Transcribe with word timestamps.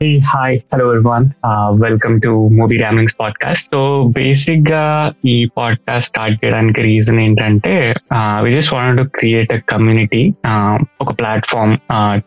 Hey, 0.00 0.18
hi, 0.20 0.62
hello 0.70 0.86
everyone. 0.90 1.26
Uh, 1.42 1.68
welcome 1.74 2.16
to 2.20 2.30
movie 2.56 2.76
ramblings 2.76 3.14
podcast 3.20 3.68
so 3.74 3.78
basic 4.16 4.64
గా 4.72 4.82
ఈ 5.24 5.36
podcast 5.58 6.08
start 6.08 6.44
చేయడానికి 6.44 6.80
reason 6.82 7.20
ఏంటంటే 7.20 7.72
we 8.42 8.50
just 8.54 8.72
want 8.74 8.98
to 9.00 9.04
create 9.18 9.52
a 9.52 9.58
community 9.68 10.20
ఒక 11.00 11.12
platform 11.20 11.72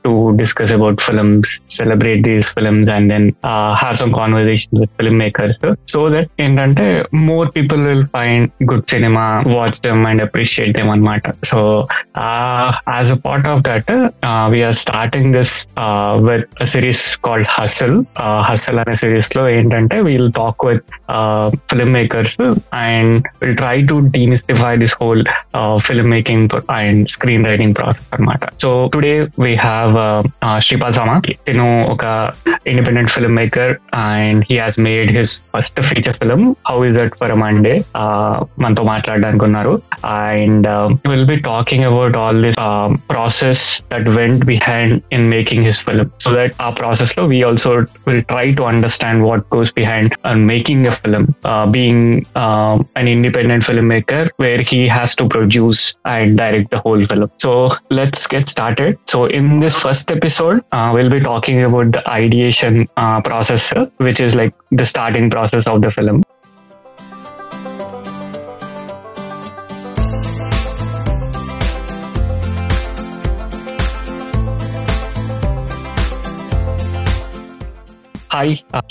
to 0.06 0.14
discuss 0.36 0.74
about 0.74 1.02
films 1.02 1.54
celebrate 1.70 2.22
these 2.22 2.50
films 2.54 2.92
and 2.92 3.10
then 3.14 3.28
have 3.76 3.96
some 3.96 4.14
conversation 4.14 4.74
with 4.80 4.94
film 4.98 5.20
makers 5.20 5.62
so 5.92 6.02
that 6.10 6.32
ఏంటంటే 6.42 6.88
more 7.30 7.50
people 7.58 7.84
will 7.88 8.06
find 8.08 8.50
good 8.72 8.86
cinema 8.88 9.28
watch 9.58 9.80
them 9.88 10.04
and 10.06 10.24
appreciate 10.28 10.74
them 10.78 10.90
అనమాట 10.90 11.24
so 11.44 11.62
as 12.96 13.12
a 13.12 13.20
part 13.28 13.48
of 13.48 13.64
that 13.70 13.94
we're 14.50 14.78
starting 14.86 15.32
this 15.34 15.56
with 16.30 16.50
series 16.66 17.06
called 17.18 17.48
hustle 17.65 17.97
hustle 18.43 18.79
అనే 18.79 18.95
సిరీస్లో 18.95 19.49
ఏంటంటే 19.49 20.01
we'll 20.01 20.33
talk 20.33 20.65
with 20.67 20.83
film 21.71 21.93
makers 21.93 22.37
and 22.75 23.13
will 23.43 23.57
try 23.57 23.77
to 23.83 23.97
demystify 24.09 24.77
this 24.77 24.97
whole 25.03 25.23
film 25.77 26.11
making 26.11 26.49
and 26.71 27.09
screen 27.09 27.45
writing 27.45 27.75
process 27.75 28.09
అనమాట 28.15 28.41
so 28.63 28.91
today 28.95 29.13
we 29.41 29.55
have 29.55 29.95
Sripal 30.59 30.95
Sama 30.95 31.17
తిను 31.47 31.69
ఒక 31.89 32.05
independent 32.67 33.11
film 33.11 33.37
maker 33.37 33.73
and 33.95 34.45
he 34.51 34.59
has 34.59 34.79
made 34.81 35.11
his 35.19 35.35
first 35.57 35.81
feature 35.81 36.17
film 36.21 36.45
how 36.69 36.87
is 36.87 36.97
that 36.97 37.17
for 37.21 37.35
Monday 37.45 37.75
మనతో 38.59 38.83
మాట్లాడడానికి 38.83 39.45
ఉన్నారు. 39.45 39.75
And 40.29 40.69
will 41.09 41.27
be 41.27 41.37
talking 41.51 41.85
about 41.85 42.17
all 42.17 42.43
this 42.43 42.61
process 43.11 43.65
that 43.93 44.09
went 44.19 44.45
behind 44.45 44.95
in 45.13 45.27
making 45.31 45.65
his 45.65 45.81
film 45.85 46.11
so 46.21 46.31
that 46.37 46.55
ఆ 46.63 46.71
ప్రాసెస్లో 46.71 47.25
we 47.25 47.41
also 47.55 47.87
will 48.07 48.23
try 48.23 48.53
to 48.53 48.65
understand 48.65 49.23
what 49.23 49.49
goes 49.51 49.71
behind 49.71 50.15
and 50.25 50.47
making 50.47 50.87
a 50.89 50.95
film, 50.95 51.35
uh, 51.45 51.67
being 51.71 52.27
uh, 52.35 52.83
an 52.97 53.09
independent 53.09 53.63
filmmaker 53.63 54.31
where 54.37 54.63
he 54.63 54.89
has 54.89 55.15
to 55.17 55.29
produce 55.29 55.97
and 56.05 56.37
direct 56.37 56.71
the 56.71 56.81
whole 56.81 57.03
film. 57.05 57.31
So 57.39 57.69
let's 57.91 58.27
get 58.27 58.49
started. 58.49 58.99
So 59.07 59.27
in 59.27 59.61
this 59.61 59.79
first 59.79 60.11
episode, 60.11 60.63
uh, 60.73 60.91
we'll 60.95 61.11
be 61.11 61.21
talking 61.21 61.63
about 61.63 61.93
the 61.93 62.09
ideation 62.09 62.89
uh, 62.97 63.21
process, 63.21 63.73
which 63.99 64.21
is 64.21 64.35
like 64.35 64.55
the 64.71 64.87
starting 64.87 65.31
process 65.31 65.69
of 65.69 65.83
the 65.83 65.91
film. 65.91 66.23
Hi, 78.35 78.61
uh, 78.73 78.83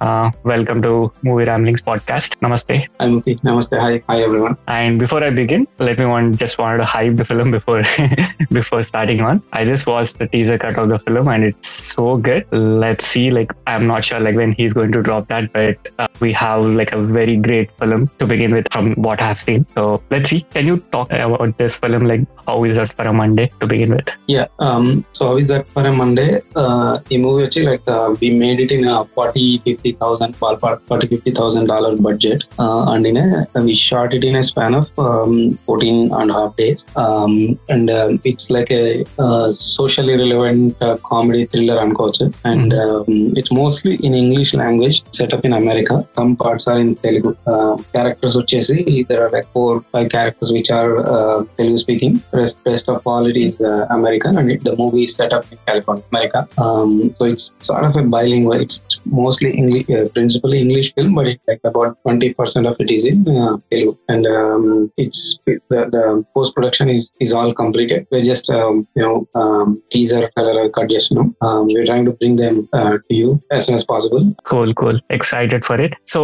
Uh, 0.00 0.30
welcome 0.44 0.80
to 0.80 1.12
Movie 1.22 1.44
Ramblings 1.44 1.82
podcast. 1.82 2.38
Namaste. 2.40 2.86
I'm 2.98 3.18
okay. 3.18 3.34
Namaste. 3.48 3.78
Hi. 3.78 4.02
Hi, 4.08 4.22
everyone. 4.22 4.56
And 4.66 4.98
before 4.98 5.22
I 5.22 5.28
begin, 5.28 5.66
let 5.78 5.98
me 5.98 6.06
want 6.06 6.38
just 6.40 6.56
wanted 6.56 6.78
to 6.78 6.86
hype 6.86 7.16
the 7.16 7.26
film 7.26 7.50
before 7.50 7.82
before 8.50 8.82
starting 8.84 9.20
on. 9.20 9.42
I 9.52 9.66
just 9.66 9.86
watched 9.86 10.18
the 10.18 10.26
teaser 10.26 10.56
cut 10.56 10.78
of 10.78 10.88
the 10.88 10.98
film 11.00 11.28
and 11.28 11.44
it's 11.44 11.68
so 11.68 12.16
good. 12.16 12.46
Let's 12.50 13.06
see. 13.06 13.30
Like 13.30 13.52
I'm 13.66 13.86
not 13.86 14.06
sure 14.06 14.20
like 14.20 14.36
when 14.36 14.52
he's 14.52 14.72
going 14.72 14.92
to 14.92 15.02
drop 15.02 15.28
that, 15.28 15.52
but 15.52 15.92
uh, 15.98 16.08
we 16.20 16.32
have 16.32 16.62
like 16.80 16.92
a 16.92 17.02
very 17.02 17.36
great 17.36 17.70
film 17.78 18.10
to 18.20 18.26
begin 18.26 18.54
with 18.54 18.72
from 18.72 18.94
what 18.94 19.20
I've 19.20 19.38
seen. 19.38 19.66
So 19.74 20.02
let's 20.08 20.30
see. 20.30 20.40
Can 20.56 20.66
you 20.66 20.78
talk 20.96 21.12
about 21.12 21.58
this 21.58 21.76
film? 21.76 22.06
Like 22.06 22.22
how 22.46 22.64
is 22.64 22.74
that 22.76 22.94
for 22.94 23.02
a 23.02 23.12
Monday 23.12 23.52
to 23.60 23.66
begin 23.66 23.94
with? 23.94 24.08
Yeah. 24.28 24.46
Um. 24.60 25.04
So 25.12 25.26
how 25.26 25.36
is 25.36 25.48
that 25.48 25.66
for 25.66 25.86
a 25.86 25.92
Monday? 25.92 26.40
Uh, 26.56 27.00
a 27.10 27.18
movie 27.18 27.44
actually 27.44 27.66
like 27.66 27.86
uh, 27.86 28.16
we 28.18 28.30
made 28.30 28.60
it 28.60 28.77
in 28.77 28.85
a 28.85 29.05
forty 29.15 29.59
fifty 29.59 29.93
thousand 29.93 30.35
ballpark 30.35 30.81
forty 30.87 31.07
fifty 31.07 31.31
thousand 31.31 31.67
dollar 31.67 31.95
budget. 31.97 32.43
Uh, 32.59 32.91
and 32.93 33.05
in 33.05 33.17
a 33.17 33.47
we 33.61 33.75
shot 33.75 34.13
it 34.13 34.23
in 34.23 34.35
a 34.35 34.43
span 34.43 34.73
of 34.75 34.87
um, 34.99 35.57
14 35.65 36.13
and 36.13 36.31
a 36.31 36.33
half 36.33 36.55
days. 36.55 36.85
Um, 36.95 37.59
and 37.69 37.89
um, 37.89 38.19
it's 38.23 38.49
like 38.49 38.71
a 38.71 39.05
uh, 39.19 39.51
socially 39.51 40.17
relevant 40.17 40.81
uh, 40.81 40.97
comedy 41.11 41.45
thriller 41.45 41.77
అనుకోవచ్చు 41.83 42.25
and 42.51 42.73
um, 42.83 43.07
it's 43.39 43.51
mostly 43.61 43.95
in 44.07 44.13
English 44.23 44.51
language 44.53 44.97
set 45.19 45.33
up 45.35 45.43
in 45.45 45.53
America. 45.53 45.95
Some 46.19 46.35
parts 46.43 46.67
are 46.71 46.79
in 46.83 46.91
Telugu. 47.03 47.31
Uh, 47.51 47.75
characters 47.95 48.35
వచ్చేసి 48.41 48.77
there 49.09 49.21
are 49.25 49.31
like 49.35 49.47
four 49.55 49.71
five 49.93 50.09
characters 50.15 50.49
which 50.57 50.71
are 50.79 50.91
uh, 51.13 51.37
Telugu 51.57 51.79
speaking. 51.85 52.13
Rest 52.41 52.57
rest 52.71 52.87
of 52.93 52.99
all 53.11 53.25
it 53.31 53.37
is 53.45 53.55
uh, 53.71 53.83
American 53.97 54.33
and 54.41 54.49
it, 54.55 54.61
the 54.69 54.75
movie 54.81 55.03
is 55.07 55.13
set 55.19 55.33
up 55.37 55.45
in 55.53 55.59
California, 55.69 56.05
America. 56.13 56.41
Um, 56.65 56.91
so 57.17 57.25
it's 57.33 57.45
sort 57.69 57.85
of 57.89 57.95
a 58.01 58.05
bilingual. 58.17 58.59
It's 58.67 58.99
mostly 59.05 59.51
English, 59.51 59.89
uh, 59.89 60.07
principally 60.09 60.59
English 60.59 60.93
film, 60.95 61.15
but 61.15 61.27
it's 61.27 61.43
like 61.47 61.61
about 61.63 61.97
twenty 62.03 62.33
percent 62.33 62.67
of 62.67 62.75
it 62.79 62.91
is 62.91 63.05
in 63.05 63.27
uh, 63.27 63.57
Telugu, 63.71 63.95
and 64.07 64.25
um, 64.27 64.91
it's 64.97 65.39
the 65.47 65.79
the 65.95 66.25
post 66.35 66.55
production 66.55 66.89
is 66.89 67.11
is 67.19 67.33
all 67.33 67.53
completed. 67.53 68.07
We're 68.11 68.27
just 68.33 68.49
um, 68.51 68.87
you 68.95 69.03
know 69.03 69.27
um, 69.35 69.81
teaser 69.91 70.29
trailer 70.37 70.69
cut 70.69 70.89
just 70.89 71.11
now. 71.11 71.33
Um, 71.41 71.67
we're 71.67 71.85
trying 71.85 72.05
to 72.05 72.11
bring 72.11 72.35
them 72.35 72.69
uh, 72.73 72.97
to 73.07 73.13
you 73.21 73.41
as 73.51 73.65
soon 73.65 73.75
as 73.75 73.85
possible. 73.85 74.35
Cool, 74.45 74.73
cool. 74.73 74.99
Excited 75.09 75.65
for 75.65 75.79
it. 75.79 75.95
So 76.05 76.21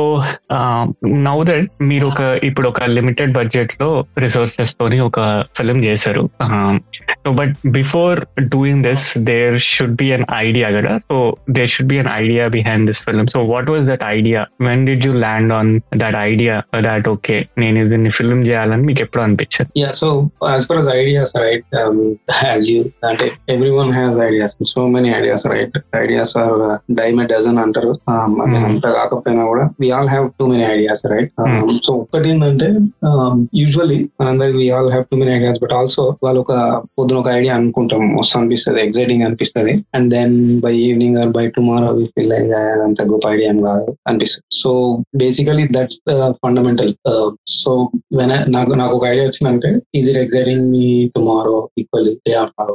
now 1.27 1.43
that 1.43 1.67
మీరు 1.89 2.05
ఒక 2.05 2.21
ఇప్పుడు 2.43 2.67
ఒక 2.67 2.83
limited 2.83 3.31
budget 3.31 3.81
లో 3.81 4.05
resources 4.23 4.75
తోని 4.79 4.99
ఒక 4.99 5.19
film 5.57 5.83
చేశారు 5.83 6.23
So 7.23 7.31
but 7.39 7.53
before 7.77 8.17
doing 8.55 8.83
this 8.89 9.05
there 9.29 9.57
should 9.71 9.95
be 10.01 10.07
an 10.17 10.25
idea 10.45 10.67
కదా 10.77 10.93
so 11.09 11.15
there 11.57 11.71
should 11.73 11.89
be 11.93 11.99
an 12.03 12.11
idea 12.21 12.43
behind 12.57 12.85
this 12.89 13.01
film 13.07 13.29
so 13.35 13.41
what 13.53 13.69
was 13.73 13.85
that 13.91 14.05
idea 14.15 14.41
when 14.67 14.83
did 14.89 15.05
you 15.07 15.13
land 15.25 15.53
on 15.59 15.71
that 16.03 16.17
idea 16.29 16.55
that 16.87 17.07
okay 17.13 17.37
నేను 17.63 17.83
దీన్ని 17.93 18.13
film 18.19 18.43
చేయాలని 18.49 18.85
మీకు 18.89 19.03
ఎప్పుడు 19.07 19.23
అనిపించింది 19.27 19.67
Yeah, 19.79 19.91
so 19.93 20.07
as 20.55 20.63
far 20.67 20.77
as 20.77 20.87
ideas, 20.93 21.29
right? 21.37 21.63
Um, 21.81 21.97
as 22.51 22.63
you, 22.71 22.79
that 23.03 23.21
everyone 23.47 23.89
has 23.91 24.13
ideas. 24.27 24.51
So 24.71 24.81
many 24.95 25.09
ideas, 25.13 25.41
right? 25.45 25.71
Ideas 25.95 26.31
are 26.35 26.55
uh, 26.65 26.75
dime 26.99 27.19
a 27.19 27.27
dozen 27.31 27.55
అంటారు 27.63 27.91
um, 28.13 28.31
I 28.35 28.47
mean, 28.47 28.57
Hmm. 28.57 28.67
అంత 28.69 28.85
కాకపోయినా 28.97 29.43
కూడా 29.51 29.65
we 29.83 29.89
all 29.97 30.07
have 30.07 30.25
too 30.39 30.47
many 30.51 30.65
ideas, 30.75 31.01
right? 31.13 31.29
Um, 31.41 31.51
Hmm. 31.53 31.69
So 31.85 31.93
ఒక్కటి 32.03 32.29
ఏంటంటే 32.33 32.69
usually 33.59 33.99
మనందరికి 34.19 34.57
we 34.57 34.69
all 34.77 34.89
have 34.89 35.05
too 35.11 35.19
many 35.21 35.33
ideas, 35.37 35.57
but 35.63 35.73
also 35.79 36.03
వాళ్ళు 36.25 36.41
ఒక 36.45 36.53
పొద్దున 37.04 37.18
ఒక 37.22 37.30
ఐడియా 37.38 37.54
అనుకుంటాం. 37.60 38.02
వస్తు 38.18 38.34
అనిపిస్తుంది 38.38 38.78
ఎక్సైటింగ్ 38.84 39.22
అనిపిస్తుంది. 39.26 39.72
And 39.96 40.06
then 40.14 40.36
by 40.64 40.72
evening 40.84 41.16
or 41.22 41.30
by 41.36 41.42
tomorrow 41.56 41.88
we 41.96 42.04
feel 42.14 42.30
like 42.32 42.52
అంత 42.86 43.02
గొప్ప 43.10 43.24
ఐడియా 43.34 43.48
ఏం 43.54 43.58
కాదు 43.66 43.90
అనిపిస్తుంది. 44.10 44.46
So 44.60 44.70
basically 45.22 45.64
that's 45.76 45.98
the 46.10 46.30
fundamental 46.44 46.92
so 47.62 47.72
when 48.18 48.32
నాకు 48.56 48.72
నాకు 48.80 48.94
ఒక 48.98 49.04
ఐడియా 49.12 49.26
వచ్చిందంటే 49.28 49.70
is 49.98 50.08
it 50.12 50.20
exciting 50.22 50.64
me 50.74 50.86
tomorrow 51.16 51.58
equally 51.82 52.14
day 52.28 52.34
after 52.44 52.72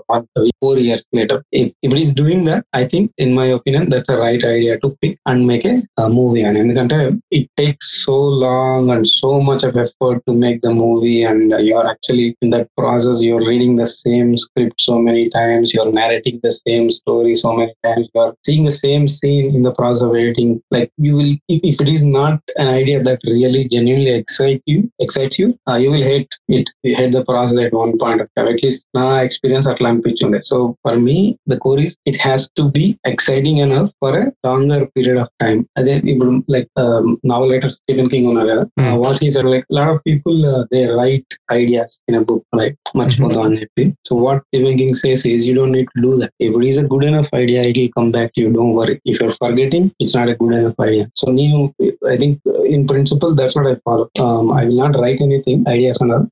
four 0.63 0.79
years 0.85 1.07
later 1.19 1.41
if 1.61 1.71
it 1.87 1.97
is 2.03 2.13
doing 2.21 2.45
that 2.51 2.63
I 2.81 2.83
think 2.93 3.09
in 3.25 3.33
my 3.39 3.47
opinion 3.57 3.87
that's 3.93 4.13
a 4.15 4.19
right 4.25 4.45
idea 4.55 4.75
to 4.83 4.89
pick 5.03 5.17
and 5.31 5.43
make 5.51 5.67
a 5.73 5.75
movie 6.19 6.43
అని 6.49 6.59
ఎందుకంటే 6.63 6.99
it 7.39 7.49
takes 7.61 7.91
so 8.05 8.17
long 8.45 8.89
and 8.95 9.09
so 9.19 9.31
much 9.49 9.65
of 9.69 9.77
effort 9.85 10.23
to 10.27 10.33
make 10.45 10.59
the 10.67 10.71
movie 10.83 11.15
and 11.31 11.53
you 11.67 11.73
are 11.81 11.89
actually 11.93 12.27
in 12.45 12.53
that 12.55 12.69
process 12.81 13.21
you 13.27 13.33
are 13.39 13.47
reading 13.51 13.77
the 13.81 13.87
same 13.97 14.18
Script 14.44 14.82
so 14.86 14.94
many 15.06 15.24
times 15.36 15.72
you 15.74 15.80
are 15.82 15.92
narrating 15.98 16.36
the 16.46 16.52
same 16.56 16.86
story 16.90 17.32
so 17.34 17.50
many 17.58 17.74
times 17.86 18.04
you 18.10 18.20
are 18.22 18.32
seeing 18.46 18.62
the 18.64 18.76
same 18.76 19.04
scene 19.14 19.46
in 19.56 19.62
the 19.66 19.72
process 19.78 20.02
of 20.06 20.12
editing 20.20 20.50
like 20.74 20.90
you 21.06 21.12
will 21.18 21.32
if, 21.48 21.60
if 21.70 21.76
it 21.84 21.90
is 21.96 22.02
not 22.10 22.36
an 22.62 22.68
idea 22.80 22.98
that 23.08 23.20
really 23.34 23.62
genuinely 23.74 24.12
excites 24.20 24.64
you 24.66 24.80
excites 24.98 25.38
you 25.40 25.48
uh, 25.68 25.76
you 25.82 25.90
will 25.94 26.04
hate 26.04 26.32
it 26.58 26.68
you 26.86 26.94
hate 26.96 27.12
the 27.12 27.24
process 27.24 27.58
at 27.58 27.74
one 27.74 27.92
point 27.98 28.20
of 28.24 28.28
time 28.36 28.50
at 28.54 28.60
least 28.66 28.82
నా 28.98 29.06
experience 29.26 29.66
అట్లా 29.72 29.88
అనిపించింది 29.92 30.38
so 30.48 30.56
for 30.84 30.98
me 31.06 31.16
the 31.52 31.56
core 31.64 31.80
is 31.84 31.94
it 32.10 32.18
has 32.26 32.44
to 32.58 32.64
be 32.76 32.84
exciting 33.12 33.60
enough 33.64 33.90
for 34.02 34.16
a 34.20 34.24
longer 34.48 34.84
period 34.96 35.20
of 35.24 35.32
time 35.42 35.58
అదే 35.80 35.94
ఇప్పుడు 36.12 36.32
like 36.54 36.68
novel 37.32 37.52
writer 37.54 37.74
Stephen 37.78 38.10
King 38.14 38.28
ఉన్నారు 38.32 38.50
కదా 38.52 38.64
Hmm. 38.78 38.92
What 39.02 39.20
is 39.26 39.36
like 39.52 39.66
lot 39.76 39.90
of 39.92 40.00
people 40.06 40.38
they 40.72 40.80
write 41.00 41.32
ideas 41.58 41.94
in 42.08 42.16
a 42.20 42.22
book 42.28 42.44
right 42.60 42.78
మర్చిపోతాం 42.98 43.42
అని 43.48 43.58
చెప్పి 43.62 43.84
so 44.05 44.15
what 44.23 44.41
Stephen 44.43 44.77
King 44.79 44.97
says 45.01 45.23
is 45.27 45.45
you 45.47 45.53
don't 45.57 45.75
need 45.77 45.89
to 45.93 46.01
do 46.05 46.11
that 46.21 46.33
if 46.45 46.55
it 46.57 46.67
is 46.69 46.79
a 46.79 46.85
good 46.93 47.05
enough 47.09 47.31
idea 47.41 47.61
it 47.69 47.77
will 47.79 47.91
come 47.97 48.09
back 48.11 48.31
to 48.35 48.41
you 48.43 48.49
don't 48.57 48.75
worry 48.79 48.95
if 49.11 49.19
you're 49.23 49.35
forgetting 49.43 49.87
it's 50.01 50.15
not 50.17 50.31
a 50.33 50.37
good 50.41 50.55
enough 50.59 50.81
idea 50.87 51.05
so 51.21 51.27
నేను 51.31 51.59
I 52.13 52.17
think 52.17 52.39
in 52.75 52.85
principle 52.89 53.33
that's 53.39 53.57
what 53.59 53.69
I 53.71 53.75
follow 53.87 54.05
I 54.59 54.63
will 54.65 54.81
not 54.83 54.97
write 55.05 55.23
anything 55.27 55.63
ideas 55.75 56.01
అన్నారు 56.03 56.27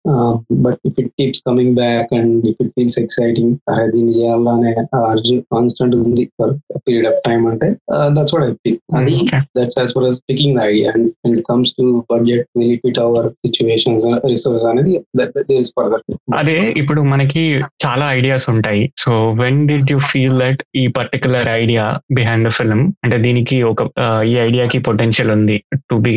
but 0.66 0.80
if 0.90 1.00
it 1.04 1.12
keeps 1.20 1.44
coming 1.48 1.74
back 1.82 2.12
and 2.20 2.48
if 2.52 2.62
it 2.66 2.72
feels 2.78 3.00
exciting 3.04 3.54
అరే 3.74 3.88
దీన్ని 3.96 4.16
చేయాలనే 4.20 4.74
urge 5.04 5.38
constant 5.56 5.96
ఉంది 6.02 6.26
for 6.40 6.54
period 6.86 7.10
of 7.12 7.20
time 7.28 7.44
అంటే 7.52 7.70
that's 8.18 8.36
what 8.36 8.48
I 8.50 8.54
pick 8.66 8.82
అది 8.98 9.16
Okay. 9.18 9.40
That's 9.58 9.78
as 9.80 9.92
far 9.94 10.06
as 10.08 10.18
picking 10.28 10.52
the 10.56 10.64
idea 10.64 10.88
and 10.92 11.08
and 11.26 11.40
comes 11.50 11.72
to 11.78 11.86
budget 12.12 12.46
will 12.58 12.72
it 12.74 12.82
fit 12.86 13.00
our 13.00 13.28
situations 13.46 14.06
resource 14.32 14.66
అనేది 14.72 14.94
there 15.20 15.60
is 15.60 15.72
further 15.78 16.04
అదే 16.40 16.56
ఇప్పుడు 16.82 17.02
మనకి 17.14 17.44
చాలా 17.85 18.05
ideas 18.13 18.47
ఉంటాయి 18.51 18.83
so 18.99 19.13
when 19.41 19.59
did 19.67 19.91
you 19.91 19.99
feel 20.09 20.37
that 20.39 20.61
ఈ 20.75 20.85
particular 20.97 21.49
idea 21.55 21.85
behind 22.13 22.47
the 22.49 22.53
film 22.59 22.85
అంటే 23.05 23.19
దీనికి 23.19 23.59
ఒక 23.63 23.83
ఆ, 24.01 24.09
ఈ 24.23 24.35
ఐడియాకి 24.39 24.79
పొటెన్షియల్ 24.89 25.31
ఉంది 25.31 25.57
to 25.91 25.97
be 26.05 26.15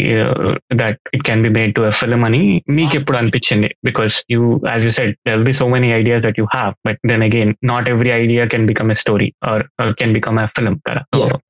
that 0.76 1.00
it 1.14 1.24
can 1.24 1.44
be 1.44 1.52
made 1.58 1.74
to 1.76 1.84
a 1.86 1.94
film 2.00 2.24
అని 2.24 2.42
మీకు 2.78 2.96
ఎప్పుడు 2.98 3.18
అనిపించింది 3.18 3.70
because 3.86 4.18
you 4.34 4.42
as 4.70 4.86
you 4.86 4.92
set 4.92 5.14
there'll 5.30 5.44
be 5.44 5.56
so 5.60 5.68
many 5.68 5.90
ideas 5.94 6.24
that 6.26 6.40
you 6.42 6.48
have 6.56 6.74
but 6.88 7.00
then 7.12 7.24
again 7.24 7.54
not 7.66 7.90
every 7.90 8.14
idea 8.20 8.46
can 8.54 8.68
become 8.68 8.92
a 8.92 9.00
story 9.04 9.30
or 9.52 9.64
can 10.00 10.14
become 10.14 10.40
a 10.40 10.50
film 10.58 10.80
కదా 10.88 11.04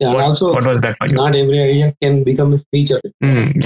and 0.07 0.25
also 0.25 0.47
what 0.55 0.67
was 0.69 0.81
that 0.81 0.97
for 0.99 1.09
you 1.09 1.17
not 1.17 1.35
every 1.35 1.59
idea 1.61 1.87
can 2.01 2.15
become 2.23 2.51
a 2.53 2.61
feature 2.69 3.01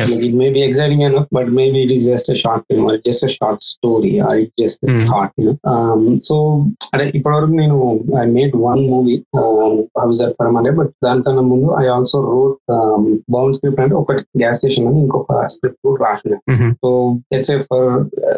Like 0.01 0.23
it 0.23 0.35
may 0.35 0.49
be 0.49 0.61
exciting 0.63 1.01
enough, 1.01 1.25
but 1.31 1.47
maybe 1.51 1.79
it 1.79 1.91
is 1.91 2.03
just 2.05 2.27
a 2.29 2.37
short 2.37 2.61
film 2.67 2.83
or 2.85 2.97
just 3.01 3.21
a 3.23 3.31
short 3.31 3.59
story 3.65 4.13
or 4.19 4.33
it's 4.37 4.55
just 4.57 4.79
a 4.81 4.91
Hmm. 4.91 5.03
thought. 5.05 5.31
You 6.13 6.13
know? 6.13 6.13
um, 6.13 6.19
so 6.19 6.35
అంటే 6.93 7.03
ఇప్పటివరకు 7.09 7.53
నేను 7.53 7.75
I 8.19 8.23
made 8.27 8.53
one 8.63 8.79
movie 8.89 9.15
అబ్జర్ 10.03 10.31
పరమానే 10.39 10.71
but 10.71 10.91
దానికన్నా 11.05 11.43
ముందు 11.49 11.67
I 11.81 11.83
also 11.87 12.19
wrote 12.29 12.55
bound 13.31 13.55
script 13.55 13.81
అంటే 13.81 13.95
ఒకటి 13.95 14.21
gas 14.39 14.57
station 14.57 14.87
అని 14.87 14.99
ఇంకొక 14.99 15.33
script 15.47 15.79
కూడా 15.87 15.99
రాసిన 16.05 16.37
so 16.81 16.89
let's 17.33 17.49
say 17.51 17.57
for 17.69 17.87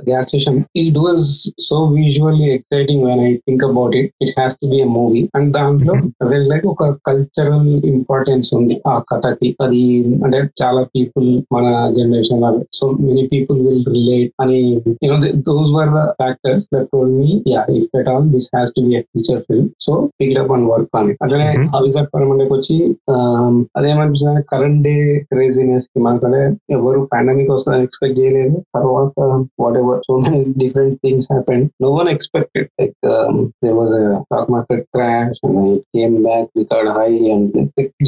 gas 0.10 0.28
station 0.28 0.57
it 0.75 0.98
was 0.98 1.24
so 1.60 1.78
visually 1.94 2.48
exciting 2.50 3.04
when 3.04 3.22
I 3.22 3.31
think 3.48 3.63
about 3.63 3.95
it 3.95 4.12
it 4.22 4.33
has 4.38 4.57
to 4.62 4.68
be 4.68 4.80
a 4.80 4.89
movie 4.98 5.22
and 5.36 5.50
దాంట్లో 5.54 5.95
like 6.51 6.66
ఒక 6.66 6.89
cultural 7.10 7.69
importance 7.94 8.50
ఉంది 8.54 8.78
ఆ 8.88 8.95
కథకి 9.12 9.50
అది 9.60 9.81
అంటే 10.24 10.42
చాలా 10.63 10.83
పీపుల్ 10.95 11.30
మన 11.54 11.66
generation 11.92 12.44
so 12.75 12.86
many 13.01 13.24
people 13.28 13.60
will 13.62 13.86
relate 13.92 14.31
అని 14.42 14.60
you know 15.04 15.18
those 15.50 15.72
were 15.78 15.92
the 15.98 16.04
factors 16.19 16.68
that 16.74 16.88
told 16.94 17.12
me 17.13 17.31
yeah 17.48 17.63
If 17.78 17.95
at 18.00 18.10
all 18.13 18.28
this 18.36 18.50
has 18.56 18.74
to 18.75 18.81
be 18.88 18.94
a 19.00 19.04
feature 19.12 19.42
film 19.48 19.69
so 19.86 19.94
pick 20.19 20.38
up 20.44 20.54
and 20.57 20.68
work 20.72 20.95
on 21.00 21.10
it 21.12 21.19
అట్లనే 21.25 21.50
Mhm. 21.54 21.68
అవిజార్ 21.78 22.07
పరమండకి 22.13 22.54
వచ్చి 22.54 22.75
um, 23.13 23.56
అదేమనిపిస్తుంది 23.78 24.42
current 24.51 24.81
day 24.88 24.95
craziness 25.31 25.88
కి 25.92 26.00
మనకంటే 26.06 26.42
ఎవరు 26.75 27.00
pandemic 27.13 27.51
వస్తుందని 27.54 27.86
expect 27.88 28.18
చేయలేదు 28.19 28.57
తర్వాత 28.78 29.13
whatever 29.81 30.01
so 30.07 30.16
many 30.24 30.42
different 30.63 30.98
things 31.06 31.28
happen 31.33 31.63
no 31.83 31.89
one 31.98 32.10
expected 32.16 32.69
like 32.81 32.95
there 33.63 33.78
was 33.80 33.94
stock 34.24 34.51
market 34.56 34.83
crash 34.95 35.42
and 35.48 35.60
it 35.74 35.86
came 35.98 36.16
back 36.28 36.50
record 36.62 36.92
high 37.00 37.10
and 37.36 37.57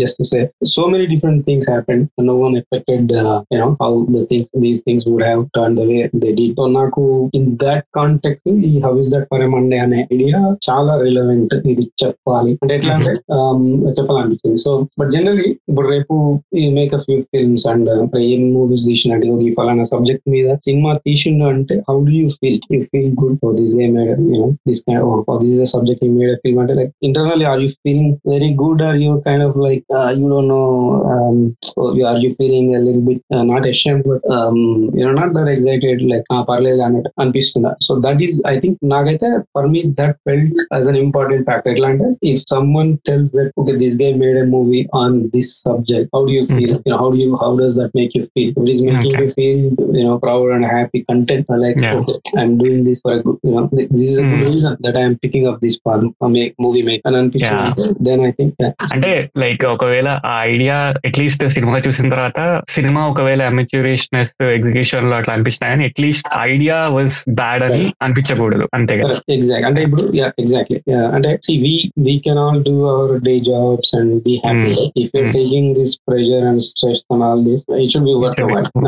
just 0.01 0.21
say 0.31 0.41
so 0.73 0.83
many 0.87 1.05
different 1.07 1.39
things 1.47 1.65
happened 1.67 2.03
no 2.21 2.35
one 2.37 2.53
expected 2.59 3.11
uh, 3.21 3.37
you 3.51 3.59
know 3.59 3.71
how 3.81 3.91
the 4.15 4.21
things 4.29 4.47
these 4.57 4.79
things 4.85 5.03
would 5.05 5.23
have 5.23 5.41
turned 5.55 5.77
the 5.77 5.85
way 5.89 6.01
they 6.23 6.33
did 6.33 6.51
so 6.59 6.65
నాకు 6.77 7.03
in 7.39 7.45
that 7.63 7.83
context 7.99 8.43
ఈ 8.69 8.73
how 8.85 8.93
is 8.97 9.09
that 9.13 9.25
for 9.29 9.39
Monday 9.54 9.78
అనే 9.84 10.00
idea 10.14 10.38
చాలా 10.68 10.92
relevant 11.04 11.54
ఇది 11.72 11.84
చెప్పాలి. 12.02 12.52
అంటే 12.62 12.72
ఎట్లా 12.78 12.94
అంటే 12.96 13.12
చెప్పాలనిపించింది. 13.98 14.58
సో 14.64 14.70
బట్ 15.00 15.10
జనరలీ 15.16 15.48
ఇప్పుడు 15.70 15.86
రేపు 15.94 16.14
ఈ 16.62 16.66
make 16.78 16.94
a 16.98 17.00
few 17.06 17.18
films 17.32 17.66
and 17.72 17.90
ఏం 18.30 18.42
మూవీస్ 18.56 18.86
తీసినట్టు 18.90 19.38
ఈ 19.46 19.50
ఫలానా 19.58 19.86
సబ్జెక్ట్ 19.92 20.26
మీద 20.34 20.56
సినిమా 20.68 20.92
తీసిండు 21.06 21.46
అంటే 21.54 21.76
how 21.90 21.96
do 22.08 22.14
you 22.20 22.28
feel 22.40 22.58
you 22.76 22.80
feel 22.92 23.12
good 23.22 23.36
for 23.42 23.54
this 23.60 23.76
A 23.84 23.88
made 23.96 24.20
you know 24.32 24.48
this 24.68 24.82
this 25.44 25.72
subject 25.76 26.04
ఈ 26.08 26.10
మేడ్ 26.18 26.34
ఫిల్మ్ 26.44 26.60
అంటే 26.64 26.76
like 26.80 26.92
internally 27.08 27.46
are 27.52 27.62
you 27.64 27.70
feeling 27.86 28.12
very 28.34 28.50
good 28.64 28.82
are 28.88 28.98
you 29.04 29.12
kind 29.28 29.46
of 29.48 29.58
like 29.66 29.84
you 30.20 30.26
don't 30.34 30.52
know 30.56 30.62
are 32.12 32.20
you 32.24 32.32
feeling 32.40 32.74
are 32.78 32.84
bit 33.08 33.22
not 33.50 33.66
a 33.70 33.72
but 34.08 34.22
bit 34.96 35.04
not 35.18 35.34
not 35.38 35.48
excited 35.54 36.00
like 36.12 36.26
పర్లేదు 36.50 36.80
అన్నట్టు 36.86 37.10
అనిపిస్తుందా? 37.22 37.70
So 37.86 37.92
that 38.04 38.20
is 38.26 38.36
I 38.52 38.54
think 38.62 38.78
నాకైతే 38.92 39.28
for 39.54 39.68
me 39.68 39.82
that 39.98 40.16
felt 40.26 40.54
as 40.72 40.88
an 40.88 40.98
important 41.02 41.44
factor 41.48 41.72
ఎట్లా 41.74 41.88
అంటే 41.92 42.08
if 42.30 42.42
someone 42.46 42.92
tells 43.08 43.32
that 43.36 43.50
okay 43.60 43.74
this 43.82 43.98
guy 44.00 44.10
made 44.22 44.38
a 44.38 44.46
movie 44.52 44.80
on 45.00 45.16
this 45.34 45.52
subject 45.62 46.10
how 46.16 46.22
you 46.34 46.42
feel 46.52 46.74
how 46.96 47.08
you 47.20 47.28
how 47.42 47.50
does 47.60 47.76
that 47.80 47.94
make 47.96 48.14
you 48.18 48.24
feel 48.34 48.52
it 48.54 48.70
is 48.70 48.82
making 48.82 48.96
Okay. 49.08 49.20
You 49.20 49.28
feel 49.36 49.60
you 49.96 50.04
know 50.04 50.14
proud 50.22 50.50
and 50.54 50.68
happy 50.70 51.00
content 51.08 51.34
like 51.64 51.76
Yeah. 51.80 51.98
I'm 52.38 52.54
doing 52.60 52.84
this 52.86 53.00
for 53.04 53.18
this 53.92 54.04
is. 54.04 54.18
Reason 54.44 54.76
that 54.84 54.96
I'm 54.98 55.16
picking 55.22 55.46
up 55.50 55.60
this 55.64 55.76
movie 56.60 56.80
make 56.88 57.02
అని 57.08 57.16
అనిపించింది 57.20 57.84
then 58.06 58.22
I 58.22 58.30
think 58.38 58.62
అంటే 58.94 59.10
like 59.42 59.64
ఒకవేళ 59.72 60.08
ఆ 60.26 60.34
idea 60.50 60.76
at least 61.08 61.44
cinema 61.56 61.78
చూసిన 61.86 62.08
తర్వాత 62.14 62.40
cinema 62.70 63.00
ఒకవేళ 63.12 63.42
అమెచ్యూరేషనెస్ 63.50 64.34
ఎగ్జిక్యూషన్లో 64.50 65.14
అట్లా 65.18 65.34
అనిపించినా 65.36 65.68
కానీ 65.72 65.84
అట్లీస్ట్ 65.90 66.28
ఐడియా 66.46 66.78
వాజ్ 66.96 67.16
బ్యాడ్ 67.40 67.64
అని 67.68 67.82
అనిపించకూడదు 68.04 68.66
అంతే 68.76 68.94
కదా. 69.00 69.14
ఎగ్జాక్ట్ 69.28 69.66
అంటే 69.68 69.80
ఇప్పుడు 69.86 70.04
ఎగ్జాక్ట్లీ 70.42 70.78
అంటే 71.16 71.30
see 71.46 71.54
we 71.64 71.72
we 72.06 72.14
can 72.26 72.40
all 72.44 72.60
do 72.64 72.74
our 72.92 73.12
day 73.26 73.34
jobs 73.48 73.92
and 73.98 74.14
be 74.26 74.34
happy 74.44 74.72
if 75.02 75.10
you're. 75.16 75.28
Taking 75.36 75.70
this 75.78 75.94
pressure 76.08 76.46
and 76.50 76.62
stress 76.68 77.04
and 77.12 77.24
all 77.28 77.42
this 77.48 77.64
it 77.82 77.92
should 77.94 78.06
be 78.08 78.14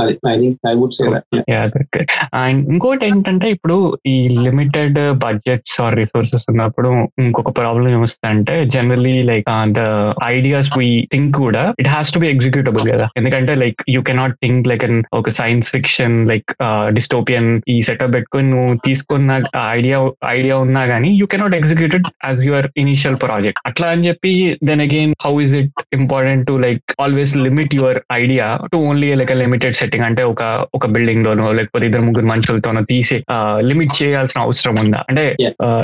అది 0.05 0.15
I 0.33 0.37
think 0.43 0.59
I 0.71 0.75
would 0.81 0.97
say 0.99 1.07
that 1.15 2.07
and 2.41 2.61
ఇంకోటి 2.73 3.05
ఏంటంటే 3.07 3.49
ఇప్పుడు 3.57 3.79
ఈ 4.07 4.17
limited 4.47 4.99
budgets 5.25 5.77
or 5.85 5.97
resources 6.03 6.47
ఉన్నప్పుడు 6.53 6.91
ఇంకొక 7.25 7.53
problem 7.61 7.89
ఏమొస్తుందంటే 7.95 8.57
generally 8.75 9.17
like 9.31 9.47
the 9.73 9.83
ideas 10.31 10.71
we 10.79 10.89
think 11.13 11.35
కూడా 11.39 11.63
it 11.83 11.91
has 11.95 12.13
to 12.15 12.19
be 12.19 12.29
executable 12.33 12.85
కదా. 12.93 13.07
ఎందుకంటే 13.19 13.53
like 13.63 13.81
you 13.89 14.01
cannot 14.03 14.37
think 14.43 14.69
like 14.71 14.85
an 14.85 14.99
ఒక 15.13 15.31
సైన్స్ 15.41 15.69
ఫిక్షన్ 15.75 16.17
లైక్ 16.31 16.51
డిస్టోపియన్ 16.99 17.51
ఈ 17.69 17.77
సెటప్ 17.89 18.15
పెట్టుకొని 18.15 18.49
నువ్వు 18.51 18.73
తీసుకున్న 18.87 19.29
ఐడియా 19.71 19.99
ఐడియా 20.31 20.57
ఉన్నా 20.57 20.83
గానీ 20.85 21.11
you 21.21 21.27
cannot 21.27 21.55
executed 21.55 22.07
as 22.25 22.43
your 22.47 22.69
initial 22.77 23.17
project 23.23 23.61
అట్లా 23.67 23.89
అని 23.89 24.09
చెప్పి 24.09 24.33
then 24.65 24.81
again 24.81 25.15
how 25.25 25.41
is 25.41 25.55
it 25.55 25.73
important 25.93 26.47
to 26.47 26.53
like 26.59 26.83
always 27.01 27.37
limit 27.37 27.75
your 27.75 27.99
idea 28.13 28.47
to 28.73 28.77
only 28.77 29.15
like 29.15 29.33
limited 29.33 29.75
setting 29.75 30.05
అంటే 30.05 30.23
ఒక 30.23 30.43
ఒక 30.75 30.87
బిల్డింగ్ 30.87 31.25
లోనో 31.25 31.53
లేకపోతే 31.53 31.87
ఇద్దరు 31.87 32.03
ముగ్గురు 32.03 32.27
మనుషులతోనో 32.27 32.81
తీసి 32.91 33.17
లిమిట్ 33.61 34.03
చేయాల్సిన 34.03 34.43
అవసరం 34.43 34.75
ఉందా? 34.85 35.05
అంటే. 35.09 35.25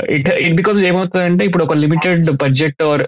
ఇట్ 0.09 0.29
ఇట్ 0.29 0.55
బికాస్ 0.55 0.77
ఏమవుతుందంటే 0.77 1.45
ఇప్పుడు 1.45 1.63
ఒక 1.63 1.73
లిమిటెడ్ 1.73 2.23
బడ్జెట్ 2.43 2.83
ఆర్ 2.83 3.03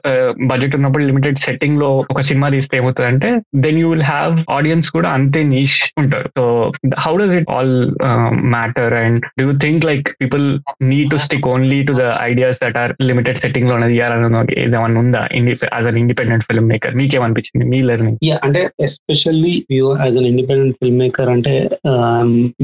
బడ్జెట్ 0.45 0.75
ఉన్నప్పుడు 0.75 1.03
లిమిటెడ్ 1.03 1.37
సెట్టింగ్లో 1.37 1.89
ఒక 2.11 2.21
సినిమా 2.21 2.49
తీస్తే 2.49 2.77
ఏమవుతుందంటే 2.77 3.29
then 3.55 3.79
you 3.79 3.89
will 3.89 4.03
have 4.03 4.33
audience 4.49 4.91
కూడా 4.91 5.09
అంతే 5.09 5.43
నీష్ 5.43 5.77
ఉంటారు. 5.97 6.29
So 6.37 6.45
how 6.99 7.13
does 7.17 7.35
it 7.39 7.49
all 7.49 7.75
matter 8.49 8.93
and 8.93 9.25
do 9.39 9.45
you 9.51 9.57
think 9.57 9.85
like 9.85 10.07
people 10.21 10.45
need 10.81 11.11
to 11.11 11.17
stick 11.29 11.47
only 11.53 11.79
to 11.83 11.93
the 11.93 12.05
ideas 12.29 12.59
that 12.63 12.77
are 12.81 12.91
limited 13.09 13.37
సెట్టింగ్లో 13.37 13.75
తీయాలని 13.87 14.27
ఏదేమన్నా 14.61 14.99
ఉందా? 15.03 15.21
As 15.73 15.87
an 15.89 15.99
independent 16.01 16.45
film 16.47 16.67
maker 16.71 16.93
మీకేమనిపించింది 16.99 17.65
మీ 17.65 17.79
learning 17.81 18.17
yeah 18.29 18.37
అంటే 18.47 18.61
especially 18.87 19.53
you 19.77 19.85
as 19.99 20.17
an 20.17 20.27
independent 20.31 20.75
film 20.81 20.99
maker 21.03 21.29
అంటే 21.29 21.53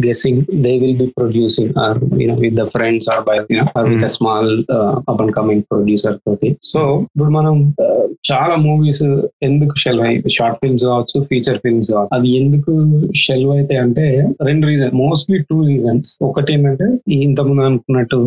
guessing 0.07 0.41
they 0.65 0.73
will 0.83 0.97
be 0.97 1.07
producing 1.19 1.73
or 1.85 1.99
you know 2.21 2.37
with 2.45 2.57
the 2.61 2.65
friends 2.67 3.09
or 3.15 3.23
by 3.29 3.37
you know 3.51 3.65
or 3.77 3.89
with 3.93 4.07
small 4.17 4.51
up 5.09 5.21
and 5.21 5.33
coming 5.39 5.63
producer 5.71 6.17
తోటి. 6.27 6.51
So 6.71 6.81
ఇప్పుడు 7.07 7.31
మనం 7.31 7.55
uh, 7.85 8.01
చాలా 8.29 8.55
movies 8.65 9.01
ఎందుకు 9.47 9.73
shelve 9.81 10.03
అయి 10.05 10.15
short 10.35 10.57
films 10.61 10.85
కావచ్చు 10.85 11.17
feature 11.29 11.57
films 11.63 11.89
కావచ్చు 11.91 12.13
అవి 12.15 12.29
ఎందుకు 12.39 12.71
షెల్వ్ 13.23 13.51
అయితే 13.55 13.75
అంటే 13.83 14.05
రెండు 14.49 14.65
రీజన్ 14.67 14.93
మోస్ట్లీ 15.01 15.37
టూ 15.49 15.57
రీజన్స్ 15.67 16.11
ఒకటి 16.27 16.51
ఏంటంటే 16.53 16.87
ఇంతకుముందు 17.19 17.65
అనుకున్నట్టు 17.69 18.19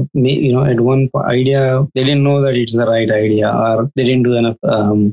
You know 0.46 0.64
at 0.74 0.84
one 0.90 1.02
idea 1.34 1.62
they 1.96 2.04
didn't 2.10 2.26
know 2.30 2.36
that 2.46 2.58
it's 2.64 2.78
the 2.82 2.86
right 2.94 3.14
idea 3.22 3.50
or 3.66 3.82
they 3.98 4.06
didn't 4.10 4.26
do 4.30 4.34
enough 4.42 4.60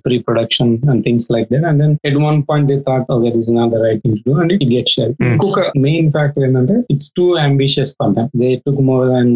pre 0.07 0.19
production 0.29 0.73
and 0.91 1.03
things 1.07 1.29
like 1.35 1.49
that 1.55 1.67
and 1.71 1.81
then 1.83 1.95
at 2.11 2.19
one 2.27 2.39
point 2.51 2.69
they 2.73 2.79
thought 2.89 3.11
okay 3.17 3.31
this 3.39 3.51
not 3.59 3.73
the 3.77 3.81
right 3.87 4.03
thing 4.07 4.21
to 4.27 4.35
and 4.43 4.53
it 4.57 4.67
get 4.75 4.91
share 4.97 5.09
Hmm. 5.21 5.31
ఇంకొక 5.33 5.61
main 5.85 6.07
factor 6.15 6.43
ఏంటంటే 6.47 6.75
it's 6.93 7.09
too 7.17 7.25
ambitious 7.43 7.91
for 7.99 8.13
them 8.17 8.29
they 8.41 8.49
took 8.65 8.81
more 8.89 9.05
than 9.11 9.33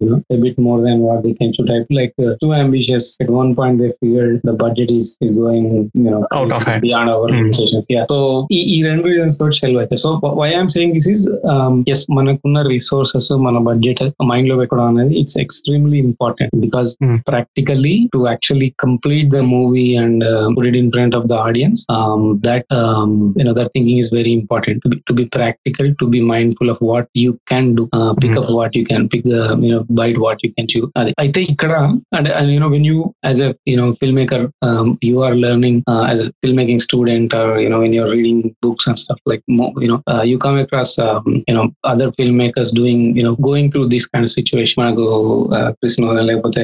you know 0.00 0.16
a 0.30 0.38
bit 0.38 0.56
more 0.58 0.78
than 0.80 0.96
what 1.00 1.18
they 1.22 1.32
can 1.34 1.50
should 1.54 1.68
type 1.68 1.88
like 1.90 2.12
uh, 2.18 2.32
too 2.40 2.50
ambitious 2.54 3.04
at 3.22 3.28
one 3.32 3.50
point 3.54 3.76
they 3.80 3.90
figured 3.98 4.34
the 4.42 4.54
budget 4.54 4.90
is 4.92 5.08
is 5.24 5.30
going 5.34 5.64
you 5.96 6.06
know 6.06 6.20
Out 6.32 6.52
of 6.52 6.62
hand. 6.68 6.82
beyond 6.82 7.08
our 7.10 7.26
Hmm. 7.26 7.38
limitations 7.38 7.86
yeah 7.88 8.04
so 8.12 8.18
ఈ 8.50 8.60
ఈ 8.74 8.78
రెండు 8.88 9.04
reasons 9.08 9.36
తోటి 9.40 9.56
shelve 9.58 9.78
అయితే 9.82 9.96
so 10.02 10.08
why 10.40 10.48
I'm 10.50 10.70
saying 10.74 10.92
this 10.96 11.08
is 11.14 11.24
as 11.92 12.04
మనకున్న 12.18 12.58
resources 12.68 13.28
మన 13.46 13.58
budget 13.68 14.02
mind 14.30 14.48
లో 14.50 14.56
పెట్టడం 15.02 15.02
అనేది 15.02 15.14
it's 15.22 15.38
extremely 15.44 15.98
important 16.08 16.54
because 16.66 16.90
Hmm. 17.04 17.16
Practically 17.28 17.92
to 18.12 18.18
actually 18.30 18.68
complete 18.82 19.28
the 19.34 19.40
movie 19.54 19.84
and 20.02 20.22
put 20.56 20.64
it 20.70 20.76
in 20.80 20.86
front 20.94 21.12
of 21.18 21.24
the 21.30 21.36
audience 21.46 21.78
um, 21.96 22.22
that 22.46 22.62
um, 22.78 23.10
you 23.38 23.44
know 23.46 23.54
that 23.58 23.68
thinking 23.74 23.98
is 24.02 24.08
very 24.18 24.32
important 24.40 24.76
to 24.84 24.88
be, 24.92 24.96
to 25.08 25.12
be 25.18 25.24
practical 25.36 25.86
to 26.00 26.06
be 26.14 26.20
mindful 26.32 26.68
of 26.74 26.78
what 26.90 27.06
you 27.22 27.32
can 27.52 27.66
do 27.78 27.84
uh, 27.98 28.12
pick 28.22 28.32
Hmm. 28.32 28.40
up 28.40 28.48
what 28.58 28.72
you 28.78 28.84
can 28.90 29.02
pick 29.12 29.22
the 29.34 29.42
you 29.66 29.72
know 29.74 29.82
bite 30.00 30.18
what 30.24 30.38
you 30.46 30.50
can 30.56 30.66
chew 30.72 30.84
అది 31.00 31.12
అయితే 31.24 31.42
ఇక్కడ 31.52 31.72
and, 32.16 32.26
and 32.38 32.48
you 32.54 32.60
know 32.62 32.70
when 32.74 32.84
you 32.90 32.98
as 33.30 33.38
a 33.46 33.50
you 33.70 33.76
know 33.80 33.88
filmmaker 34.02 34.42
um, 34.68 34.88
you 35.10 35.18
are 35.28 35.34
learning 35.46 35.76
uh, 35.92 36.04
as 36.12 36.20
a 36.26 36.30
filmmaking 36.42 36.80
student 36.88 37.30
or 37.40 37.48
you 37.64 37.70
know 37.72 37.80
when 37.84 37.94
you're 37.98 38.10
reading 38.16 38.40
books 38.66 38.86
and 38.90 38.98
stuff 39.04 39.20
like 39.30 39.42
more, 39.58 39.72
you 39.84 39.88
know, 39.90 40.00
uh, 40.12 40.22
you 40.30 40.36
come 40.44 40.56
across, 40.62 40.90
um, 40.98 41.24
you 41.48 41.54
know, 41.56 41.64
other 41.92 42.06
filmmakers 42.18 42.68
doing, 42.78 43.00
you 43.18 43.24
know, 43.26 43.34
going 43.48 43.66
through 43.72 43.86
this 43.94 44.04
kind 44.12 44.24
of 44.24 44.30
situation. 44.30 44.78
మనకు 44.92 45.04
Chris 45.78 45.98
Nolan 46.02 46.26
లేకపోతే 46.26 46.62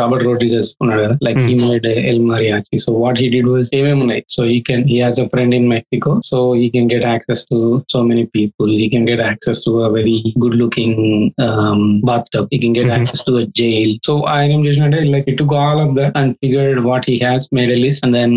Robert 0.00 0.24
Rodriguez 0.28 0.70
ఉన్నాడు 0.82 1.02
కదా 1.06 1.16
like 1.26 1.40
he 1.48 1.54
made 1.62 1.86
El 2.10 2.22
mariachi 2.30 2.78
so 2.84 2.92
what 3.02 3.18
he 3.22 3.28
did 3.28 3.48
was 3.48 3.68
ఏమేమి 3.78 4.00
ఉన్నాయి 4.00 4.22
so 4.34 4.42
ఈ 4.54 4.58
can 4.68 4.84
he 4.90 4.98
has 5.00 5.20
a 5.20 5.26
friend 5.32 5.54
in 5.54 5.68
Mexico 5.68 6.12
so 6.30 6.38
he 6.60 6.66
can 6.74 6.88
get 6.92 7.06
access 7.10 7.44
to 7.50 7.58
so 7.92 8.00
many 8.02 8.24
people 8.36 8.72
he 8.82 8.88
can 8.94 9.06
get 9.10 9.22
access 9.28 9.62
to 9.66 9.72
a 9.80 9.90
very 9.96 10.16
good 10.44 10.58
looking 10.62 11.00
bathtub 12.34 12.48
he 12.54 12.58
can 12.58 12.74
get 12.74 12.84
Mhm. 12.86 12.94
Access 12.96 13.22
to 13.26 13.32
a 13.36 13.44
jail 13.60 13.92
so 14.06 14.12
ఆయన 14.34 14.50
ఏం 14.52 14.62
చేసినట్టే 14.66 15.00
like 15.12 15.26
it 15.30 15.38
took 15.40 15.54
all 15.62 15.80
of 15.84 15.92
that 15.98 16.14
and 16.20 16.32
figured 16.42 16.80
what 16.88 17.06
he 17.10 17.16
has 17.22 17.46
made 17.56 17.70
a 17.70 17.78
list 17.84 18.02
and 18.06 18.16
then 18.18 18.34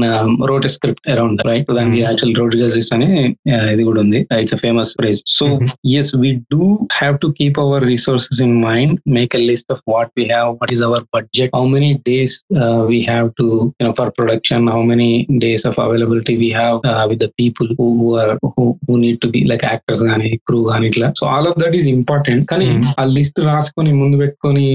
wrote 0.52 0.66
a 0.66 0.74
script 0.76 1.06
around 1.14 1.42
right 1.50 1.70
దానికి 1.78 1.98
Mhm. 1.98 2.06
Actual 2.08 2.36
Rodriguez 2.42 2.76
list 2.78 2.94
అని 2.98 3.10
uh, 3.52 3.66
ఇది 3.74 3.84
కూడా 3.90 4.00
ఉంది 4.06 4.20
it's 4.42 4.56
a 4.58 4.62
famous 4.64 4.94
prize 5.00 5.22
so 5.38 5.46
Mhm. 5.52 5.68
yes 5.94 6.08
we 6.22 6.30
do 6.54 6.64
have 7.00 7.16
to 7.20 7.30
keep 7.34 7.56
our 7.60 7.80
resources 7.86 8.38
in 8.46 8.52
mind 8.66 8.92
make 9.08 9.34
a 9.34 9.42
list 9.42 9.68
of 9.70 9.80
what 9.86 10.10
we 10.18 10.26
have 10.28 10.50
what 10.60 10.72
is 10.72 10.82
our 10.82 11.02
budget 11.16 11.50
how 11.54 11.66
many 11.68 11.92
days 12.10 12.32
uh, 12.62 12.82
we 12.92 13.00
have 13.04 13.28
to 13.36 13.48
you 13.78 13.86
know 13.86 13.94
for 13.94 14.08
production 14.12 14.68
how 14.68 14.82
many 14.84 15.10
days 15.40 15.64
of 15.66 15.76
availability 15.78 16.36
we 16.38 16.50
have 16.52 16.78
uh, 16.86 17.06
with 17.10 17.20
the 17.20 17.32
people 17.42 17.68
who, 17.78 17.88
who 18.00 18.10
are 18.18 18.34
who, 18.56 18.66
who 18.86 18.96
need 18.98 19.18
to 19.22 19.30
be 19.30 19.44
like 19.52 19.66
actors 19.74 20.02
గానీ 20.12 20.32
crew 20.48 20.64
గానీ 20.72 20.86
ఇట్లా 20.92 21.08
so 21.20 21.26
all 21.36 21.48
of 21.52 21.58
that 21.64 21.76
is 21.80 21.90
important 21.98 22.44
కానీ 22.52 22.66
Mhm. 22.70 22.90
ఆ 23.02 23.04
list 23.18 23.40
రాసుకొని 23.50 23.92
ముందు 24.02 24.16
పెట్టుకొని 24.22 24.66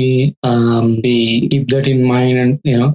keep 1.50 1.68
that 1.72 1.88
in 1.92 2.02
mind 2.12 2.38
and 2.42 2.54
you know 2.72 2.88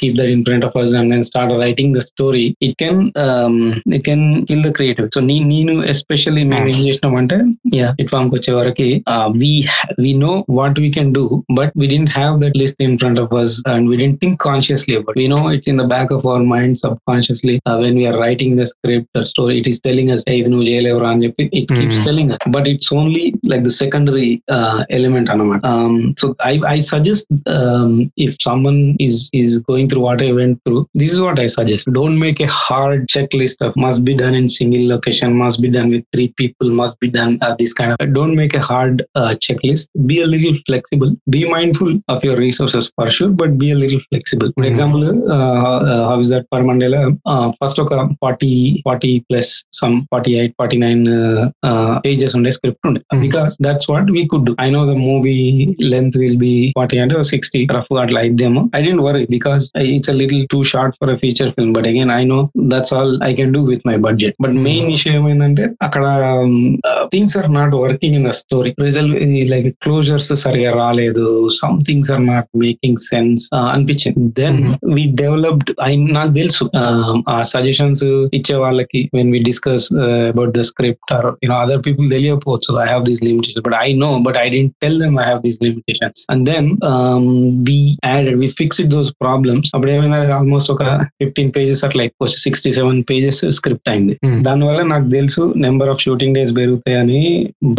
keep 0.00 0.16
that 0.20 0.30
in 0.34 0.42
front 0.48 0.64
of 0.68 0.76
us 0.82 0.92
and 1.00 1.10
then 1.14 1.24
start 1.30 1.52
writing 1.64 1.92
the 1.98 2.02
story 2.10 2.44
it 2.66 2.76
can 2.82 3.00
it 3.96 4.04
can 4.08 4.24
kill 4.50 4.62
the 4.68 4.72
creative 4.78 5.08
so 5.16 5.22
నీ 5.30 5.36
నేను 5.52 5.74
especially 5.94 6.44
మేము 6.52 6.68
ఏం 6.74 6.80
చేసినాం 6.88 7.14
అంటే 7.22 7.38
ఇట్ 8.02 8.10
ఫామ్ 8.14 8.28
కి 8.30 8.36
వచ్చే 8.38 8.54
వరకు 8.60 8.88
we 9.42 9.52
we 10.04 10.12
know 10.24 10.32
What 10.58 10.78
we 10.82 10.88
can 10.96 11.10
do 11.14 11.22
but 11.58 11.72
we 11.80 11.86
didn't 11.92 12.10
have 12.16 12.34
that 12.42 12.56
list 12.62 12.80
in 12.86 12.94
front 13.00 13.20
of 13.22 13.32
us 13.40 13.54
and 13.72 13.86
we 13.90 13.96
didn't 14.02 14.18
think 14.22 14.38
consciously 14.44 14.94
about 15.00 15.18
we 15.18 15.26
know 15.34 15.40
it's 15.56 15.70
in 15.72 15.80
the 15.82 15.86
back 15.94 16.12
of 16.16 16.24
our 16.26 16.46
mind 16.52 16.76
subconsciously 17.10 17.54
when 17.84 17.96
we're 18.00 18.18
writing 18.24 18.56
the 18.60 18.66
script 18.72 19.18
story 19.32 19.56
it 19.60 19.68
is 19.72 19.80
telling 19.88 20.12
us 20.16 20.24
ఇది 20.34 20.50
నువ్వు 20.54 20.66
చేయలేవురా 20.70 21.10
అని 21.14 21.22
చెప్పి 21.26 21.44
it 21.60 21.70
keeps 21.72 21.98
Mhm. 21.98 22.06
Telling 22.08 22.32
but 22.54 22.68
it's 22.72 22.90
only 22.98 23.24
like 23.52 23.64
the 23.64 23.72
secondary 23.80 24.28
element 24.96 25.30
అనమాట 25.34 25.62
so 26.20 26.26
I 26.46 26.54
I 26.68 26.78
suggest 26.92 27.28
if 28.26 28.36
someone 28.46 28.80
is 29.06 29.18
is 29.40 29.54
going 29.70 29.90
through 29.92 30.02
what 30.06 30.22
I 30.22 30.32
went 30.40 30.58
through 30.66 30.78
this 31.00 31.14
is 31.14 31.22
what 31.26 31.40
I 31.40 31.48
suggest 31.58 31.88
don't 31.98 32.20
make 32.24 32.40
a 32.42 32.50
hard 32.60 33.04
checklist 33.42 33.62
of 33.66 33.76
must 33.84 34.02
be 34.08 34.14
done 34.22 34.38
in 34.40 34.50
single 34.58 34.86
location 34.94 35.34
must 35.42 35.60
be 35.60 35.68
done 35.70 35.90
with 35.90 36.04
three 36.14 36.28
people 36.32 36.68
must 36.72 36.96
be 36.98 37.08
done 37.10 37.32
uh, 37.38 37.54
this 37.58 37.72
kind 37.72 37.90
of 37.94 37.98
don't 38.10 38.34
make 38.34 38.54
a 38.54 38.62
hard 38.62 38.94
uh, 39.14 39.32
checklist 39.36 39.86
be 40.08 40.16
a 40.18 40.28
little 40.42 40.56
flexible 40.68 41.10
be 41.30 41.44
mindful 41.44 41.92
of 42.08 42.24
your 42.24 42.36
resources 42.36 42.90
for 42.96 43.08
sure 43.10 43.30
but 43.30 43.58
be 43.58 43.70
a 43.70 43.74
little 43.74 44.00
flexible 44.10 44.50
for 44.54 44.62
Mhm. 44.64 44.70
example 44.70 45.04
uh, 45.36 45.76
uh, 45.90 46.02
how 46.08 46.18
is 46.20 46.30
that 46.34 46.44
per 46.52 46.62
mandela 46.68 47.00
uh, 47.32 47.46
first 47.60 47.80
ఒక 47.84 47.92
40 48.24 48.82
40 48.86 49.12
plus 49.28 49.48
some 49.80 49.96
48 50.12 50.54
49 50.60 51.02
uh, 51.08 51.50
uh, 51.70 52.00
pages 52.06 52.32
ఉండే 52.38 52.50
script 52.58 52.80
ఉండే 52.90 53.02
Mhm. 53.14 53.22
because 53.26 53.52
that's 53.66 53.86
what 53.92 54.06
we 54.16 54.24
could 54.32 54.44
do 54.48 54.54
i 54.66 54.70
know 54.74 54.84
the 54.92 54.98
movie 55.08 55.42
length 55.94 56.16
will 56.22 56.38
be 56.46 56.54
40 56.78 56.98
and 57.04 57.14
60 57.32 57.62
rough 57.76 57.90
అట్లా 58.04 58.20
అయిద్దేమో 58.24 58.60
i 58.76 58.82
didn't 58.84 59.02
worry 59.08 59.24
because 59.36 59.64
it's 59.94 60.10
a 60.14 60.16
little 60.22 60.42
too 60.54 60.62
short 60.72 60.92
for 61.00 61.08
a 61.14 61.18
feature 61.22 61.48
film 61.56 61.70
but 61.76 61.86
again 61.92 62.10
i 62.18 62.22
know 62.30 62.40
that's 62.72 62.92
all 62.96 63.10
i 63.28 63.32
can 63.38 63.50
do 63.56 63.62
with 63.70 63.82
my 63.90 63.96
budget 64.06 64.34
but 64.44 64.52
main 64.68 64.84
issue 64.96 65.12
ఏమైందంటే 65.18 65.64
అక్కడ 65.86 66.04
things 67.14 67.38
are 67.38 67.52
not 67.58 67.74
working 67.74 68.14
in 68.14 68.26
the 68.28 68.28
story 68.28 68.74
result 68.86 69.14
like 69.52 69.68
closures 69.84 70.30
సరిగా 70.43 70.71
రాలేదు. 70.81 71.25
Some 71.59 71.77
things 71.87 72.09
are 72.15 72.23
not 72.31 72.47
making 72.63 72.99
sense 73.09 73.43
అనిపించింది. 73.73 74.23
Then. 74.41 74.59
We 74.95 75.03
developed 75.23 75.71
నాకు 76.17 76.33
తెలుసు 76.39 76.63
uh, 76.81 77.13
ఆ 77.33 77.37
suggestions 77.53 78.03
ఇచ్చే 78.37 78.55
వాళ్ళకి 78.63 79.01
when 79.17 79.31
we 79.35 79.39
discuss 79.49 79.87
about 80.31 80.53
the 80.57 80.63
script 80.71 81.13
or 81.17 81.27
you know 81.45 81.57
other 81.65 81.81
people 81.87 82.07
తెలియకపోవచ్చు 82.15 82.79
I 82.85 82.87
have 82.93 83.03
these 83.09 83.23
limitation 83.27 83.65
but 83.67 83.77
I 83.85 83.87
know 84.03 84.11
but 84.27 84.39
I 84.43 84.47
didn't 84.55 84.73
tell 84.85 84.99
them 85.03 85.17
I 85.23 85.27
have 85.31 85.41
these 85.47 85.59
limitations 85.67 86.23
and 86.33 86.43
then 86.51 86.69
we 87.69 87.77
added 88.13 88.39
we 88.43 88.49
fix 88.61 88.81
those 88.95 89.11
problems 89.25 89.71
అప్పుడు 89.75 89.91
ఏమైనా 89.97 90.19
almost 90.39 90.71
ఒక 90.75 90.83
fifteen 91.21 91.51
pages 91.57 91.83
అట్లా 91.87 92.03
ఎక్కువ 92.09 92.27
sixty 92.45 92.69
seven 92.77 92.99
pages 93.09 93.41
script 93.57 93.89
అయింది. 93.93 94.13
Hmm. 94.25 94.37
దానివల్ల 94.47 94.81
నాకు 94.93 95.07
తెలుసు 95.09 95.41
number 95.65 95.89
of 95.93 96.01
shooting 96.05 96.35
days 96.37 96.51
పెరుగుతాయని 96.59 97.21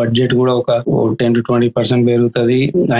బడ్జెట్ 0.00 0.32
కూడా 0.40 0.52
ఒక 0.60 0.70
టెన్ 1.20 1.34
టు 1.36 1.40
ట్వంటీ 1.40 1.68
పర్సెంట్ 1.76 2.04
పెరుగుతుంది. 2.10 2.43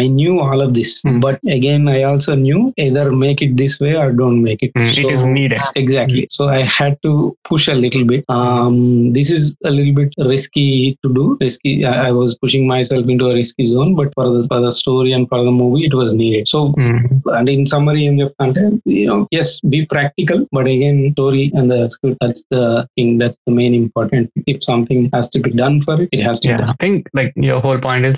I 0.01 0.03
knew 0.19 0.33
all 0.45 0.63
of 0.65 0.73
this 0.79 0.93
Hmm. 1.07 1.17
But 1.25 1.41
again 1.55 1.85
I 1.95 1.99
also 2.09 2.33
knew 2.45 2.57
either 2.87 3.09
make 3.23 3.39
it 3.45 3.53
this 3.61 3.75
way 3.83 3.91
or 4.03 4.13
don't 4.21 4.41
make 4.47 4.61
it 4.65 4.73
Mm, 4.79 4.89
it 5.01 5.09
is 5.15 5.23
needed. 5.37 5.61
exactly 5.81 6.21
so 6.35 6.43
i 6.57 6.61
had 6.77 6.93
to 7.05 7.11
push 7.49 7.63
a 7.73 7.77
little 7.83 8.03
bit 8.11 8.21
um 8.37 8.75
this 9.17 9.29
is 9.35 9.43
a 9.69 9.73
little 9.77 9.95
bit 9.99 10.11
risky 10.31 10.65
to 11.03 11.07
do 11.17 11.25
risky 11.43 11.73
i, 11.91 12.09
I 12.09 12.11
was 12.19 12.29
pushing 12.43 12.63
myself 12.73 13.05
into 13.13 13.25
a 13.31 13.35
risky 13.39 13.65
zone 13.73 13.91
but 13.99 14.09
for 14.17 14.25
the, 14.33 14.41
for 14.51 14.59
the 14.65 14.71
story 14.81 15.11
and 15.17 15.25
for 15.31 15.39
the 15.47 15.53
movie 15.61 15.83
it 15.89 15.95
was 16.01 16.11
needed 16.21 16.45
so 16.53 16.59
Mm. 16.83 16.99
and 17.37 17.49
in 17.55 17.63
summary 17.73 18.01
ఏం 18.09 18.15
చెప్తాంటే 18.21 18.63
you 18.99 19.05
know 19.09 19.19
yes 19.37 19.49
be 19.73 19.79
practical 19.95 20.39
but 20.57 20.67
again 20.75 20.97
story 21.17 21.45
and 21.57 21.67
the 21.75 21.81
script 21.95 22.17
that's 22.23 22.43
the 22.55 22.63
thing 22.95 23.09
that's 23.21 23.39
the 23.47 23.55
main 23.59 23.73
important 23.83 24.25
if 24.53 24.59
something 24.71 25.01
has 25.15 25.27
to 25.35 25.41
be 25.47 25.51
done 25.63 25.77
for 25.87 25.95
it 26.03 26.09
it 26.17 26.23
has 26.29 26.37
to 26.41 26.47
Yeah, 26.49 26.59
be 26.59 26.63
done 26.63 26.73
I 26.75 26.81
think 26.85 26.99
like 27.19 27.31
your 27.49 27.59
whole 27.65 27.81
point 27.87 28.05
is 28.09 28.15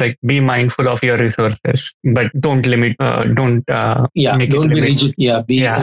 your 1.06 1.18
resources, 1.18 1.80
but 2.10 2.26
don't 2.38 2.66
limit. 2.66 2.94
Uh, 3.00 3.24
don't. 3.34 3.62
Uh, 3.70 4.06
yeah 4.16 4.36
don't 4.48 4.70
be 4.70 4.82
rigid. 4.82 5.12
Yeah 5.18 5.40
be 5.42 5.58
Yeah, 5.58 5.78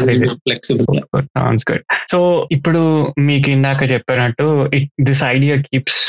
flexible. 0.47 0.87
Yeah. 0.93 1.09
Sounds 1.35 1.65
good 1.69 1.83
so 2.11 2.17
ఇప్పుడు 2.55 2.81
మీకు 3.27 3.47
ఇందాక 3.53 3.83
చెప్పినట్టు 3.91 4.45
it 4.77 4.89
this 5.01 5.23
idea 5.25 5.55
keeps 5.65 5.99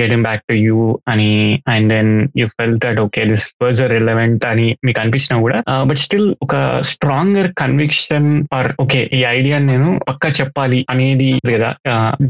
getting 0.00 0.24
back 0.26 0.42
to 0.50 0.54
you 0.64 0.78
అని 1.12 1.28
and 1.74 1.86
then 1.94 2.10
you 2.40 2.46
felt 2.52 2.76
that 2.84 2.98
okay 3.04 3.22
this 3.30 3.46
was 3.64 3.80
relevant 3.94 4.44
అని 4.50 4.66
మీకు 4.86 5.00
అనిపించినా 5.00 5.36
కూడా 5.40 5.58
but 5.90 6.00
still 6.04 6.28
ఒక 6.46 6.56
స్ట్రాంగర్ 6.90 7.48
కన్విక్షన్ 7.62 8.28
ఆర్ 8.58 8.68
ఓకే 8.84 9.02
ఈ 9.18 9.22
ఐడియా 9.36 9.58
నేను 9.68 9.88
పక్కా 10.10 10.30
చెప్పాలి 10.40 10.80
అనేది 10.94 11.30
లేదా 11.50 11.70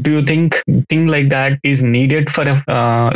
do 0.05 0.11
you 0.11 0.23
think 0.31 0.55
thing 0.91 1.09
like 1.09 1.29
that 1.29 1.57
is 1.71 1.83
needed 1.95 2.29
for 2.29 2.51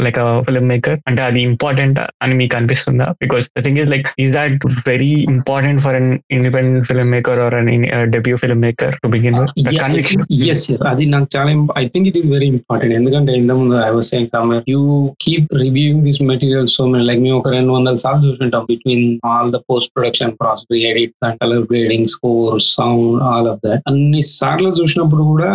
like 0.06 0.20
film 0.48 0.70
maker 0.74 0.98
అంటే 1.08 1.24
అది 1.30 1.42
ఇంపార్టెంట్ 1.52 2.00
అని 2.24 2.34
మీకు 2.34 2.56
అనిపిస్తుందా? 2.58 3.08
Because 3.21 3.47
the 3.51 3.63
thing 3.63 3.79
is 3.79 3.91
like 3.91 4.07
is 4.19 4.33
that 4.33 4.55
very 4.89 5.13
important 5.31 5.81
for 5.83 5.97
an 5.97 6.11
independent 6.31 6.87
film 6.89 7.11
maker 7.11 7.41
or 7.41 7.55
an 7.55 7.71
debut 8.11 8.37
film 8.37 8.61
maker 8.61 8.95
to 9.03 9.09
begin 9.09 9.37
the 9.37 9.45
conviction 9.81 10.25
yes 10.51 10.65
అది 10.93 11.07
నాకు 11.07 11.29
చాలా 11.37 11.53
I 11.77 11.85
think 11.89 12.09
it 12.09 12.19
is 12.19 12.29
very 12.29 12.49
important 12.55 12.95
ఎందుకంటే 12.95 13.33
ఇంత 13.37 13.53
ముందు 13.53 13.77
I 13.83 13.91
was 13.91 14.11
saying 14.11 14.33
somewhere 14.35 14.65
you 14.69 14.81
keep 15.25 15.55
reviewing 15.63 16.03
this 16.03 16.21
material 16.25 16.69
so 16.69 16.85
many 16.87 17.05
like 17.07 17.21
మేము 17.21 17.37
ఒక 17.39 17.51
రెండు 17.51 17.73
వందల 17.73 17.97
సార్లు 17.97 18.23
చూసుకుంటాం 18.27 18.65
between 18.69 19.07
all 19.27 19.51
the 19.53 19.61
post 19.71 19.91
production 19.97 20.35
process 20.41 20.83
edit 20.91 21.15
and 21.23 21.39
colour 21.43 21.65
grading 21.71 22.09
score 22.09 22.57
sound 22.71 23.17
all 23.31 23.49
of 23.49 23.61
that 23.65 23.83
అన్ని 23.87 24.23
సార్లు 24.33 24.71
చూసినప్పుడు 24.79 25.25
కూడా 25.25 25.51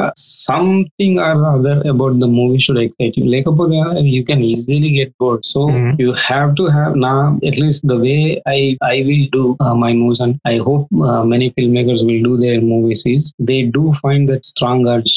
something 0.46 1.20
or 1.22 1.42
other 1.52 1.82
about 1.92 2.18
the 2.18 2.30
movie 2.38 2.60
should 2.66 2.82
excite 2.84 3.18
you 3.20 3.26
లేకపోతే 3.34 3.78
you 4.12 4.22
can 4.30 4.44
easily 4.52 4.92
get 4.98 5.16
bored 5.20 5.46
so 5.46 5.60
Mhm. 5.72 5.92
You 6.02 6.10
have 6.24 6.50
to 6.58 6.64
have 6.74 6.94
నా 7.04 7.12
At least 7.49 7.87
the 7.87 7.93
way 7.93 8.43
I 8.49 8.59
I 8.85 9.03
will 9.03 9.29
do 9.37 9.57
my 9.75 9.93
movies 9.93 10.23
and 10.23 10.37
I 10.49 10.59
hope 10.59 10.87
many 11.25 11.49
film 11.49 11.75
makers 11.75 12.05
will 12.05 12.25
do 12.25 12.37
their 12.37 12.61
movies 12.61 13.09
is 13.09 13.35
they 13.43 13.63
do 13.63 13.93
find 14.03 14.31
that 14.33 14.45
strong 14.45 14.89
urge 14.89 15.15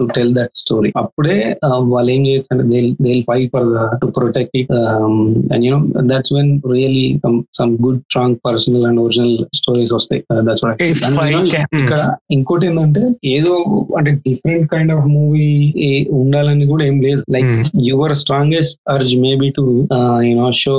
to 0.00 0.04
tell 0.04 0.34
that 0.34 0.54
story 0.54 0.92
అప్పుడే 0.96 1.58
వాళ్ళు 1.94 2.12
ఏం 2.12 2.26
చేస్తారంటే 2.26 2.82
they'll 3.00 3.22
fight 3.22 3.38
for 3.46 3.68
to 4.00 4.06
protect 4.06 4.56
it 4.56 4.72
and 5.52 5.64
you know 5.64 5.80
that's 6.12 6.34
when 6.34 6.60
really 6.72 7.06
some 7.58 7.72
good 7.86 8.00
strong 8.00 8.36
personal 8.46 8.86
and 8.86 9.00
original 9.00 9.36
stories 9.54 9.92
వస్తాయి. 9.92 10.22
Hmm. 10.28 11.80
ఇక్కడ 11.80 12.00
ఇంకోటి 12.30 12.66
ఏంటంటే 12.66 13.02
ఏదో 13.24 13.52
అంటే 13.98 14.10
డిఫరెంట్ 14.10 14.66
కైండ్ 14.72 14.92
ఆఫ్ 14.92 15.06
మూవీ 15.06 15.46
ఉండాలని 16.10 16.66
కూడా 16.66 16.84
ఏం 16.84 17.00
లేదు. 17.02 17.22
Like 17.30 17.50
your 17.88 18.14
strongest 18.14 18.78
urge 18.90 19.14
maybe 19.20 19.48
to 19.50 19.64
you know 20.28 20.48
show 20.52 20.76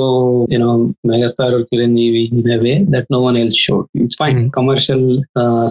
you know 0.52 0.70
megastar 1.10 1.56
Chiranjeevi 1.70 2.22
in 2.34 2.62
way 2.62 2.74
that 2.94 3.08
no 3.10 3.20
one 3.22 3.38
else 3.38 3.60
show 3.66 3.76
it's 4.02 4.18
fine 4.20 4.38
Hmm. 4.38 4.48
Commercial 4.56 5.06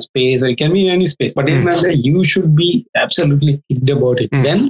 space 0.04 0.42
I 0.46 0.54
can 0.56 0.74
be 0.74 0.82
any 0.94 1.08
space 1.12 1.34
but 1.38 1.48
Hmm. 1.48 1.58
ఏంటంటే 1.60 1.92
you 2.08 2.18
should 2.32 2.52
be 2.56 2.70
absolutely 3.04 3.54
kid 3.70 3.92
about 3.96 4.20
it 4.24 4.34
Hmm. 4.34 4.44
Then 4.44 4.62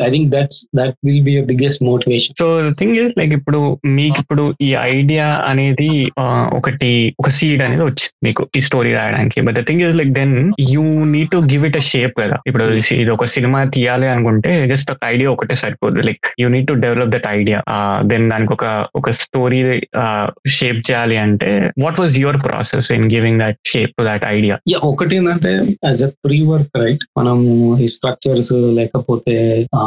I 0.00 0.10
think 0.10 0.28
that's 0.34 0.58
that 0.78 0.94
will 1.06 1.22
be 1.22 1.34
biggest 1.50 1.82
motivation 1.84 2.34
so 2.40 2.46
thing 2.80 2.96
is 3.00 3.12
like 3.18 3.32
ఇప్పుడు 3.38 3.60
మీకు 3.96 4.18
ఇప్పుడు 4.24 4.44
ఈ 4.62 4.70
idea 4.92 5.26
అనేది 5.50 5.90
ఆ, 6.18 6.24
ఒకటి 6.58 6.90
ఒక 7.18 7.30
seed 7.36 7.62
అనేది 7.62 7.84
వచ్చింది 7.84 8.12
మీకు 8.26 8.42
ఈ 8.56 8.62
స్టోరీ 8.66 8.90
రాయడానికి. 8.94 9.38
But 9.46 9.56
the 9.58 9.64
thing 9.68 9.82
is 9.84 9.96
like 9.96 10.12
then 10.14 10.34
you 10.72 10.84
need 11.12 11.30
to 11.32 11.40
give 11.50 11.64
it 11.68 11.76
a 11.76 11.86
shape 11.90 12.14
కదా. 12.20 12.36
ఇప్పుడు 12.48 12.64
తెలిసి 12.70 12.94
ఇది 13.02 13.10
ఒక 13.10 13.26
సినిమా 13.34 13.60
తీయాలి 13.74 14.06
అనుకుంటే 14.08 14.40
జస్ట్ 14.72 14.90
ఒక 14.92 15.00
ఐడియా 15.12 15.28
ఒకటే 15.32 15.56
సరిపోదు. 15.62 15.98
Like 16.08 16.26
you 16.40 16.48
need 16.48 16.68
to 16.68 16.76
develop 16.84 17.12
that 17.14 17.28
idea 17.34 17.58
then 18.10 18.26
దానికి 18.30 18.52
ఒక 18.52 18.64
ఒక 18.94 19.08
స్టోరీ 19.20 19.53
షేప్ 20.56 20.80
చేయాలి 20.88 21.16
అంటే 21.16 21.50
what 21.84 21.98
was 22.00 22.14
your 22.18 22.38
process 22.44 22.88
in 22.92 23.06
giving 23.10 23.40
that 23.40 23.58
shape 23.66 23.92
to 23.98 24.04
that 24.04 24.24
idea 24.30 24.56
ఒకటి 24.84 25.14
ఏంటంటే 25.16 25.52
as 25.84 26.02
a 26.02 26.10
pre 26.26 26.38
work 26.50 26.78
right 26.78 27.04
మనము 27.18 27.50
ఈ 27.78 27.88
స్ట్రక్చర్స్ 27.94 28.52
లేకపోతే 28.78 29.36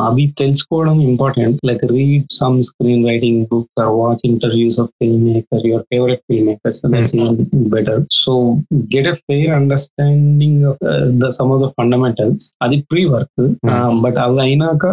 అవి 0.08 0.26
తెలుసుకోవడం 0.40 0.98
important 1.02 1.60
like 1.66 1.86
read 1.94 2.26
some 2.40 2.58
screen 2.64 3.04
writing 3.08 3.42
books 3.52 3.82
or 3.82 3.92
watch 3.98 4.24
interviews 4.26 4.80
of 4.80 4.92
film 5.00 5.26
maker 5.28 5.66
your 5.68 5.86
favourite 5.94 6.24
film 6.30 6.48
makers 6.48 6.82
better 7.76 8.02
so 8.20 8.34
get 8.96 9.08
a 9.08 9.16
fair 9.24 9.54
understanding 9.54 10.62
of 10.64 10.84
the 11.18 11.30
some 11.38 11.52
of 11.52 11.62
the 11.66 11.70
fundamentals 11.80 12.46
అది 12.64 12.80
pre 12.92 13.04
work 13.08 13.42
but 14.04 14.18
అవి 14.18 14.40
అయినాక 14.42 14.86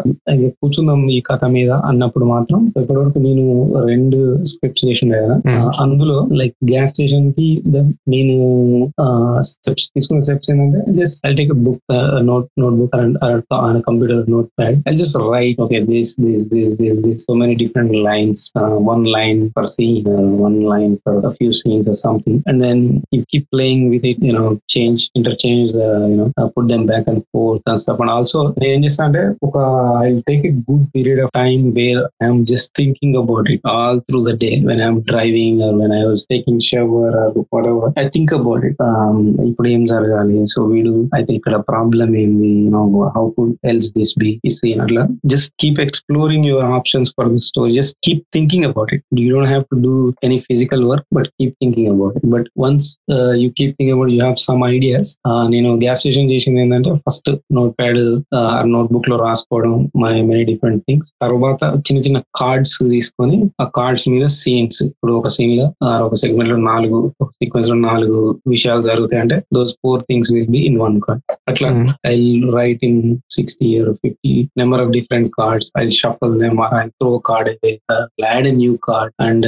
కూర్చుందాం 0.57 1.01
ఈ 1.11 1.19
కథ 1.27 1.45
మీద 1.55 1.73
అన్నప్పుడు 1.91 2.27
మాత్రం 2.27 2.61
ఇప్పటివరకు 2.81 3.19
నేను 3.19 3.45
రెండు 3.89 4.19
స్క్రిప్ట్స్ 4.64 4.86
చేసిండే 4.86 5.20
కదా 5.24 5.36
Hmm. 5.46 5.58
ఆ, 5.60 5.72
అందులో 5.84 6.18
లైక్ 6.40 6.56
గ్యాస్ 6.66 6.92
స్టేషన్ 6.94 7.28
కి 7.34 7.48
the- 7.66 7.84
నేను 8.08 8.36
స్టెప్స్ 9.50 9.86
తీసుకున్న 9.94 10.22
స్టెప్స్ 10.22 10.50
ఏంటంటే 10.52 10.82
just 10.92 11.20
I 11.26 11.34
take 11.34 11.54
book 11.66 11.84
note 12.24 12.48
notebook 12.76 12.96
and 12.98 13.18
computer 13.88 14.24
notepad 14.58 14.78
I 14.86 14.96
just 14.96 15.18
write 15.32 15.60
okay 15.62 15.80
this 15.90 16.14
this 16.22 16.46
this 16.54 16.76
this 16.78 17.00
this 17.00 17.22
so 17.26 17.34
many 17.36 17.56
different 17.56 17.94
lines 18.08 18.44
one 18.90 19.04
line 19.16 19.42
for 19.56 19.70
scene 19.76 19.98
one 20.44 20.60
line 20.74 20.96
for 20.98 21.18
a 21.22 21.34
few 21.34 21.52
scenes 21.54 21.86
or 21.88 21.98
something 21.98 22.38
and 22.50 22.58
then 22.60 22.78
you 23.14 23.22
keep 23.32 23.44
playing 23.50 23.82
with 23.90 24.06
it 24.06 24.20
you 24.20 24.34
know 24.34 24.46
change 24.68 25.02
interchange 25.16 25.70
the 25.74 25.88
you 26.04 26.18
know 26.20 26.28
uh, 26.34 26.48
put 26.50 26.66
them 26.68 26.84
back 26.86 27.06
and 27.08 27.22
forth 27.30 27.64
and 27.66 27.80
stuff 27.80 28.00
and 28.00 28.12
also 28.12 28.40
నేను 28.60 28.72
ఏం 28.74 28.82
చేస్తా 28.86 29.04
అంటే 29.08 29.22
ఒక 29.48 29.58
I 30.00 30.10
take 30.30 30.44
a 30.46 30.56
good 30.68 30.86
period 30.94 31.22
of 31.24 31.32
time 31.40 31.64
where 31.76 32.02
I'm 32.24 32.40
just 32.46 32.72
thinking 32.80 33.16
about 33.22 33.50
it 33.54 33.66
all 33.74 34.00
through 34.08 34.20
the 34.28 34.34
day 34.44 34.52
when 34.68 34.82
I'm 34.82 35.00
driving 35.04 35.60
or 35.62 35.76
when 35.76 35.94
I 35.94 36.02
was 36.04 36.24
taking 36.30 36.62
shower 36.62 37.16
or 37.16 37.32
whatever 37.68 37.92
I 37.98 38.06
think 38.10 38.34
about 38.34 38.64
it 38.66 38.82
ఇప్పుడు 39.50 39.68
ఏం 39.70 39.84
జరగాలి 39.86 40.40
so 40.46 40.62
వీడు 40.66 40.94
అయితే 41.14 41.32
ఇక్కడ 41.34 41.56
problem 41.70 42.10
ఏంది 42.16 42.52
you know 42.66 42.84
how 43.16 43.26
could 43.30 43.54
else 43.66 43.90
this 43.98 44.14
be 44.20 44.32
ఈ 44.46 44.52
scene 44.58 44.82
అట్లా 44.82 45.04
just 45.26 45.52
keep 45.62 45.80
exploring 45.80 46.46
your 46.46 46.68
options 46.72 47.12
for 47.18 47.30
this 47.30 47.48
story 47.48 47.74
just 47.74 47.96
keep 48.08 48.24
thinking 48.34 48.66
about 48.66 48.94
it 48.94 49.04
you 49.20 49.30
don't 49.30 49.50
have 49.50 49.66
to 49.72 49.80
do 49.80 49.94
any 50.24 50.40
physical 50.50 50.86
work 50.92 51.08
but 51.18 51.30
keep 51.38 51.56
thinking 51.62 51.90
about 51.94 52.16
it 52.18 52.28
but 52.28 52.48
once 52.60 52.90
you 53.42 53.50
keep 53.52 53.74
thinking 53.78 53.96
about 53.96 54.12
you 54.12 54.20
have 54.20 54.38
some 54.46 54.64
ideas 54.70 55.12
నేను 55.50 55.70
gas 55.80 56.00
station 56.00 56.30
చేసింది 56.32 56.60
ఏంటంటే 56.62 56.92
first 57.06 57.30
notepad 57.80 58.02
notebook 58.94 59.10
లో 59.10 59.18
రాసుకోవడం 59.24 59.74
my 59.98 60.14
many 60.22 60.44
different 60.44 60.82
things 60.88 61.10
తర్వాత 61.24 61.62
చిన్న 61.88 62.00
చిన్న 62.00 62.20
cards 62.40 62.78
తీసుకొని 62.92 63.38
ఆ 63.62 63.66
కార్డ్స్ 63.78 64.06
మీద 64.10 64.26
సీన్స్ 64.45 64.79
ఇప్పుడు 64.85 65.13
ఒక 65.13 65.29
సీన్లో 65.37 65.67
ఒక 66.07 66.15
సెగ్మెంట్లో 66.23 66.59
నాలుగు 66.71 66.99
ఒక 67.21 67.31
సీక్వెన్స్లో 67.39 67.77
నాలుగు 67.87 68.19
విషయాలు 68.49 68.83
జరుగుతాయి. 68.83 69.21
అంటే 69.25 69.37
those 69.57 69.73
four 69.83 70.03
things 70.09 70.31
will 70.35 70.51
be 70.57 70.63
in 70.71 70.79
one 70.85 70.97
card 71.07 71.23
అట్లా 71.51 71.69
I 72.13 72.17
write 72.59 72.83
in 72.89 73.01
sixty 73.31 73.69
or 73.81 73.91
fifty 74.05 74.35
number 74.61 74.83
of 74.85 74.91
different 74.91 75.31
cards 75.39 75.71
I 75.81 75.85
shuffle 76.01 76.37
them 76.45 76.59
or 76.67 76.75
I 76.81 76.85
throw 77.01 77.13
card 77.31 77.51
add 78.27 78.47
a 78.47 78.55
new 78.55 78.75
card 78.89 79.13
and 79.21 79.47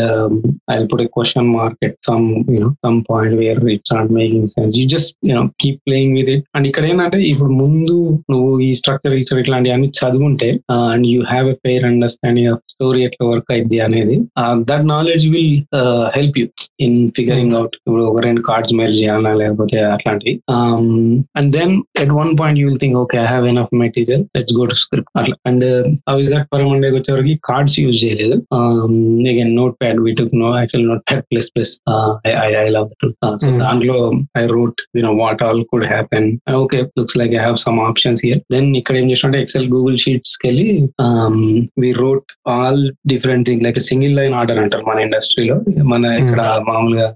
I 0.71 0.79
put 0.93 1.03
a 1.03 1.09
question 1.17 1.51
mark 1.57 1.79
at 1.89 1.99
some 2.09 2.27
you know 2.55 2.71
some 2.87 2.99
point 3.11 3.37
where 3.41 3.63
it's 3.75 3.95
not 3.95 4.11
making 4.13 4.49
sense 4.57 4.75
you 4.81 4.85
just 4.95 5.13
you know 5.31 5.45
keep 5.63 5.81
playing 5.87 6.15
with 6.19 6.31
it 6.35 6.45
and 6.57 6.69
ఇక్కడ 6.71 6.85
ఏంటంటే 6.91 7.21
ఇప్పుడు 7.33 7.53
ముందు 7.63 7.97
నువ్వు 8.33 8.51
ఈ 8.61 8.71
structure 8.81 9.15
ఇచ్చర్ 9.21 9.41
ఇట్లాంటి 9.41 9.71
అన్ని 9.71 9.91
చదువుంటే 10.01 10.51
and 10.93 11.07
you 11.13 11.21
have 11.33 11.49
a 11.49 11.57
fair 11.65 11.87
understanding 11.87 12.51
of 12.55 12.63
story 12.75 13.01
ఎట్లా 13.09 13.25
work 13.31 13.51
అయింది 13.55 13.79
అనేది 13.87 14.17
That 14.76 14.86
knowledge 14.86 15.26
will 15.28 15.56
help 16.16 16.38
you 16.40 16.46
in 16.80 16.98
figuring 17.12 17.56
out 17.56 17.76
ఇప్పుడు 17.78 18.04
ఒక 18.04 18.22
రెండు 18.22 18.42
కార్డ్స్ 18.42 18.74
మేర్ 18.74 18.92
చేయాలా 18.92 19.34
లేకపోతే 19.34 19.80
అట్లాంటివి 19.86 20.36
and 21.36 21.52
then 21.54 21.74
at 22.02 22.12
one 22.12 22.32
point 22.38 22.60
you 22.60 22.68
will 22.68 22.80
think 22.80 22.98
okay 22.98 23.18
I 23.18 23.26
have 23.26 23.46
enough 23.46 23.74
material 23.76 24.26
let's 24.38 24.56
go 24.58 24.66
to 24.66 24.76
script 24.76 25.12
అట్లా 25.18 25.38
అండ్ 25.46 25.66
అవి 26.08 26.28
దట్ 26.32 26.48
పరమండే 26.54 26.92
వచ్చేవరకు 26.92 27.36
కార్డ్స్ 27.44 27.78
యూజ్ 27.80 28.00
చేయలేదు 28.06 28.38
again 29.32 29.54
note 29.56 29.76
pad 29.82 30.00
we 30.00 30.14
took 30.14 30.36
no 30.36 30.52
actual 30.58 30.88
note 30.88 31.04
pad 31.10 31.26
plus 31.32 31.50
plus 31.56 31.74
I 32.28 32.70
love 32.70 32.90
that 32.94 33.16
so 33.42 33.48
Hmm. 33.52 33.60
దాంట్లో 33.62 33.96
I 34.38 34.44
wrote 34.48 34.80
you know 34.98 35.12
what 35.16 35.42
all 35.44 35.62
could 35.72 35.86
happen 35.86 36.28
okay 36.56 36.78
looks 36.98 37.18
like 37.18 37.34
I 37.34 37.40
have 37.40 37.58
some 37.58 37.80
options 37.80 38.22
here 38.26 38.40
then 38.52 38.68
ఇక్కడ 38.76 38.96
ఏం 38.96 39.08
చేస్తుంటే 39.12 39.40
XL 39.42 39.68
Google 39.68 39.98
sheets 39.98 40.34
కి 40.38 40.48
వెళ్ళి 40.48 40.68
we 41.80 41.90
wrote 42.02 42.32
all 42.48 42.82
different 43.08 43.46
thing 43.50 43.64
like 43.64 43.80
single 43.80 44.16
line 44.16 44.34
order 44.34 44.60
అంటారు 44.66 44.84
మన 44.88 45.00
ఇండస్ట్రీలో 45.00 45.56
మన 45.84 46.06
ఇక్కడ 46.22 46.42
మామూలుగా 46.68 47.08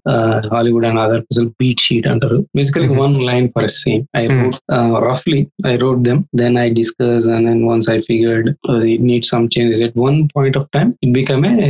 Hollywood 0.53 0.85
and 0.85 0.99
other 0.99 1.23
beat 1.59 1.79
sheet 1.79 2.07
అంటారు 2.07 2.37
basically 2.55 2.87
Mhm. 2.87 2.99
One 2.99 3.15
line 3.25 3.49
for 3.49 3.67
scene 3.75 4.03
I 4.17 4.23
Hmm. 4.25 4.41
Wrote 4.41 5.05
రఫ్లీ 5.05 5.39
I 5.67 5.75
wrote 5.75 6.01
them 6.03 6.21
then 6.35 6.57
I 6.57 6.69
discuss 6.69 7.27
and 7.27 7.47
then 7.47 7.63
once 7.67 7.89
I 7.89 7.99
figured 8.01 8.49
it 8.93 9.03
need 9.03 9.25
some 9.25 9.47
changes 9.57 9.81
at 9.81 9.97
one 9.97 10.27
point 10.37 10.57
of 10.57 10.69
time 10.73 10.91
it 11.03 11.13
become 11.13 11.45
a 11.45 11.69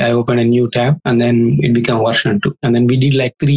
I 0.00 0.12
open 0.12 0.40
a 0.40 0.48
new 0.54 0.66
tab 0.66 0.96
and 1.04 1.22
then 1.24 1.60
it 1.60 1.72
become 1.72 2.00
version 2.00 2.40
two 2.40 2.50
and 2.64 2.76
then 2.76 2.88
we 2.88 2.96
did 2.96 3.14
like 3.14 3.36
three 3.38 3.56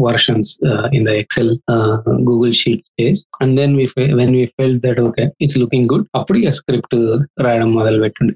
versions 0.00 0.58
uh, 0.66 0.88
in 0.92 1.04
the 1.04 1.14
Excel 1.14 1.58
uh, 1.68 1.96
Google 2.20 2.52
Sheet 2.52 2.84
space. 2.84 3.24
And 3.40 3.58
then 3.58 3.76
we 3.76 3.86
fe- 3.86 4.14
when 4.14 4.32
we 4.32 4.52
felt 4.56 4.82
that 4.82 4.98
okay, 4.98 5.30
it's 5.40 5.56
looking 5.56 5.86
good, 5.86 6.04
అప్పుడు 6.14 6.38
ఇక 6.38 6.50
script 6.50 6.96
రాయడం 7.40 7.74
మొదలు 7.74 8.02
పెట్టండి 8.02 8.34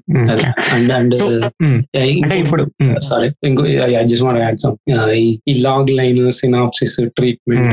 and 0.73 0.91
and 0.91 1.15
So, 1.15 1.27
అంటే 2.22 2.36
ఇప్పుడు 2.38 2.62
sorry 3.00 3.28
ఇంకో 3.44 3.62
I 3.86 4.02
just 4.04 4.24
want 4.24 4.40
add 4.40 4.58
some 4.58 4.76
ఈ 5.46 5.54
log 5.60 5.90
line 5.90 6.20
synopsis 6.30 6.96
treatment 7.16 7.68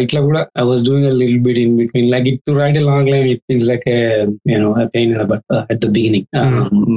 ఇట్లా 0.00 0.20
కూడా 0.20 0.46
I 0.58 0.64
was 0.64 0.82
doing 0.84 1.06
a 1.06 1.14
lil 1.20 1.38
bit 1.38 1.58
in 1.58 1.74
between 1.76 2.08
like 2.10 2.28
it 2.28 2.40
to 2.46 2.52
write 2.52 2.78
a 2.78 2.80
long 2.80 3.10
line 3.10 3.28
it 3.28 3.42
feels 3.48 3.68
like 3.68 3.86
you know 4.52 4.70
pain 4.94 5.14
but 5.24 5.44
at 5.70 5.80
the 5.84 5.90
beginning. 5.90 6.26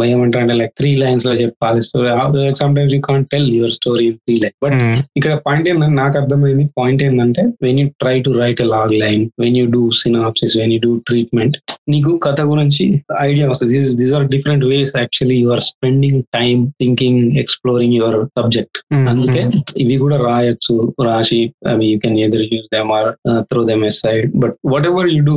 ఏమంటారు 0.06 0.42
అంటే 0.42 0.54
like 0.54 0.74
three 0.78 0.96
లైన్స్లో 0.96 1.34
చెప్పాలి 1.34 1.82
story 1.82 2.10
some 2.54 2.76
times 2.76 2.96
you 2.96 3.02
can't 3.02 3.28
tell 3.32 3.50
your 3.54 3.72
story 3.72 4.06
in 4.06 4.18
three 4.18 4.36
line 4.36 4.58
but 4.64 4.78
ఇక్కడ 5.18 5.34
point 5.48 5.70
ఏంటంటే 5.70 5.96
నాకు 5.96 6.18
అర్థమైంది 6.18 6.66
point 6.78 7.04
ఏంటంటే 7.04 7.44
when 7.62 7.80
you 7.80 7.88
try 8.00 8.20
to 8.20 8.32
write 8.40 8.62
a 8.62 8.66
log 8.66 8.94
line 9.00 9.30
when 9.40 9.58
you 9.58 9.66
do 9.72 9.84
synopsis 10.04 10.58
when 10.58 10.74
you 10.74 10.80
do 10.80 10.94
treatment 11.06 11.58
నీకు 11.89 12.13
కథ 12.19 12.41
గురించి 12.43 12.85
ఐడియా 13.23 13.47
వస్తుంది 13.51 13.81
these 13.99 14.13
are 14.13 14.25
different 14.27 14.65
ways 14.65 14.93
actually 14.97 15.37
you 15.37 15.49
are 15.51 15.63
spending 15.63 16.21
time 16.37 16.61
thinking 16.81 17.21
exploring 17.43 17.95
your 17.99 18.19
subject 18.39 18.79
mm, 18.95 19.05
అందుకే 19.11 19.43
mm, 19.45 19.61
ఇవి 19.83 19.97
కూడా 19.97 20.17
రాయొచ్చు 20.27 20.75
రాసి 21.09 21.41
అవి 21.67 21.87
you 21.93 21.99
can 21.99 22.17
either 22.21 22.45
use 22.53 22.69
them 22.75 22.91
or 22.93 23.11
throw 23.51 23.63
them 23.65 23.85
aside 24.07 24.27
but 24.37 24.57
whatever 24.87 25.09
you 25.09 25.21
do 25.25 25.37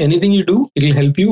anything 0.00 0.36
you 0.38 0.42
do 0.44 0.56
it 0.76 0.84
will 0.84 0.98
help 1.02 1.20
you 1.20 1.30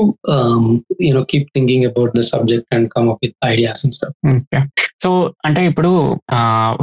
you know 1.01 1.25
keep 1.33 1.49
thinking 1.55 1.85
about 1.85 2.15
the 2.19 2.25
subject 2.33 2.69
and 2.75 2.89
come 2.97 3.09
up 3.09 3.23
with 3.25 3.37
ideas 3.47 3.83
and 3.85 3.97
stuff 3.99 4.17
okay 4.35 4.61
so 5.04 5.10
అంటే 5.48 5.62
ఇప్పుడు 5.70 5.90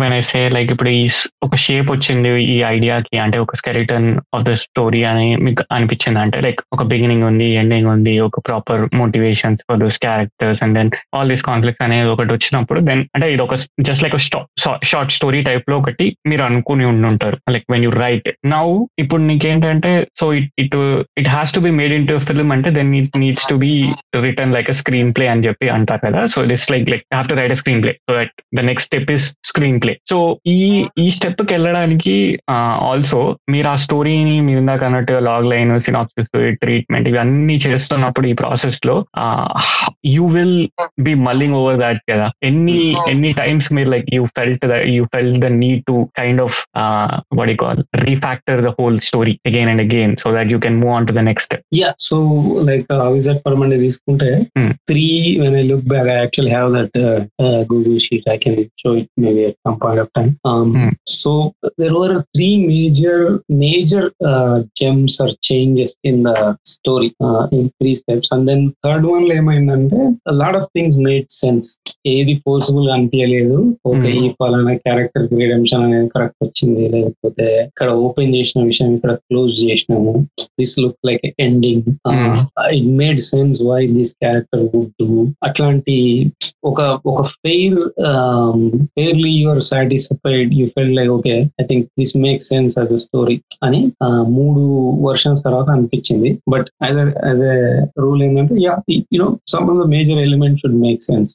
when 0.00 0.14
I 0.18 0.20
say 0.30 0.40
like 0.54 0.70
ఇప్పుడు 0.74 0.90
ఈ 1.00 1.02
ఒక 1.46 1.56
shape 1.64 1.88
వచ్చింది 1.92 2.30
ఈ 2.54 2.56
ఐడియాకి 2.74 3.16
అంటే 3.24 3.38
ఒక 3.44 3.56
skeleton 3.60 4.08
of 4.36 4.44
the 4.48 4.54
story 4.62 5.00
అని 5.10 5.28
మీకు 5.46 5.62
అనిపించింది? 5.76 6.20
అంటే 6.24 6.38
లైక్ 6.46 6.60
ఒక 6.74 6.84
బిగినింగ్ 6.92 7.24
ఉంది 7.30 7.46
ఎండింగ్ 7.60 7.88
ఉంది 7.94 8.14
ఒక 8.28 8.40
proper 8.48 8.82
motivations 9.00 9.62
for 9.68 9.78
those 9.82 9.98
characters 10.06 10.62
and 10.66 10.76
then 10.78 10.90
all 11.18 11.30
these 11.32 11.44
conflicts 11.50 11.84
అనేది 11.86 12.10
ఒకటి 12.14 12.32
వచ్చినప్పుడు 12.36 12.80
దెన్ 12.88 13.02
అంటే 13.14 13.28
ఇది 13.34 13.42
ఒక 13.46 13.56
జస్ట్ 13.88 14.04
లైక్ 14.06 14.16
షార్ట్ 14.90 15.14
స్టోరీ 15.18 15.40
టైప్లో 15.48 15.76
ఒకటి 15.82 16.08
మీరు 16.30 16.42
అనుకుని 16.48 16.84
ఉండుంటారు. 16.92 17.38
Like 17.54 17.66
when 17.74 17.84
you 17.86 17.92
write 18.04 18.28
now 18.54 18.66
ఇప్పుడు 19.04 19.22
నీకేంటంటే 19.30 19.92
so 20.22 20.26
it 20.40 20.50
it 20.64 20.76
it 21.22 21.30
has 21.36 21.54
to 21.56 21.62
be 21.66 21.72
made 21.80 21.94
into 22.10 22.18
film 22.28 22.52
అంటే 22.56 22.70
then 22.78 22.92
it 23.00 23.18
needs 23.24 23.48
to 23.52 23.56
be 23.64 23.72
written 24.28 24.54
like 24.58 24.70
screenplay 25.18 25.28
అని 25.34 25.44
చెప్పి 25.48 25.68
అంటారు 25.78 26.02
కదా. 26.08 26.22
So 26.34 26.38
this 26.52 26.68
like 26.74 26.86
like 26.94 27.04
have 27.16 27.28
to 27.32 27.36
write 27.42 27.56
screenplay 27.86 27.94
that 28.12 28.34
the 28.56 28.60
next 28.60 28.88
step 28.88 29.10
is 29.10 29.26
screenplay 29.82 29.92
so 30.10 30.18
ఈ 30.50 30.58
ఈ 30.98 31.10
స్టెప్కి 31.10 31.52
వెళ్ళడానికి 31.54 32.16
also 32.88 33.20
మీరు 33.50 33.68
ఆ 33.68 33.74
స్టోరీని 33.84 34.40
మీరు 34.40 34.58
ఇందాక 34.58 34.84
అన్నట్టు 34.84 35.12
లాగ్ 35.20 35.46
లైన్ 35.46 35.72
సినాప్సిస్ 35.78 36.30
ట్రీట్మెంట్ 36.62 37.08
ఇవన్నీ 37.08 37.56
చేస్తున్నప్పుడు 37.66 38.26
ఈ 38.26 38.32
ప్రాసెస్లో 38.32 38.96
you 40.06 40.26
will 40.28 40.56
be 41.00 41.14
mulling 41.26 41.54
over 41.54 41.78
that 41.78 42.00
కదా. 42.10 42.26
ఎన్ని 42.42 42.76
ఎన్ని 43.10 43.30
టైమ్స్ 43.32 43.68
మీరు 43.72 43.90
like 43.90 44.08
you 44.14 44.24
felt 44.36 44.64
you 44.94 45.04
felt 45.14 45.38
the 45.38 45.50
need 45.58 45.82
to 45.86 45.96
kind 46.16 46.42
of 46.42 46.58
what 47.34 47.54
call 47.56 47.80
refactor 48.04 48.62
the 48.62 48.70
whole 48.78 48.98
story 49.00 49.34
again 49.46 49.70
and 49.70 49.82
again 49.82 50.14
so 50.16 50.30
that 50.36 50.50
you 50.52 50.58
can 50.58 50.78
move 50.80 50.94
on 50.94 51.06
to 51.06 51.12
the 51.12 51.22
next 51.28 51.48
step 51.48 51.64
yeah 51.80 51.90
so 51.98 52.16
like 52.62 52.86
visit 53.12 53.40
పర్మండే 53.46 53.76
తీసుకుంటే. 53.76 54.30
Three 54.86 55.06
when 55.40 55.56
I 55.56 55.62
look 55.62 55.86
back 55.86 56.08
I 56.08 56.16
actual 56.16 56.50
have 56.50 56.70
that 56.76 56.98
Google 57.72 57.99
sheet. 58.00 58.24
I 58.26 58.38
can 58.38 58.54
show 58.76 58.92
it 58.94 59.08
maybe 59.16 59.44
at 59.44 59.56
some 59.60 59.78
point 59.78 60.00
of 60.00 60.10
time. 60.12 60.32
Um, 60.44 60.68
Hmm. 60.72 60.90
So 61.14 61.30
there 61.80 61.94
were 61.94 62.14
three 62.34 62.54
major 62.66 63.18
major 63.60 64.02
uh, 64.24 64.56
gems 64.74 65.14
or 65.20 65.30
changes 65.42 65.92
in 66.04 66.22
the 66.22 66.36
story 66.66 67.10
uh, 67.20 67.44
in 67.52 67.64
three 67.78 67.94
steps, 67.94 68.28
and 68.34 68.44
then 68.50 68.62
third 68.86 69.04
one 69.14 69.26
ఏమైందంటే 69.38 70.00
a 70.32 70.36
lot 70.42 70.56
of 70.56 70.66
things 70.76 70.94
made 71.08 71.28
sense. 71.42 71.66
ఏది 72.10 72.34
ఫోర్సిబుల్గా 72.44 72.92
అనిపించలేదు 72.96 73.56
okay 73.88 74.10
Hmm. 74.10 74.20
ఈ 74.20 74.28
ఫలానా 74.36 74.74
character 74.84 75.24
redemption 75.40 75.82
అనేది 75.86 76.08
correct 76.14 76.40
వచ్చింది 76.44 76.84
లేకపోతే 76.94 77.46
ఇక్కడ 77.66 77.88
open 78.06 78.32
చేసిన 78.36 78.60
విషయం 78.70 78.90
ఇక్కడ 78.96 79.12
క్లోజ్ 79.28 79.52
చేసినాము 79.66 80.12
this 80.60 80.74
look 80.82 81.00
like 81.08 81.26
ending 81.46 81.88
Hmm. 82.08 82.32
It 82.76 82.88
made 83.02 83.20
sense 83.32 83.58
why 83.70 83.80
this 83.96 84.12
character 84.22 84.62
would 84.72 84.94
do 85.02 85.08
అట్లాంటి 85.48 85.96
ఒక 86.70 86.80
ఒక 87.10 87.20
fair 87.42 87.79
fairly 88.96 89.32
your 89.42 89.60
satisfied 89.70 90.52
you 90.58 90.66
feel 90.74 90.92
like 90.98 91.10
okay 91.18 91.34
I 91.62 91.66
think 91.70 91.86
this 92.00 92.14
make 92.26 92.42
sense 92.50 92.74
as 92.80 92.92
a 92.98 93.00
story 93.06 93.36
అని 93.66 93.80
మూడు 94.36 94.60
versions 95.08 95.40
తర్వాత 95.46 95.68
అనిపించింది. 95.76 96.30
But 96.52 96.68
as 96.86 96.98
as 97.28 97.42
a 97.52 97.56
rule 98.02 98.20
ఏంటంటే 98.26 98.54
yeah 98.66 98.74
you know 99.14 99.28
some 99.54 99.66
of 99.72 99.78
the 99.82 99.86
major 99.94 100.20
element 100.26 100.58
should 100.62 100.78
make 100.86 101.02
sense 101.08 101.32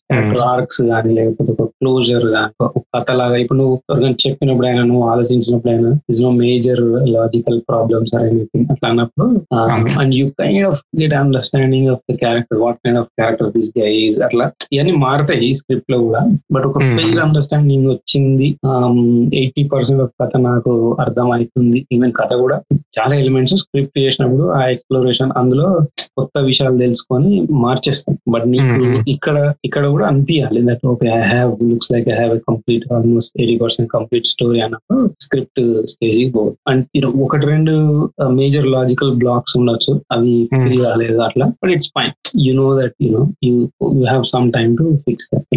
arcs 0.52 0.82
కానీ 0.92 1.12
లేకపోతే 1.18 1.52
ఒక 1.56 1.70
closure 1.82 2.26
కానీ 2.36 2.52
ఒక 2.68 2.84
కథ 2.96 3.12
లాగా 3.22 3.38
ఇప్పుడు 3.44 3.60
నువ్వు 3.62 3.76
ఎవరికైనా 3.90 4.18
చెప్పినప్పుడు 4.26 4.68
అయినా 4.70 4.84
నువ్వు 4.92 5.06
ఆలోచించినప్పుడు 5.14 5.72
అయినా 5.76 5.92
is 6.14 6.22
no 6.22 6.32
major 6.44 6.84
logical 7.18 7.60
problems 7.70 8.14
or 8.18 8.26
anything 8.32 8.68
అట్లా 8.74 8.90
అన్నప్పుడు. 8.94 9.28
And 10.02 10.16
you 10.20 10.26
kind 10.42 10.66
of 10.72 10.82
get 11.02 11.16
understanding 11.22 11.90
of 11.94 12.04
the 12.12 12.16
character 12.24 12.60
what 12.64 12.80
kind 12.84 13.00
of 13.04 13.10
character 13.20 13.52
this 13.58 13.72
guy 13.80 13.92
is 14.06 14.18
అట్లా 14.28 14.46
ఇవన్నీ 14.74 14.96
మారుతాయి 15.06 15.50
స్క్రిప్ట్లో 15.62 16.00
కూడా. 16.08 16.22
బట్ 16.56 16.66
ఒక 16.70 16.78
Hmm. 16.84 16.94
ఫెయిర్ 16.98 17.20
అండర్స్టాండింగ్ 17.24 17.88
వచ్చింది. 17.94 18.48
ఎయిటీ 19.42 19.64
పర్సెంట్ 19.74 20.02
ఆఫ్ 20.06 20.14
కథ 20.22 20.32
నాకు 20.48 20.72
అర్థం 21.04 21.28
అవుతుంది 21.36 21.80
ఈవెన్ 21.96 22.14
కథ 22.20 22.32
కూడా 22.44 22.58
చాలా 22.98 23.14
ఎలిమెంట్స్ 23.22 23.56
స్క్రిప్ట్ 23.62 23.98
చేసినప్పుడు 24.04 24.46
ఆ 24.58 24.62
ఎక్స్ప్లోరేషన్ 24.74 25.32
అందులో 25.42 25.68
కొత్త 26.20 26.40
విషయాలు 26.50 26.78
తెలుసుకొని 26.84 27.32
మార్చేస్తాం. 27.64 28.16
బట్ 28.34 28.46
నీకు 28.54 28.70
Hmm. 28.76 29.02
ఇక్కడ 29.16 29.38
ఇక్కడ 29.68 29.86
కూడా 29.96 30.06
అనిపించాలి 30.12 30.62
that 30.70 30.84
okay 30.94 31.08
I 31.20 31.22
have 31.34 31.52
looks 31.70 31.92
like 31.94 32.08
I 32.14 32.16
have 32.20 32.34
a 32.38 32.42
complete 32.50 32.86
almost 32.98 33.34
eighty 33.42 33.56
percent 33.64 33.90
complete 33.96 34.28
story 34.34 34.60
అన్నప్పుడు 34.66 35.00
స్క్రిప్ట్ 35.26 35.62
స్టేజ్ 35.94 36.22
పోదు 36.36 36.56
అండ్ 36.72 36.86
ఒకటి 37.26 37.46
రెండు 37.54 37.74
మేజర్ 38.40 38.68
లాజికల్ 38.78 39.14
బ్లాక్స్ 39.24 39.56
ఉండొచ్చు. 39.60 39.94
అవి 40.16 40.34
Hmm. 40.54 40.62
ఫిల్ 40.64 40.80
కాలేదు 40.86 41.20
అట్లా. 41.28 41.48
But 41.62 41.74
it's 41.76 41.92
fine 41.98 42.14
you 42.46 42.54
know 42.62 42.68
that 42.80 42.96
you 43.06 43.10
know 43.18 43.24
you 43.48 43.54
you 43.98 44.04
have 44.06 44.24
some 44.34 44.48
time 44.58 44.72
to 44.80 44.86
fix 45.08 45.28
that 45.34 45.48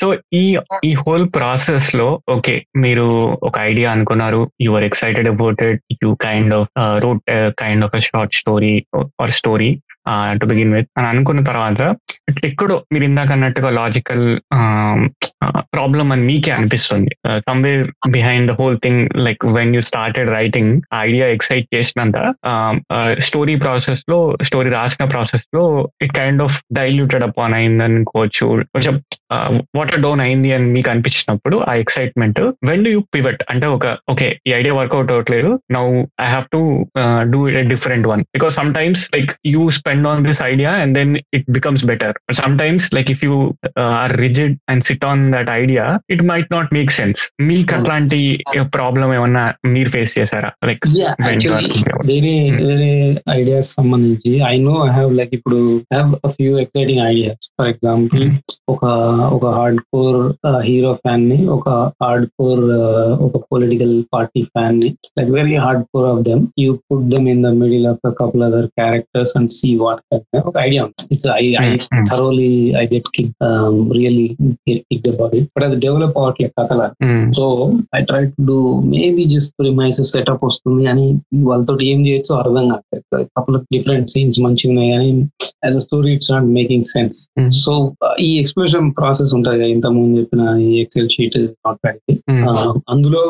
so 0.00 0.14
ఈ 0.32 0.56
ఈ 0.84 0.92
హోల్ 0.92 1.28
ప్రాసెస్లో 1.36 2.20
ఓకే 2.28 2.62
మీరు 2.76 3.36
ఒక 3.42 3.60
ఐడియా 3.60 3.90
అనుకున్నారు 3.90 4.50
you 4.60 4.72
are 4.72 4.84
excited 4.84 5.28
about 5.28 5.62
it 5.62 6.04
you 6.04 6.16
kind 6.20 6.54
of 6.54 6.68
wrote 7.04 7.22
kind 7.58 7.84
of 7.84 8.00
short 8.00 8.34
story 8.34 8.84
or 9.20 9.30
story 9.30 9.70
to 10.40 10.46
begin 10.46 10.74
with 10.74 10.90
అని 10.98 11.06
అనుకున్న 11.06 11.42
తర్వాత 11.42 11.94
ఎక్కడో 12.44 12.82
మీరు 12.92 13.04
ఇందాక 13.04 13.30
అన్నట్టుగా 13.32 13.70
లాజికల్ 13.70 14.40
ప్రాబ్లం 15.74 16.12
అని 16.12 16.22
మీకే 16.22 16.50
అనిపిస్తుంది. 16.50 17.10
Someway 17.48 17.72
behind 18.10 18.52
the 18.52 18.54
whole 18.60 18.78
thing 18.84 19.08
like 19.16 19.46
when 19.46 19.74
you 19.74 19.80
started 19.80 20.30
writing 20.30 20.80
idea 20.94 21.26
excite 21.26 21.74
చేసినంత 21.74 22.18
స్టోరీ 23.18 23.56
ప్రాసెస్లో 23.56 24.36
స్టోరీ 24.42 24.70
రాసిన 24.70 25.04
ప్రాసెస్లో 25.04 25.90
it 26.02 26.14
kind 26.14 26.42
of 26.42 26.62
diluted 26.72 27.24
upon 27.24 27.54
అయింది 27.54 27.84
అనుకోవచ్చు 27.84 28.46
కొంచెం 28.74 29.00
వాటర్ 29.76 30.00
డౌన్ 30.00 30.20
అయింది 30.20 30.52
అని 30.52 30.64
మీకు 30.64 30.90
అనిపించినప్పుడు 30.90 31.56
ఆ 31.70 31.74
ఎక్సైట్మెంట్ 31.74 32.40
వెన్ 32.40 32.86
యూ 32.86 33.00
పివట్ 33.16 33.42
అంటే 33.50 33.66
ఒక 33.66 33.86
ఓకే 34.10 34.38
ఈ 34.46 34.52
ఐడియా 34.52 34.74
వర్కౌట్ 34.74 35.12
అవ్వట్లేదు. 35.12 35.60
Now 35.70 35.84
I 36.20 36.26
have 36.26 36.44
to 36.52 36.60
do 37.22 37.48
it 37.48 37.68
different 37.68 38.06
one 38.06 38.20
because 38.20 38.54
some 38.54 38.74
times 38.74 39.10
like 39.14 39.32
you 39.46 39.70
spend 39.70 39.91
On 40.11 40.23
this 40.25 40.41
idea 40.45 40.71
and 40.81 40.93
then 40.97 41.13
it 41.37 41.47
becomes 41.49 41.85
better 41.85 42.15
sometimes 42.59 42.87
like 42.95 43.11
if 43.11 43.23
you 43.25 43.35
are 43.87 44.13
rigid 44.19 44.55
and 44.69 44.83
sit 44.83 45.05
on 45.05 45.23
that 45.33 45.51
idea 45.55 45.85
it 46.09 46.23
might 46.31 46.51
not 46.51 46.71
make 46.73 46.91
sense 46.91 47.21
మీకు 47.49 47.73
అట్లాంటి 47.77 48.21
problem 48.77 49.09
ఏమన్నా 49.13 49.45
మీరు 49.67 49.91
face 49.95 50.15
చేశారా 50.19 50.51
like 50.65 50.83
Yeah, 50.89 51.13
when 51.19 51.39
you 51.39 51.51
are 51.51 51.57
actually, 51.57 51.73
thinking 51.73 51.93
about 51.93 52.05
వేరే 52.09 52.33
Hmm. 52.47 52.59
వేరే 52.67 52.91
ideas 53.37 53.69
సంబంధించి 53.77 54.31
I 54.49 54.55
know 54.65 54.73
I 54.85 54.91
have 54.97 55.11
like 55.19 55.33
ఇప్పుడు 55.37 55.59
have 55.93 56.11
a 56.27 56.31
few 56.35 56.51
exciting 56.63 57.01
ideas 57.07 57.45
for 57.57 57.69
example 57.73 58.23
ఒక 58.73 58.85
ఒక 59.35 59.45
హార్డ్ 59.57 59.79
కోర్ 59.91 60.19
హీరో 60.67 60.91
ఫ్యాన్ 61.03 61.25
ని 61.29 61.39
ఒక 61.55 61.67
హార్డ్ 62.03 62.25
కోర్ 62.39 62.63
ఒక 63.27 63.41
పొలిటికల్ 63.51 63.95
పార్టీ 64.15 64.41
ఫ్యాన్ 64.53 64.77
ని 64.81 64.89
like 65.17 65.31
very 65.37 65.55
hard 65.65 65.83
core 65.91 66.07
of 66.11 66.21
them 66.29 66.43
you 66.63 66.71
put 66.87 67.05
them 67.13 67.27
in 67.33 67.43
the 67.47 67.51
middle 67.61 67.87
of 67.91 68.01
couple 68.19 68.43
other 68.47 68.69
characters 68.79 69.33
and 69.37 69.51
see 69.57 69.71
what 69.84 70.00
ఒక 70.42 70.54
idea 70.66 70.82
it's 71.14 71.28
I 71.34 71.44
I 71.58 71.68
Hmm. 71.84 72.04
Thoroughly 72.10 72.50
I 72.80 72.84
get 72.92 73.08
kick 73.16 73.32
really 73.96 74.26
get 74.68 74.82
kick 74.90 75.06
about 75.12 75.34
it 75.38 75.48
but 75.54 75.64
అది 75.68 75.78
develop 75.84 76.16
అవ్వట్లేదు 76.20 76.52
కథలా 76.58 76.86
Mm. 77.04 77.22
So 77.38 77.44
I 77.96 78.02
try 78.10 78.22
to 78.28 78.42
do 78.48 78.58
maybe 78.92 79.24
just 79.32 79.52
premise 79.60 80.00
setup 80.12 80.44
వస్తుంది 80.48 80.84
అని 80.92 81.06
వాళ్ళతో 81.44 81.74
ఏం 81.90 82.00
చేయొచ్చో 82.06 82.34
అర్థం 82.42 82.66
కాలేదు 82.72 83.24
కపుల్ 83.36 83.56
ఆఫ్ 83.58 83.66
డిఫరెంట్ 83.74 84.10
సీన్స్ 84.14 84.38
మంచిగా 84.40 84.70
ఉన్నాయి 84.72 84.90
కానీ 84.94 85.10
as 85.66 85.76
a 85.76 85.82
story 85.84 86.10
it's 86.14 86.30
not 86.32 86.46
making 86.54 86.86
sense. 86.92 87.16
So 87.60 87.72
ఈ 88.20 88.30
ఎక్స్ప్లోషన్ 88.38 88.86
ప్రాసెస్ 88.98 89.32
ఉంటుంది 89.36 89.56
కదా 89.56 89.68
ఇంత 89.74 89.86
ముందు 89.96 90.14
చెప్పిన 90.20 90.42
ఈ 90.64 90.72
ఎక్సెల్ 90.84 91.08
షీట్ 91.08 91.36
Mm. 92.28 92.42
అందులో 92.92 93.22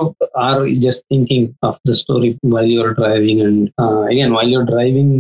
or 0.43 0.63
just 0.85 1.05
thinking 1.11 1.49
of 1.65 1.79
the 1.89 1.95
story 2.01 2.31
while 2.55 2.73
your 2.73 2.93
driving 2.99 3.43
and 3.47 3.63
again 4.07 4.33
while 4.37 4.53
your 4.53 4.69
driving 4.71 5.15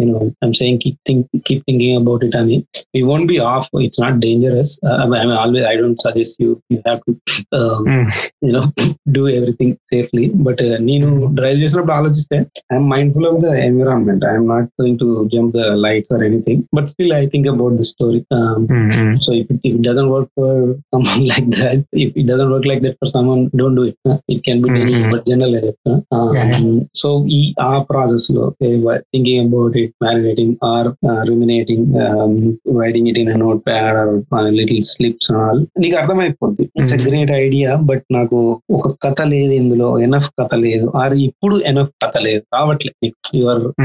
you know 0.00 0.20
I'm 0.47 0.55
saying 0.59 0.79
keep 0.83 0.99
think 1.09 1.25
keep 1.47 1.63
thinking 1.69 1.97
about 2.01 2.25
it 2.29 2.37
అని 2.41 2.57
we 2.95 3.01
won't 3.09 3.27
be 3.29 3.37
off 3.51 3.65
it's 3.85 3.99
not 4.01 4.15
dangerous 4.23 4.69
uh, 4.87 4.95
I 4.97 5.21
mean, 5.21 5.31
always 5.43 5.63
i 5.69 5.75
don't 5.79 5.99
suggest 6.03 6.33
you 6.43 6.49
you 6.71 6.79
have 6.87 6.99
to 7.05 7.11
um, 7.59 7.79
Mm. 7.87 8.03
you 8.45 8.51
know 8.55 8.61
do 9.17 9.23
everything 9.37 9.69
safely 9.91 10.25
but 10.45 10.57
uh, 10.65 10.75
నేను 10.89 11.07
drive 11.37 11.57
చేసినప్పుడు 11.61 11.95
ఆలోచిస్తే 11.97 12.37
I'm 12.73 12.87
mindful 12.93 13.27
of 13.29 13.39
the 13.45 13.51
environment 13.67 14.23
I'm 14.31 14.47
not 14.53 14.67
going 14.79 14.99
to 15.03 15.07
jump 15.33 15.51
the 15.57 15.63
lights 15.85 16.13
or 16.15 16.23
anything 16.29 16.61
but 16.77 16.87
still 16.93 17.13
I 17.19 17.25
think 17.33 17.49
about 17.55 17.77
the 17.81 17.85
story 17.93 18.21
Mm. 18.35 18.85
Mm. 18.97 19.09
so 19.25 19.31
if 19.39 19.47
it, 19.53 19.59
if 19.67 19.73
it 19.77 19.83
doesn't 19.87 20.09
work 20.09 20.27
for 20.37 20.49
someone 20.93 21.23
like 21.31 21.49
that 21.59 21.79
if 22.03 22.11
it 22.21 22.25
doesn't 22.31 22.51
work 22.53 22.65
like 22.71 22.81
that 22.85 22.95
for 23.01 23.09
someone 23.15 23.41
don't 23.59 23.75
do 23.79 23.85
it 23.89 23.97
huh? 24.07 24.17
it 24.33 24.39
can 24.47 24.57
be 24.63 24.69
dangerous 24.75 24.97
Mhm. 25.01 25.11
but 25.13 25.23
generally 25.31 25.61
uh, 25.91 25.97
Yeah, 26.35 26.45
yeah. 26.51 26.61
so 27.01 27.09
ఈ 27.37 27.41
ఆ 27.67 27.73
process 27.89 28.27
లో 28.35 28.43
thinking 29.13 29.41
about 29.45 29.75
it 29.83 29.93
marinating 30.46 31.10
or 31.10 31.28
ruminating 31.28 31.94
writing 32.80 33.08
it 33.08 33.18
in 33.18 33.40
notepad 33.66 33.96
or 34.34 34.54
little 34.54 34.82
slips 34.82 35.32
all 35.32 35.66
నీకు 35.80 35.96
అర్థమైపోద్ది. 35.96 36.62
It's 36.62 36.94
a. 36.94 37.04
Great 37.04 37.30
idea 37.30 37.74
but 37.74 38.02
నాకు 38.12 38.60
ఒక 38.70 38.92
కథ 39.02 39.22
లేదు 39.22 39.52
ఇందులో 39.52 39.98
ఎనఫ్ 39.98 40.30
కథ 40.40 40.54
లేదు. 40.54 40.92
ఆర్ 40.96 41.14
ఇప్పుడు 41.14 41.60
ఎనఫ్ 41.66 41.88
కథ 42.06 42.18
లేదు. 42.20 42.42
రావట్లేదు 42.54 43.36
your. 43.38 43.84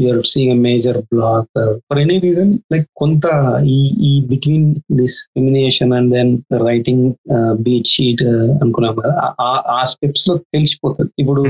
You're 0.00 0.26
seeing 0.26 0.52
a 0.52 0.60
major 0.60 0.98
block 0.98 1.76
for 1.76 1.98
any 1.98 2.18
reason 2.18 2.58
like 2.72 2.88
కొంత 2.96 3.22
ఈ 3.64 3.90
ఈ 4.02 4.24
between 4.28 4.74
this 4.92 5.28
imagination 5.36 5.92
and 5.92 6.14
then 6.14 6.38
writing 6.66 7.12
beat 7.52 7.86
sheet 7.86 8.22
అనుకున్నాం 8.22 8.94
కదా. 8.94 9.32
ఆ- 9.40 9.82
స్టెప్స్లో 9.82 10.36
తెలిసిపోతుంది. 10.36 11.10
ఇప్పుడు. 11.18 11.44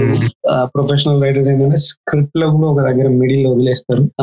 ప్రొఫెషనల్ 0.63 1.23
రైటర్స్ 1.23 1.49
ఏంటంటే 1.49 1.77
స్క్రిప్ట్లో 1.77 2.51
కూడా 2.51 2.69
ఒక 2.69 2.81
దగ్గర 2.81 3.09
మిడిల్లో 3.09 3.55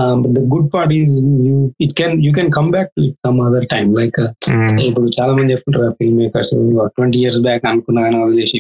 వదిలేస్తారు 0.04 0.30
the 0.34 0.44
good 0.54 0.70
part 0.74 0.94
is 0.94 1.14
you 1.48 1.56
it 1.86 1.94
can 2.00 2.16
you 2.26 2.34
can 2.34 2.52
come 2.58 2.70
back 2.72 2.92
to 2.96 3.02
it 3.08 3.18
some 3.28 3.40
other 3.48 3.68
time 3.74 3.92
like 4.00 4.20
Mm. 4.52 4.72
ఇప్పుడు 4.86 5.08
చాలా 5.16 5.32
మంది 5.36 5.52
చెప్తుంటారు 5.54 5.92
film 5.98 6.18
makers 6.20 6.52
twenty 6.96 7.18
years 7.22 7.40
back 7.46 7.64
అనుకున్నా 7.70 8.00
కానీ 8.06 8.18
వదిలేసి. 8.24 8.58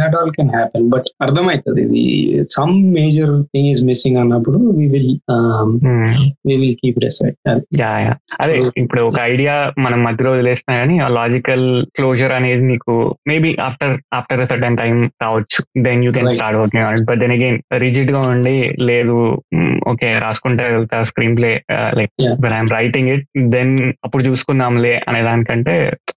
That 0.00 0.14
all 0.18 0.30
can 0.36 0.50
happen 0.50 0.84
but 0.92 1.08
అర్థమవుతుంది 1.24 1.80
ఇది 1.86 2.02
some 2.50 2.74
major 2.96 3.32
thing 3.52 3.68
is 3.72 3.82
missing 3.88 4.18
అన్నప్పుడు 4.22 4.58
we 4.78 4.86
will. 4.94 5.10
We 6.48 6.54
will 6.60 6.76
keep 6.82 6.98
it 7.00 7.06
aside 7.10 7.36
yeah 7.80 7.90
yeah. 8.04 8.12
అదే 8.40 8.54
ఇప్పుడు 8.82 9.02
ఒక 9.10 9.18
ఐడియా 9.32 9.54
మనం 9.86 9.98
మధ్యలో 10.04 10.32
వదిలేసినా 10.34 10.74
కానీ 10.80 10.96
ఆ 10.98 11.08
లాజికల్ 11.18 11.66
క్లోజర్ 11.98 12.34
అనేది 12.38 12.64
నీకు 12.72 12.94
maybe 13.30 13.52
after 13.68 13.94
after 14.14 14.44
certain 14.52 14.78
time 14.82 14.94
రావచ్చు. 15.24 15.58
Then 15.86 16.02
you 16.06 16.12
can. 16.12 16.30
Start 16.34 16.60
working 16.60 17.06
but 17.10 17.20
then 17.22 17.34
again 17.36 17.58
రిజిడ్గా 17.84 18.22
ఉండి 18.30 18.56
లేదు 18.90 19.18
ఓకే 19.92 20.10
రాసుకుంటే 20.34 20.64
వెళ్తా 20.74 20.96
screenplay 21.38 21.50
like. 21.98 22.12
When 22.44 22.54
I'm 22.54 22.70
writing 22.78 23.08
it 23.14 23.24
then 23.54 23.72
అప్పుడు 24.04 24.22
చూసుకుందాంలే 24.28 24.94
అనే 25.08 25.20
దానికంటే 25.22 25.74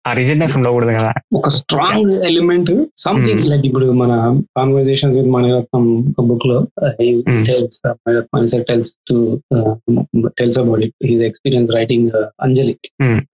ఆ 0.07 0.11
రిజిడ్నెస్ 0.13 0.55
ఉండకూడదు 0.57 0.93
కదా 0.97 1.11
ఒక 1.35 1.49
స్ట్రాంగ్ 1.57 2.11
ఎలిమెంట్ 2.29 2.71
సంథింగ్ 2.97 3.43
లైక్ 3.51 3.65
ఇప్పుడు 3.65 3.87
మన 4.01 4.11
కాన్వర్జేషన్ 4.57 5.13
విత్ 5.15 5.29
మణిరత్నం 5.35 5.85
బుక్లో. 6.29 6.59
Tells 8.69 8.91
to 9.09 9.17
tells 10.39 10.59
about 10.59 10.83
it 10.85 10.95
his 11.05 11.21
experience 11.21 11.71
writing 11.75 12.09
Anjali. 12.41 12.75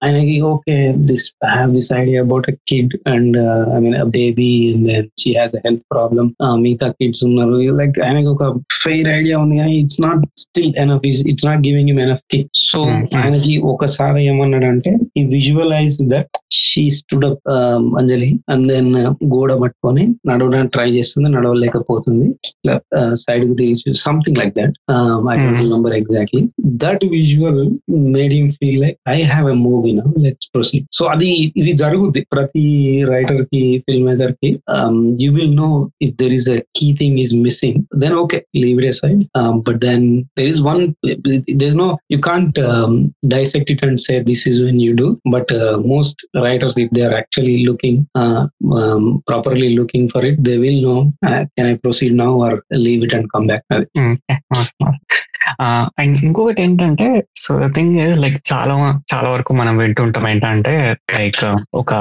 ఆయనకి 0.04 0.36
okay 0.52 0.76
this 1.12 1.28
have 1.46 1.72
this 1.74 1.90
idea 1.94 2.22
about 2.22 2.48
a 2.52 2.56
kid 2.72 2.96
and 3.08 3.38
I 3.76 3.80
mean 3.80 3.98
baby 4.20 4.52
and 4.74 4.86
then 4.90 5.08
she 5.24 5.32
has 5.40 5.56
a 5.56 5.62
health 5.66 5.86
problem 5.94 6.32
మిగతా 6.66 6.90
kids 7.00 7.24
ఉన్నారు 7.30 7.58
like 7.82 7.98
ఆయనకి 8.06 8.28
ఒక 8.28 8.44
fair 8.84 9.10
idea 9.10 9.40
ఉంది 9.40 9.58
కానీ 9.58 9.76
it's 9.76 10.02
not 10.02 10.24
still 10.40 10.74
enough 10.78 11.06
it's 11.32 11.46
not 11.46 11.62
giving 11.68 11.90
him 11.90 12.00
enough 12.00 12.24
kick 12.30 12.50
so. 12.64 12.80
ఆయనకి 13.18 13.54
ఒకసారి 13.72 14.22
ఏమన్నాడంటే 14.28 14.92
ఈ 15.18 15.24
visualise 15.30 15.98
that 16.10 16.34
she 16.58 16.84
stood 16.98 17.26
up 17.30 17.50
Anjali 18.00 18.30
and 18.54 18.66
then 18.72 18.90
గోడ 19.34 19.52
పట్టుకొని 19.64 20.04
నడవడానికి 20.30 20.72
ట్రై 20.76 20.88
చేస్తుంది 20.96 21.30
నడవలేకపోతుంది. 21.36 22.28
సైడ్కు 23.24 23.56
తిరిగి 23.62 23.94
something 24.06 24.38
like 24.42 24.54
that 24.60 24.76
I 25.34 25.36
don't. 25.42 25.62
Remember 25.66 25.96
exactly 26.00 26.42
that 26.84 27.06
visual 27.16 27.62
made 28.18 28.34
him 28.38 28.52
feel 28.60 28.80
like 28.86 28.98
I 29.16 29.18
have 29.34 29.48
a 29.56 29.58
movie 29.68 29.94
now 30.00 30.08
let's 30.28 30.50
proceed 30.56 30.86
so 31.00 31.06
అది 31.16 31.32
ఇది 31.62 31.74
జరుగుద్ది 31.84 32.24
ప్రతి 32.36 32.66
రైటర్కి 33.14 33.64
film 33.88 34.08
మేకర్కి 34.12 34.52
you 35.26 35.30
will 35.38 35.56
know 35.64 35.72
if 36.08 36.16
there 36.24 36.36
is 36.40 36.50
a 36.58 36.60
key 36.82 36.90
thing 37.02 37.18
is 37.26 37.36
missing 37.48 37.80
then 38.04 38.18
okay 38.24 38.40
leave 38.64 38.80
it 38.86 39.00
side 39.04 39.24
but 39.70 39.82
then 39.88 40.08
there 40.40 40.52
is 40.56 40.64
one 40.72 40.82
there's 41.60 41.76
no 41.76 41.88
you 42.14 42.20
can't 42.28 42.58
um, 42.70 42.94
dissect 43.32 43.70
it 43.74 43.82
and 43.88 44.00
say 44.06 44.16
this 44.30 44.42
is 44.50 44.58
when 44.66 44.78
you 44.86 44.94
do 45.02 45.08
but 45.34 45.48
uh, 45.62 45.76
most 45.94 46.18
writers 46.46 46.78
if 46.78 46.90
they 46.92 47.04
are 47.08 47.16
actually 47.22 47.66
looking 47.68 48.08
uh, 48.16 48.48
um, 48.80 49.24
properly 49.28 49.70
looking 49.80 50.10
for 50.14 50.24
it 50.30 50.44
they 50.48 50.58
will 50.64 50.80
know 50.86 51.00
uh, 51.30 51.44
can 51.58 51.68
i 51.72 51.76
proceed 51.76 52.14
now 52.24 52.34
or 52.46 52.64
leave 52.72 53.04
it 53.04 53.14
and 53.14 53.32
come 53.34 53.48
back 53.48 53.64
and 56.00 56.26
ఇంకొకటి 56.26 56.62
ఏంటంటే 56.62 57.24
so 57.36 57.60
the 57.60 57.74
thing 57.74 58.22
like 58.22 58.54
చాలా 58.54 59.02
చాలా 59.16 59.30
వరకు 59.30 59.54
మనం 59.54 59.78
వింటుంటాం 59.78 60.30
ఏంటంటే 60.30 60.96
like 61.20 61.56
ఒక 61.76 61.94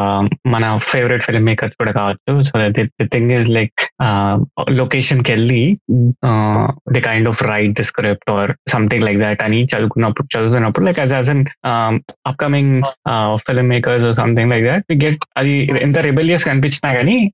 మన 0.46 0.78
ఫేవరెట్ 0.83 1.22
ఫిల్మ్ 1.22 1.46
మేకర్స్ 1.46 1.74
కూడా 1.78 1.92
కావచ్చు. 1.92 2.42
So 2.42 2.68
the 2.68 3.07
thing 3.07 3.31
is 3.31 3.48
like 3.48 3.92
లొకేషన్కి 4.70 5.33
వెళ్ళి 5.33 5.78
the 6.92 7.00
kind 7.00 7.28
of 7.28 7.42
write 7.42 7.72
the 7.72 7.83
script 7.83 8.31
or 8.31 8.52
something 8.68 9.05
like 9.05 9.18
that 9.18 9.42
అని 9.42 9.64
చదువుకున్నప్పుడు 9.64 10.38
చదువుతున్నప్పుడు 10.38 10.85
like 10.85 11.00
us 11.00 11.31
an 11.31 11.44
upcoming 12.26 12.83
filmmakers 13.68 14.16
something 14.16 14.50
like 14.50 14.64
that 14.64 15.05
get 15.05 15.18
అది 15.37 15.68
ఎంత 15.83 15.98
రెబెలియస్ 15.98 16.44
కనిపించినా 16.44 16.94
కానీ 16.94 17.33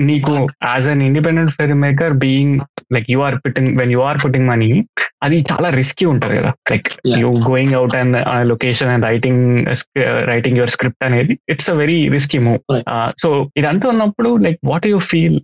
నీకు 0.00 0.48
as 0.68 0.88
an 0.88 1.02
independent 1.02 1.50
filmmaker 1.80 2.12
being 2.12 2.58
Like 2.95 3.07
you 3.09 3.19
are 3.21 3.37
putting 3.43 3.71
when 3.79 3.91
you 3.91 4.01
are 4.07 4.19
putting 4.23 4.47
money 4.51 4.69
అది 5.25 5.37
చాలా 5.49 5.67
రిస్కీ 5.79 6.05
ఉంటది 6.13 6.35
కదా 6.39 6.51
like 6.71 6.87
Yeah. 7.05 7.17
You 7.21 7.29
going 7.45 7.73
out 7.77 7.95
and 7.97 8.15
location 8.49 8.89
and 8.93 9.05
writing 9.05 9.41
writing 10.29 10.57
your 10.57 10.71
script 10.75 11.03
అనేది 11.07 11.33
it's 11.53 11.69
a 11.71 11.77
very 11.81 11.97
risky 12.15 12.39
move 12.39 12.59
Right. 12.69 12.87
So 13.23 13.29
ఇదంతా 13.59 13.85
ఉన్నప్పుడు 13.91 14.29
like 14.45 14.59
what 14.65 14.85
you 14.91 14.99
feel 15.07 15.37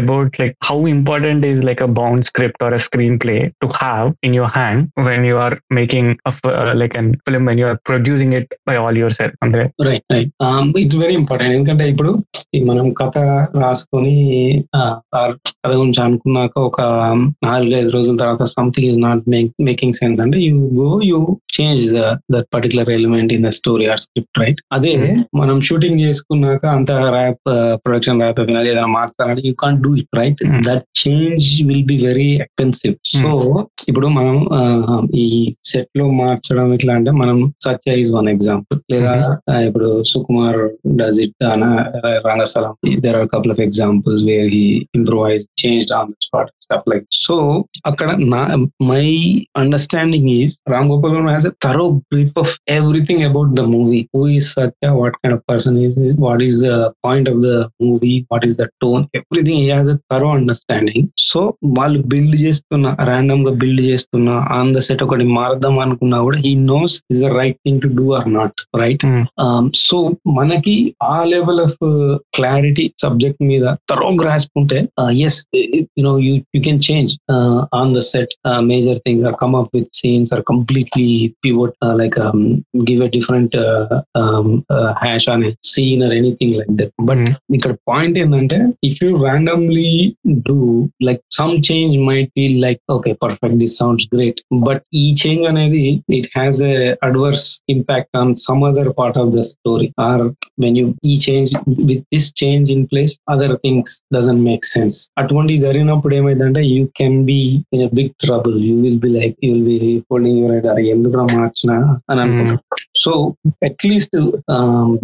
about 0.00 0.40
like 0.42 0.54
how 0.68 0.78
important 0.92 1.44
is 1.46 1.60
like 1.68 1.82
a 1.82 1.90
bound 1.98 2.24
script 2.30 2.62
or 2.66 2.74
a 2.74 2.82
screenplay 3.24 3.36
to 3.62 3.68
have 3.78 4.08
in 4.28 4.36
your 4.38 4.52
hand 4.56 4.82
when 5.08 5.26
you 5.30 5.36
are 5.38 5.56
making 5.78 6.12
like 6.82 6.96
an 6.96 7.10
film 7.26 7.46
when 7.50 7.60
you 7.62 7.68
are 7.68 7.80
producing 7.88 8.34
it 8.40 8.50
by 8.68 8.76
all 8.82 8.98
yourself 9.20 9.36
అంటే 9.42 9.62
right 9.90 10.04
right 10.12 10.32
it's 10.82 10.98
very 11.02 11.16
important 11.22 11.54
ఎందుకంటే 11.54 11.86
ఇప్పుడు 11.92 12.12
ఈ 12.45 12.45
మనం 12.53 12.85
కథ 12.93 13.17
రాసుకొని 13.61 14.13
కథ 15.57 15.71
గురించి 15.71 15.99
అనుకున్నాక 16.01 16.53
ఒక 16.61 16.81
నాలుగైదు 17.43 17.89
రోజుల 17.89 18.15
తర్వాత 18.21 18.43
something 18.51 18.87
is 18.89 18.99
not 18.99 19.23
making 19.65 19.95
sense 19.97 20.19
అంటే 20.23 20.37
you 20.41 20.59
go 20.77 20.89
you 21.07 21.19
change 21.55 21.83
that 22.33 22.47
particular 22.53 22.89
element 22.91 23.31
in 23.33 23.45
the 23.45 23.51
story 23.57 23.87
or 23.87 24.01
script 24.03 24.39
right 24.41 24.61
అదే 24.73 24.93
Hmm. 24.99 25.17
మనం 25.37 25.57
షూటింగ్ 25.67 25.99
చేసుకున్నాక 26.03 26.63
అంత 26.75 26.91
ర్యాప్ 27.15 27.41
ప్రొడక్షన్ 27.83 28.21
ర్యాప్ 28.21 28.39
ఏదైనా 28.63 28.85
మార్చాలంటే 28.93 29.43
you 29.47 29.53
can't 29.59 29.81
do 29.83 29.91
it 30.01 30.15
right 30.19 30.41
Hmm. 30.43 30.57
That 30.67 30.85
change 31.01 31.49
will 31.67 31.85
be 31.85 31.97
very 32.03 32.29
expensive 32.37 32.95
so 33.13 33.31
ఇప్పుడు 33.89 34.07
మనం 34.15 34.35
ఈ 35.17 35.27
సెట్లో 35.71 36.07
మార్చడం 36.19 36.71
ఇట్లా 36.73 36.93
అంటే 36.95 37.11
మనం 37.19 37.37
సత్య 37.65 37.99
ఇస్ 38.01 38.13
వన్ 38.15 38.29
ఎగ్జాంపుల్ 38.33 38.79
లేదా 38.93 39.13
ఆ, 39.49 39.57
ఇప్పుడు 39.67 39.89
Sukumar 40.11 40.59
does 40.97 41.19
it 41.19 41.37
Rangasthalam 42.49 42.73
there 43.03 43.17
are 43.17 43.27
couple 43.33 43.51
of 43.51 43.61
examples 43.61 44.23
where 44.29 44.49
he 44.53 44.65
improvise 44.97 45.43
change 45.61 45.91
on 45.97 46.09
the 46.11 46.25
spot 46.25 46.51
stuff 46.65 46.87
like 46.91 47.05
so 47.19 47.35
అక్కడ 47.89 48.09
నా 48.33 48.41
my 48.89 49.05
understanding 49.61 50.29
is 50.35 50.55
Ram 50.73 50.87
Gopal 50.91 51.13
Varma 51.15 51.29
has 51.29 51.47
a 51.47 51.53
thorough 51.65 51.85
grip 52.07 52.39
of 52.43 52.53
everything 52.77 53.23
about 53.29 53.51
the 53.59 53.65
movie 53.73 53.99
who 54.09 54.21
is 54.37 54.49
Satya 54.57 54.91
what 54.99 55.17
kind 55.19 55.35
of 55.37 55.43
person 55.51 55.77
is 55.83 55.97
what 56.25 56.43
is 56.47 56.59
the 56.65 56.71
point 57.07 57.29
of 57.33 57.39
the 57.45 57.51
movie 57.83 58.13
what 58.31 58.45
is 58.49 58.57
the 58.61 58.67
tone 58.83 59.05
everything 59.21 59.59
he 59.59 59.69
has 59.71 59.91
a 59.95 59.97
thorough 60.13 60.29
understanding 60.37 61.07
so 61.27 61.41
వాళ్ళు 61.77 62.01
build 62.07 62.37
చేస్తున్న 62.41 62.95
ర్యాండమ్గా 63.11 63.53
build 63.57 63.83
చేస్తున్న 63.89 64.29
on 64.57 64.73
the 64.75 64.81
set 64.87 65.03
ఒకటి 65.07 65.27
మారదాం 65.37 65.77
అనుకున్నా 65.79 66.19
కూడా 66.21 66.39
he 66.45 66.53
knows 66.67 66.95
is 67.13 67.21
the 67.25 67.29
right 67.37 67.59
thing 67.65 67.81
to 67.81 67.89
do 67.97 68.07
or 68.17 68.29
not 68.33 68.57
right 68.77 69.05
so 69.85 69.97
మనకి 70.37 70.75
ఆ 71.07 71.17
లెవెల్ 71.27 71.61
ఆఫ్ 71.65 71.79
క్లారిటీ 72.36 72.86
సబ్జెక్ట్ 73.02 73.42
మీద 73.42 73.64
తరో 73.90 74.08
రాసుకుంటే 74.24 74.78
yes 75.26 75.38
you know 75.98 76.12
you 76.18 76.32
you 76.54 76.60
can 76.66 76.80
change 76.88 77.12
on 77.80 77.92
the 77.96 78.02
set 78.10 78.32
major 78.64 78.98
things 79.06 79.26
or 79.28 79.36
come 79.42 79.54
up 79.56 79.70
with 79.76 79.90
scenes 79.96 80.32
or 80.34 80.42
completely 80.52 81.08
pivot 81.46 81.74
like 82.02 82.18
give 82.90 83.02
a 83.02 83.10
different 83.16 83.56
hash 85.02 85.28
on 85.28 85.44
scene 85.72 86.02
or 86.02 86.14
anything 86.20 86.54
like 86.58 86.72
that 86.80 86.92
but 87.10 87.24
ఇక్కడ 87.54 87.72
point 87.90 88.18
ఏంటంటే 88.18 88.58
if 88.84 88.98
you 89.04 89.10
randomly 89.26 89.90
do 90.48 90.58
like 91.08 91.22
some 91.40 91.54
change 91.70 91.96
might 92.08 92.30
feel 92.36 92.58
like 92.62 92.80
okay 92.92 93.12
perfect 93.24 93.58
this 93.62 93.76
sounds 93.82 94.08
great 94.14 94.40
but 94.66 94.82
ఈ 94.96 95.06
change 95.22 95.44
అనేది 95.48 95.84
it 96.18 96.28
has 96.36 96.60
a 96.64 96.74
adverse 97.02 97.46
impact 97.74 98.16
on 98.16 98.32
some 98.42 98.64
other 98.64 98.90
part 98.98 99.18
of 99.18 99.30
the 99.36 99.42
story 99.52 99.88
or 100.02 100.24
when 100.62 100.76
you 100.80 100.86
ఈ 101.06 101.16
change 101.26 101.50
with 101.84 102.04
this 102.17 102.29
change 102.43 102.71
in 102.71 102.85
place 102.85 103.15
other 103.29 103.55
things 103.55 103.95
doesn't 104.15 104.41
make 104.43 104.65
sense 104.65 104.99
అటువంటి 105.17 105.57
జరిగినప్పుడు 105.57 106.15
ఏమైందంటే 106.15 106.63
you 106.67 106.83
can 106.97 107.19
be 107.25 107.39
in 107.73 107.83
big 107.93 108.13
trouble 108.23 108.57
you 108.65 108.75
will 108.81 108.99
be 108.99 109.09
like 109.09 109.37
you 109.43 109.51
will 109.53 109.65
be 109.65 109.79
holding 110.11 110.41
head 110.51 110.67
అరే 110.67 110.83
ఎందుకు 110.87 111.15
మార్చిన? 111.37 111.71
అని 112.09 112.21
అనుకుంటాం. 112.21 112.59
So 113.01 113.11
at least 113.67 114.15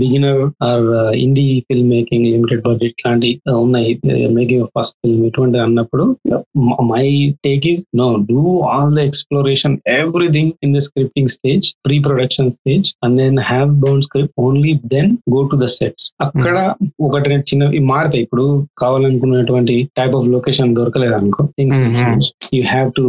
beginner 0.01 0.41
or 0.67 0.86
indie 1.23 1.45
film 1.67 1.89
making 1.89 2.25
limited 2.34 2.62
budget 2.67 3.01
లాంటి 3.06 3.29
uh, 3.49 3.58
ఉన్నాయి. 3.63 3.91
మేకింగ్ 4.38 4.65
ఫస్ట్ 4.75 4.95
ఫిల్మ్ 5.01 5.23
ఇటువంటి 5.29 5.58
అన్నప్పుడు 5.65 6.06
my 6.91 7.06
take 7.47 7.65
is 7.71 7.84
no 8.01 8.08
do 8.32 8.41
all 8.73 8.91
the 8.97 9.03
exploration 9.10 9.75
everything 9.97 10.51
in 10.65 10.73
the 10.77 10.82
scripting 10.88 11.32
stage 11.36 11.67
pre 11.86 11.97
production 11.99 12.51
stage 12.58 12.89
and 13.06 13.17
then 13.21 13.39
have 13.51 13.71
bound 13.86 14.06
script 14.08 14.36
only 14.45 14.73
then 14.95 15.12
go 15.36 15.41
to 15.53 15.58
the 15.63 15.69
sets 15.77 16.08
అక్కడ 16.25 16.58
ఒకటి 17.01 17.27
రెండు 17.29 17.47
చిన్నవి 17.51 17.79
మారుతాయి. 17.91 18.23
ఇప్పుడు 18.23 18.45
కావాలనుకున్నటువంటి 18.77 19.75
టైప్ 19.99 20.15
ఆఫ్ 20.15 20.27
లొకేషన్ 20.36 20.75
దొరకలేదు 20.79 21.15
అనుకో. 21.21 21.43
Things 21.58 21.79
you 22.58 22.63
have 22.73 22.89
to 22.99 23.06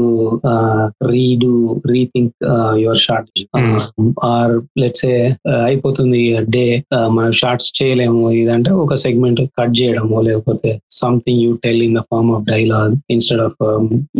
redo 1.12 1.52
rethink 1.92 2.34
your 2.84 3.02
shot 3.06 3.30
or 4.32 4.54
let's 4.82 5.04
అయిపోతుంది 5.66 6.20
డే 6.56 6.64
మనం 7.16 7.32
షార్ట్స్ 7.40 7.68
చేయలేము. 7.78 8.22
ఇదంటే 8.40 8.70
ఒక 8.84 8.94
సెగ్మెంట్ 9.04 9.40
కట్ 9.58 9.74
చేయడము 9.80 10.20
లేకపోతే 10.28 10.70
something 11.00 11.40
you 11.44 11.52
tell 11.64 11.82
in 11.86 11.94
the 11.98 12.02
form 12.12 12.30
of 12.36 12.44
dialogue 12.52 12.94
instead 13.14 13.42
of 13.46 13.58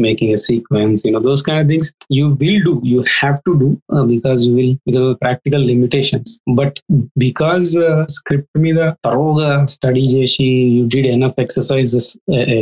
making 0.07 0.33
a 0.37 0.41
sequence 0.49 1.03
you know 1.07 1.23
those 1.29 1.45
kind 1.49 1.61
of 1.63 1.71
things 1.73 1.91
you 2.19 2.27
will 2.43 2.63
do 2.69 2.75
you 2.93 3.01
have 3.17 3.37
to 3.47 3.55
do 3.63 3.71
because 4.13 4.41
you 4.47 4.53
will 4.59 4.75
because 4.89 5.07
of 5.11 5.17
practical 5.25 5.65
limitations 5.73 6.33
but 6.61 6.79
because 7.25 7.71
script 8.17 8.59
మీద 8.67 8.81
తరోగా 9.07 9.51
study 9.75 10.05
చేసి 10.15 10.49
you 10.77 10.83
did 10.95 11.11
enough 11.17 11.39
exercises 11.45 12.11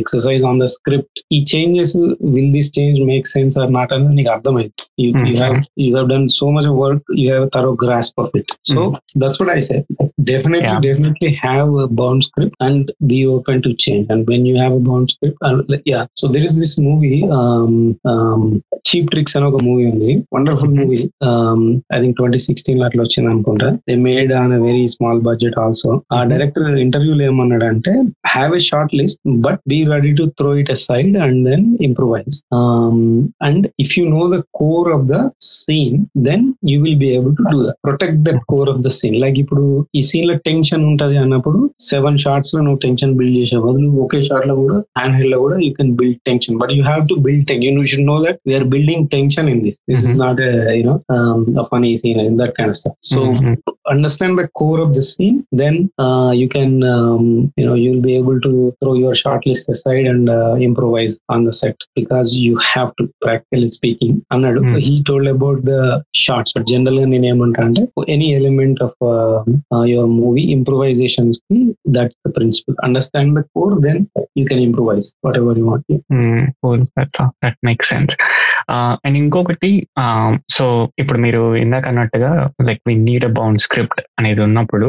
exercise 0.01 0.45
on 0.51 0.61
the 0.65 0.69
script 0.77 1.21
ఈ 1.37 1.41
changes 1.55 1.95
will 2.35 2.53
this 2.59 2.73
change 2.79 3.01
make 3.11 3.27
sense 3.35 3.57
or 3.63 3.71
not 3.79 3.93
అని 3.97 4.09
నీకు 4.19 4.31
అర్థమైంది. 4.37 4.73
You, 4.99 5.09
you 5.29 5.35
Mhm. 5.35 5.43
have 5.43 5.55
you 5.77 5.93
have 5.97 6.09
done 6.09 6.25
so 6.31 6.47
much 6.55 6.67
of 6.67 6.75
work 6.77 7.03
you 7.15 7.29
have 7.33 7.45
a 7.45 7.51
thorough 7.51 7.75
grasp 7.77 8.15
of 8.17 8.31
it 8.35 8.49
so 8.65 8.81
that's 9.17 9.39
what 9.41 9.51
i 9.51 9.61
said 9.61 9.85
definitely 10.25 10.61
Yeah. 10.65 10.81
definitely 10.81 11.31
have 11.45 11.69
a 11.77 11.89
bound 12.01 12.23
script 12.25 12.55
and 12.61 12.83
be 13.07 13.21
open 13.27 13.57
to 13.63 13.73
change 13.77 14.07
and 14.11 14.27
when 14.27 14.43
you 14.49 14.57
have 14.57 14.73
a 14.73 14.83
bound 14.89 15.09
script 15.15 15.39
and 15.49 15.57
yeah 15.85 16.05
so 16.21 16.29
there 16.29 16.45
is 16.45 16.55
this 16.59 16.75
movie 16.81 17.21
um 17.39 17.75
um 18.13 18.45
cheap 18.89 19.07
tricks 19.13 19.35
అని 19.37 19.47
ఒక 19.51 19.59
movie 19.67 19.85
ఉంది 19.93 20.13
wonderful 20.35 20.75
movie 20.81 21.01
um 21.31 21.61
i 21.95 22.01
think 22.03 22.13
2016 22.21 22.77
లో 22.81 22.85
అట్లా 22.89 23.03
వచ్చింది 23.07 23.29
అనుకుంటా 23.33 23.69
they 23.89 23.97
made 24.09 24.33
on 24.41 24.53
a 24.59 24.61
very 24.67 24.85
small 24.95 25.21
budget 25.29 25.57
also 25.65 25.91
ఆ 26.17 26.21
director 26.33 26.67
ఇంటర్వ్యూలో 26.87 27.25
ఏమన్నాడంటే 27.31 27.95
have 28.35 28.55
a 28.61 28.63
short 28.71 28.95
list 29.01 29.21
but 29.47 29.61
be 29.73 29.81
ready 29.95 30.13
to 30.21 30.27
throw 30.41 30.53
it 30.63 30.73
aside 30.77 31.15
and 31.25 31.39
then 31.49 31.63
improvise 31.89 32.37
um 32.59 32.97
and 33.47 33.63
if 33.85 33.91
you 33.99 34.07
know 34.13 34.25
the 34.35 34.41
core 34.83 34.95
of 34.95 35.05
the 35.07 35.17
scene 35.51 35.97
then 36.27 36.45
you 36.71 36.77
will 36.85 36.99
be 37.03 37.09
able 37.17 37.35
to 37.39 37.45
protect 37.87 38.21
that 38.27 38.41
core 38.53 38.69
of 38.73 38.81
the 38.87 38.91
scene 38.99 39.17
like 39.25 39.39
ఇప్పుడు 39.43 39.65
ఈ 39.99 40.03
సీన్లో 40.09 40.35
tension 40.49 40.85
ఉంటది 40.91 41.17
అన్నప్పుడు 41.23 41.59
seven 41.91 42.19
షార్ట్స్లో 42.25 42.61
నువ్వు 42.67 42.81
tension 42.85 43.13
build 43.19 43.37
చేసావు 43.41 43.63
బదులు 43.67 43.89
ఒకే 44.05 44.21
షార్ట్లో 44.29 44.57
కూడా 44.63 44.79
హ్యాండ్ 44.99 45.17
హెల్డ్లో 45.19 45.39
కూడా 45.45 45.59
you 45.65 45.71
can 45.79 45.93
build 46.01 46.21
tension 46.31 46.57
but 46.63 46.73
you 46.77 46.83
have 46.83 47.05
to 47.13 47.17
build 47.27 47.47
tension 47.51 47.79
you 47.81 47.85
should 47.93 48.09
know 48.13 48.17
that 48.27 48.41
we're 48.51 48.67
building 48.75 49.07
tension 49.17 49.49
in 49.55 49.63
this 49.67 49.79
this 49.91 50.05
is 50.11 50.19
not 50.25 50.43
you know 50.81 50.97
funny 51.73 51.93
scene 52.03 52.21
in 52.27 52.39
that 52.43 52.55
kind 52.59 52.79
so 53.11 53.21
understand 53.93 54.37
the 54.41 54.47
core 54.61 54.81
of 54.85 54.93
the 54.99 55.03
scene 55.13 55.39
then 55.63 55.79
you 56.41 56.49
can 56.57 56.77
you know 57.61 57.75
you 57.83 57.89
will 57.91 58.05
be 58.09 58.15
able 58.19 58.39
to 58.47 58.53
throw 58.81 58.93
your 59.03 59.19
short 59.23 59.47
list 59.51 59.71
side 59.85 60.07
and 60.09 60.31
improvise 60.69 61.17
on 61.35 61.45
the 61.49 61.53
set 61.61 61.83
because 61.99 62.29
you 62.45 62.53
have 62.67 62.91
to 62.99 63.05
practical 63.25 63.67
speaking 63.77 64.17
అన్నాడు. 64.35 64.61
He 64.79 64.95
told 65.09 65.31
about 65.31 65.61
the 65.63 65.75
shots 66.15 66.55
but 66.57 66.67
జనరల్గా 66.67 67.07
నేను 67.07 67.27
ఏమంటా 67.27 67.63
అంటే 67.63 67.83
any 68.09 68.29
element 68.33 68.81
of 68.83 68.99
your 69.87 70.11
movie 70.17 70.45
ఇంప్రూవైజేషన్కి 70.57 71.59
that's 71.89 72.19
the 72.27 72.33
principle 72.37 72.77
understand 72.85 73.33
the 73.39 73.43
core 73.55 73.77
then 73.81 74.01
you 74.39 74.45
can 74.47 74.63
improvise 74.63 75.09
whatever 75.39 75.59
you 75.59 75.67
want 75.67 76.89
that 77.43 77.59
make 77.65 77.85
sense 77.85 78.17
and 79.05 79.17
ఇంకొకటి 79.17 79.71
um, 79.97 80.33
so 80.53 80.65
ఇప్పుడు 80.99 81.19
మీరు 81.19 81.43
ఇందాక 81.57 81.85
అన్నట్టుగా 81.87 82.31
like 82.63 82.83
we 82.89 82.95
need 83.03 83.25
a 83.25 83.33
bound 83.39 83.61
script 83.61 84.01
అనేది 84.19 84.41
ఉన్నప్పుడు 84.43 84.89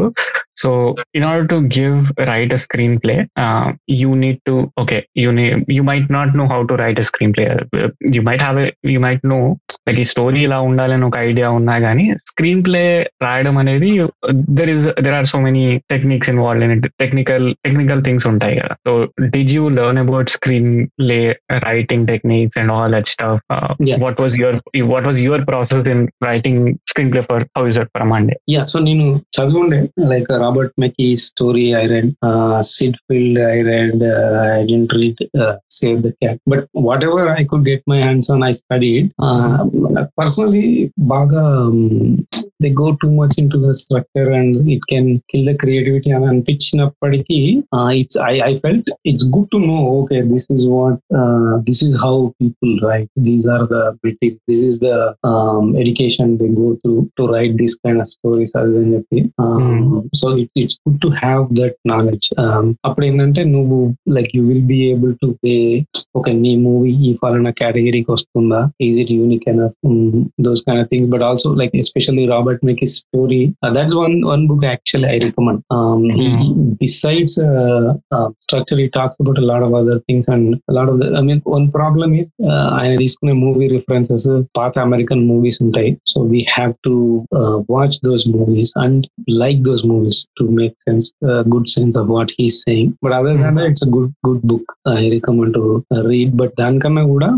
So 0.55 0.95
in 1.13 1.23
order 1.23 1.47
to 1.47 1.67
give 1.67 2.11
write 2.17 2.53
a 2.53 2.57
screenplay, 2.57 3.27
uh, 3.35 3.73
you 3.87 4.15
need 4.15 4.41
to 4.45 4.71
okay. 4.77 5.07
You 5.15 5.31
need 5.31 5.65
you 5.67 5.83
might 5.83 6.09
not 6.09 6.35
know 6.35 6.47
how 6.47 6.63
to 6.65 6.75
write 6.75 6.99
a 6.99 7.01
screenplay. 7.01 7.67
Uh, 7.73 7.89
you 8.01 8.21
might 8.21 8.41
have 8.41 8.57
a 8.57 8.71
you 8.83 8.99
might 8.99 9.23
know 9.23 9.59
like 9.87 9.99
ఈ 10.03 10.05
story 10.11 10.39
ఇలా 10.47 10.57
ఉండాలని 10.67 11.05
ఒక 11.07 11.17
idea 11.29 11.47
ఉన్నా 11.59 11.75
కానీ 11.85 12.05
screen 12.29 12.61
play 12.67 12.83
రాయడం 13.25 13.55
అనేది 13.61 13.89
there 14.57 14.71
is 14.73 14.85
there 15.05 15.15
are 15.17 15.27
so 15.31 15.39
many 15.45 15.63
techniques 15.93 16.29
involve 16.33 16.63
in 16.65 16.73
it 16.75 16.87
technical 17.03 17.47
technical 17.65 18.01
things 18.07 18.27
ఉంటాయి 18.31 18.55
కదా. 18.59 18.75
So 18.87 18.91
did 19.35 19.51
you 19.55 19.63
learn 19.79 19.99
about 20.03 20.31
screenplay 20.99 21.19
writing 21.67 22.05
techniques 22.11 22.59
and 22.61 22.73
all 22.77 22.93
that 22.97 23.09
stuff. 23.13 23.41
What 24.05 24.21
was 24.23 24.37
your 24.41 24.57
what 24.93 25.07
was 25.09 25.19
your 25.27 25.43
process 25.51 25.89
in 25.93 26.03
writing 26.29 26.61
screenplay 27.13 27.23
for 27.31 27.45
how 27.57 27.65
is 27.71 27.79
for 27.95 28.07
Monday 28.13 28.37
yeah 28.53 28.63
so 28.73 28.79
నేను 28.87 29.05
చదివుండే 29.37 29.81
like 30.13 30.31
Robert 30.45 30.73
McKee 30.85 31.09
story 31.27 31.67
I 31.81 31.85
read 31.93 32.11
Syd 32.73 32.97
Field 33.07 33.41
I 33.49 33.57
read 33.71 34.03
I 34.49 34.61
didn't 34.71 34.93
read 34.99 35.23
save 35.77 35.99
the 36.05 36.13
cat. 36.21 36.37
But 36.45 36.63
whatever 36.87 37.23
I 37.39 37.43
could 37.51 37.63
get 37.71 37.81
my 37.93 37.99
hands 38.05 38.29
on, 38.33 38.41
I 38.49 38.53
studied. 38.63 39.05
Uh, 39.29 39.59
personally, 40.19 40.67
బాగా 41.13 41.45
they 42.62 42.68
go 42.80 42.86
too 43.00 43.08
much 43.14 43.34
into 43.50 43.58
the 43.58 43.70
structure 43.80 44.30
and 44.38 44.56
it 44.74 44.84
can 44.90 45.08
kill 45.30 45.46
the 45.48 45.54
creativity 45.62 46.10
అని 46.10 46.26
అనిపించినప్పటికీ 46.26 47.38
it's 48.00 48.18
I 48.24 48.32
I 48.48 48.52
felt 48.64 48.90
it's 49.10 49.26
good 49.34 49.48
to 49.52 49.60
know 49.66 49.78
okay 49.92 50.18
this 50.32 50.48
is 50.56 50.66
what 50.74 50.98
this 51.68 51.82
is 51.88 51.96
how 52.04 52.14
people 52.40 52.72
write 52.88 53.12
these 53.28 53.46
are 53.48 53.64
the 53.66 53.78
building 54.02 54.38
this 54.50 54.64
is 54.70 54.80
the 54.80 54.90
education 55.82 56.32
they 56.38 56.48
go 56.58 56.68
through 56.82 56.96
to 57.18 57.26
write 57.34 57.56
this 57.62 57.76
kind 57.82 58.00
of 58.00 58.10
stories 58.14 58.54
అది 58.58 58.76
అని 58.80 58.92
చెప్పి 58.96 59.20
so 60.20 60.28
it 60.42 60.52
it's 60.62 60.78
good 60.84 61.00
to 61.00 61.10
have 61.22 61.44
that 61.60 61.78
knowledge 61.88 62.28
అప్పుడు 62.84 63.04
ఏంటంటే 63.06 63.44
నువ్వు 63.54 63.78
like 64.16 64.30
you 64.36 64.42
will 64.48 64.66
be 64.66 64.80
able 64.90 65.14
to 65.22 65.30
pay 65.42 65.54
ఒక 66.18 66.30
నీ 66.38 66.52
movie 66.62 66.92
ఈ 67.08 67.10
ఫలానా 67.20 67.50
కేటగిరీకి 67.58 68.10
వస్తుందా 68.12 68.60
is 68.82 68.96
it 69.02 69.12
unique 69.12 69.46
enough 69.48 69.76
those 70.46 70.62
kind 70.66 70.82
of 70.82 70.90
things 70.92 71.10
but 71.10 71.24
also 71.28 71.50
like 71.54 71.74
especially 71.78 72.24
Robert 72.32 72.51
make 72.64 72.82
story 72.92 73.40
that's 73.76 73.96
one 73.96 74.14
one 74.24 74.42
book 74.48 74.64
actually 74.64 75.08
I 75.08 75.18
recommend 75.18 75.60
besides 76.80 77.36
structure 78.44 78.80
he 78.80 78.86
talks 78.88 79.18
about 79.22 79.40
lot 79.42 79.64
of 79.64 79.74
other 79.74 80.00
things 80.00 80.28
and 80.30 80.48
lot 80.72 80.90
of 80.90 81.02
I 81.20 81.22
mean 81.22 81.40
one 81.48 81.66
problem 81.72 82.14
is 82.14 82.30
ఆయన 82.78 82.92
తీసుకునే 82.96 83.34
movie 83.42 83.68
references 83.68 84.28
పాత 84.58 84.72
American 84.78 85.22
movies 85.28 85.60
ఉంటాయి 85.62 85.90
so 86.06 86.20
we 86.24 86.40
have 86.56 86.74
to 86.84 86.94
watch 87.70 87.98
those 88.04 88.26
movies 88.28 88.72
and 88.78 89.04
like 89.42 89.60
those 89.62 89.84
movies 89.86 90.20
to 90.40 90.46
make 90.52 90.76
sense 90.82 91.08
good 91.54 91.68
sense 91.68 91.98
of 91.98 92.08
what 92.10 92.32
he's 92.38 92.58
saying 92.64 92.92
but 93.04 93.12
other 93.12 93.38
than 93.38 93.58
it's 93.70 93.86
good 93.88 94.12
good 94.28 94.44
book 94.46 94.72
I 94.96 95.08
recommend 95.10 95.54
to 95.54 95.64
read 96.08 96.34
but 96.36 96.54
దానికన్నా 96.58 97.04
కూడా 97.06 97.30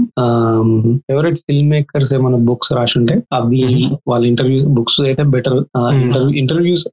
favourite 1.07 1.39
film 1.41 1.71
makers 1.71 2.13
ఏమైనా 2.15 2.41
books 2.51 2.73
రాసుంటే 2.73 3.15
అవి 3.33 3.63
వాళ్ళ 4.09 4.23
interviews 4.27 4.67
books 4.69 4.94
అయితే 5.05 5.25
better 5.35 5.59
interview 6.01 6.31
interviews 6.43 6.85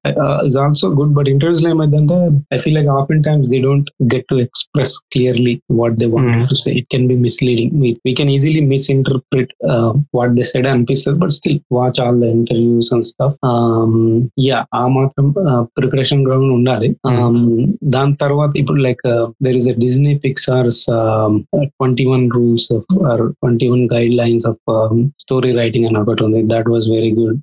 is 0.48 0.58
also 0.58 0.88
good 0.98 1.14
but 1.18 1.30
interviews 1.30 1.64
లో 1.64 1.70
ఏమైందంటే 1.70 2.18
I 2.54 2.60
feel 2.64 2.76
like 2.76 2.90
often 3.16 3.24
times 3.24 3.48
they 3.50 3.60
don't 3.60 3.90
get 4.14 4.28
to 4.30 4.38
express 4.40 4.94
clearly 5.14 5.56
what 5.80 5.98
they 6.00 6.08
want 6.08 6.26
Mhm. 6.30 6.46
To 6.50 6.58
say 6.62 6.72
it 6.80 6.88
can 6.94 7.08
be 7.08 7.18
misleading 7.24 7.74
we 8.06 8.14
can 8.14 8.32
easily 8.32 8.64
misinterpret 8.72 9.52
what 10.16 10.34
they 10.38 10.46
said 10.52 10.68
అనిపిస్తుంది 10.68 11.18
but 11.20 11.34
still 11.38 11.60
watch 11.78 12.00
all 12.06 12.20
the 12.22 12.30
interviews 12.38 12.92
and 12.94 13.08
stuff 13.08 13.36
yeah 14.48 14.60
ఆ 14.76 14.84
మాత్రం 14.98 15.28
preparation 15.80 16.24
ground 16.28 16.52
ఉండాలి 16.58 16.90
Um, 17.10 17.36
దాని 17.94 18.14
తర్వాత 18.22 18.52
ఇప్పుడు 18.60 18.80
like 18.86 19.02
there 19.46 19.58
is 19.60 19.68
a 19.70 19.76
Disney 19.82 20.14
Pixar's 20.24 20.82
twenty 21.74 22.06
one 22.10 22.26
rules 22.36 22.68
or 23.12 23.24
twenty 23.38 23.68
one 23.70 23.84
guidelines 24.20 24.46
of 24.50 24.62
story 25.24 25.52
writing 25.60 25.88
అని 25.88 26.00
ఒకటి 26.02 26.24
ఉంది 26.28 26.42
that 26.52 26.70
was 26.74 26.88
very 26.92 27.12
good 27.18 27.38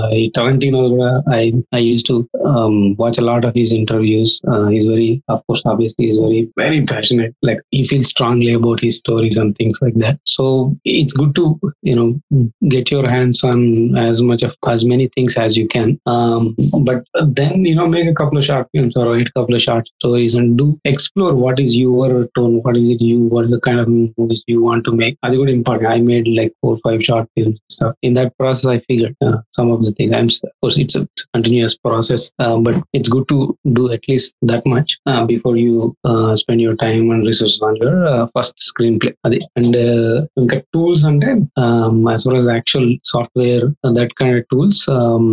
I, 0.00 0.30
Tarantino 0.36 1.22
I 1.30 1.52
I 1.72 1.78
used 1.78 2.06
to 2.06 2.28
um, 2.44 2.96
watch 2.96 3.18
a 3.18 3.22
lot 3.22 3.44
of 3.44 3.54
his 3.54 3.72
interviews. 3.72 4.40
Uh, 4.50 4.66
he's 4.66 4.84
very, 4.84 5.22
of 5.28 5.46
course, 5.46 5.62
obviously, 5.64 6.06
he's 6.06 6.16
very 6.16 6.50
very 6.56 6.84
passionate. 6.84 7.34
Like 7.42 7.60
he 7.70 7.86
feels 7.86 8.08
strongly 8.08 8.52
about 8.52 8.80
his 8.80 8.96
stories 8.96 9.36
and 9.36 9.56
things 9.56 9.78
like 9.80 9.94
that. 9.94 10.18
So 10.24 10.76
it's 10.84 11.12
good 11.12 11.34
to 11.36 11.58
you 11.82 11.96
know 11.96 12.50
get 12.68 12.90
your 12.90 13.08
hands 13.08 13.42
on 13.42 13.96
as 13.96 14.22
much 14.22 14.42
of 14.42 14.54
as 14.66 14.84
many 14.84 15.08
things 15.16 15.36
as 15.36 15.56
you 15.56 15.66
can. 15.66 15.98
Um, 16.06 16.54
but 16.84 17.04
then 17.26 17.64
you 17.64 17.74
know 17.74 17.88
make 17.88 18.08
a 18.08 18.14
couple 18.14 18.38
of 18.38 18.44
short 18.44 18.68
films 18.72 18.96
or 18.96 19.10
write 19.10 19.28
a 19.28 19.32
couple 19.32 19.54
of 19.54 19.62
short 19.62 19.88
stories 20.00 20.34
and 20.34 20.56
do 20.58 20.78
explore 20.84 21.34
what 21.34 21.58
is 21.58 21.76
your 21.76 22.28
tone, 22.36 22.62
what 22.62 22.76
is 22.76 22.88
it 22.88 23.00
you, 23.00 23.20
what 23.20 23.46
is 23.46 23.52
the 23.52 23.60
kind 23.60 23.80
of 23.80 23.88
movies 23.88 24.44
you 24.46 24.62
want 24.62 24.84
to 24.84 24.92
make. 24.92 25.18
did 25.22 25.36
good 25.36 25.48
important. 25.54 25.88
I 25.88 26.00
made 26.00 26.28
like 26.28 26.52
four 26.60 26.74
or 26.74 26.78
five 26.78 27.04
short 27.04 27.28
films 27.34 27.60
stuff. 27.70 27.94
In 28.02 28.14
that 28.14 28.36
process, 28.38 28.66
I 28.66 28.78
figured 28.80 29.16
uh, 29.22 29.38
some 29.52 29.70
of 29.70 29.82
the 29.87 29.93
things 29.97 30.13
i'm 30.19 30.29
of 30.47 30.53
course 30.61 30.77
it's 30.83 30.95
a 30.95 31.03
continuous 31.35 31.75
process 31.85 32.23
uh, 32.43 32.57
but 32.65 32.75
it's 32.93 33.09
good 33.09 33.27
to 33.27 33.37
do 33.79 33.83
at 33.91 34.03
least 34.07 34.29
that 34.43 34.63
much 34.65 34.89
uh, 35.11 35.23
before 35.25 35.55
you 35.57 35.75
uh, 36.09 36.31
spend 36.35 36.59
your 36.61 36.75
time 36.75 37.05
and 37.13 37.23
resources 37.25 37.61
on 37.61 37.75
your 37.83 37.95
uh, 38.13 38.23
first 38.35 38.55
screenplay 38.69 39.13
అది 39.27 39.39
and 39.59 39.77
ఇంకా 40.41 40.57
tools 40.75 41.03
అంటే 41.09 41.29
as 42.13 42.21
far 42.25 42.35
as 42.39 42.47
actual 42.59 42.85
software 43.13 43.65
uh, 43.83 43.91
that 43.97 44.11
kind 44.19 44.33
of 44.37 44.43
tools 44.51 44.77
um, 44.97 45.25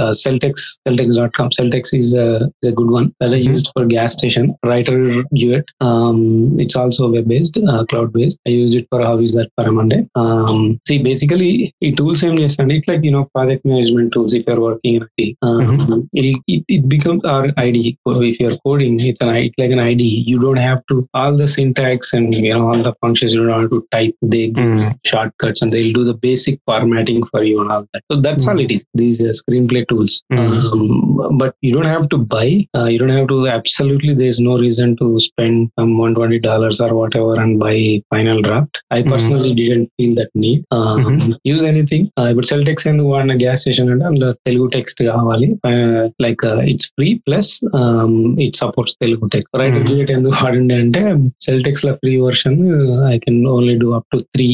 uh, 0.00 0.12
celtex 0.22 0.54
celtex.com 0.86 1.48
celtex 1.58 1.84
is 2.00 2.08
a, 2.24 2.28
is 2.60 2.66
a 2.72 2.74
good 2.80 2.90
one 2.98 3.06
that 3.20 3.30
i 3.36 3.40
Mhm. 3.40 3.52
used 3.54 3.68
for 3.74 3.82
gas 3.94 4.10
station 4.18 4.44
writer 4.68 4.98
duet 5.40 5.66
um, 5.88 6.18
it's 6.64 6.76
also 6.82 7.02
web 7.14 7.26
based 7.32 7.56
uh, 7.70 7.82
cloud 7.90 8.10
based 8.16 8.38
i 8.48 8.54
used 8.62 8.74
it 8.80 8.86
for 8.90 9.00
how 9.08 9.14
is 9.26 9.32
that 9.38 9.48
for 9.56 9.64
a 9.70 9.74
monday 9.78 10.00
um, 10.22 10.60
see 10.88 10.98
basically 11.10 11.50
ఈ 11.86 11.90
tools 11.98 12.22
ఏం 12.28 12.34
చేస్తాను 12.42 12.72
it's 12.76 12.90
like 12.90 13.02
you know 13.08 13.22
project 13.34 13.64
management 13.70 13.97
tools 14.13 14.33
if 14.33 14.45
you're 14.47 14.59
working 14.59 14.95
in 14.95 15.03
uh, 15.03 15.05
mm-hmm. 15.05 15.23
IT. 15.23 15.37
Um, 15.41 15.77
mm-hmm. 15.77 16.01
it, 16.13 16.63
it, 16.67 16.89
becomes 16.89 17.23
our 17.25 17.47
IDE. 17.57 17.97
If 18.05 18.39
you're 18.39 18.57
coding, 18.65 18.99
it's 18.99 19.21
an 19.21 19.29
it's 19.35 19.57
like 19.57 19.71
an 19.71 19.79
ID. 19.79 20.03
You 20.03 20.39
don't 20.39 20.57
have 20.57 20.85
to 20.87 21.07
all 21.13 21.35
the 21.35 21.47
syntax 21.47 22.13
and 22.13 22.33
you 22.33 22.53
know 22.53 22.67
all 22.67 22.81
the 22.81 22.93
functions 23.01 23.33
you 23.33 23.45
don't 23.45 23.61
have 23.61 23.69
to 23.71 23.87
type. 23.91 24.15
They 24.21 24.49
mm. 24.51 24.97
shortcuts 25.05 25.61
and 25.61 25.71
they'll 25.71 25.93
do 25.93 26.03
the 26.03 26.13
basic 26.13 26.59
formatting 26.65 27.25
for 27.27 27.43
you 27.43 27.61
and 27.61 27.71
all 27.71 27.85
that. 27.93 28.03
So 28.11 28.21
that's 28.21 28.45
mm. 28.45 28.49
all 28.49 28.59
it 28.59 28.71
is. 28.71 28.85
These 28.93 29.21
are 29.23 29.31
screenplay 29.31 29.87
tools. 29.87 30.23
Mm. 30.31 30.53
Um, 30.71 31.37
but 31.37 31.55
you 31.61 31.73
don't 31.73 31.85
have 31.85 32.09
to 32.09 32.17
buy. 32.17 32.67
Uh, 32.75 32.85
you 32.85 32.99
don't 32.99 33.09
have 33.09 33.27
to. 33.27 33.47
Absolutely, 33.47 34.13
there's 34.13 34.39
no 34.39 34.57
reason 34.57 34.95
to 34.97 35.19
spend 35.19 35.71
um, 35.77 35.97
120 35.97 36.39
dollars 36.39 36.81
or 36.81 36.93
whatever 36.93 37.35
and 37.41 37.59
buy 37.59 38.01
Final 38.09 38.41
Draft. 38.41 38.81
I 38.91 39.01
mm-hmm. 39.01 39.09
personally 39.09 39.53
didn't 39.53 39.91
feel 39.97 40.15
that 40.15 40.29
need. 40.35 40.65
Um, 40.71 41.05
mm-hmm. 41.05 41.31
Use 41.43 41.63
anything. 41.63 42.11
Uh, 42.17 42.33
but 42.33 42.45
Celtex 42.45 42.85
and 42.85 43.05
one 43.05 43.37
gas 43.37 43.61
station 43.61 43.88
అంటే 43.88 44.04
అందులో 44.10 44.28
Telugu 44.46 44.66
text 44.76 45.00
కావాలి 45.10 45.48
like 46.24 46.42
it's 46.72 46.88
free 46.96 47.08
plus 47.26 47.50
it 48.46 48.56
supports 48.62 48.94
Telugu 49.04 49.28
text 49.34 49.56
right 49.60 49.74
Mhm. 49.74 49.84
Duet 49.88 50.10
ఎందుకు 50.16 50.36
వాడండి 50.44 50.74
అంటే 50.82 51.00
cell 51.46 51.62
tax 51.66 51.84
లో 51.86 51.92
free 52.02 52.12
version 52.26 52.58
I 53.12 53.16
can 53.24 53.40
only 53.54 53.74
do 53.82 53.88
up 53.98 54.08
to 54.14 54.18
three 54.34 54.48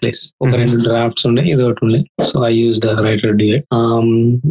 screenplays 0.00 0.22
ఒక 0.42 0.50
Mhm. 0.50 0.58
రెండు 0.62 0.78
drafts 0.86 1.26
ఉండే 1.30 1.44
ఇది 1.52 1.62
ఒకటి 1.68 1.82
ఉండే 1.86 2.00
so 2.30 2.44
I 2.50 2.52
use 2.60 2.80
the 2.86 2.94
WriterDuet 3.42 3.66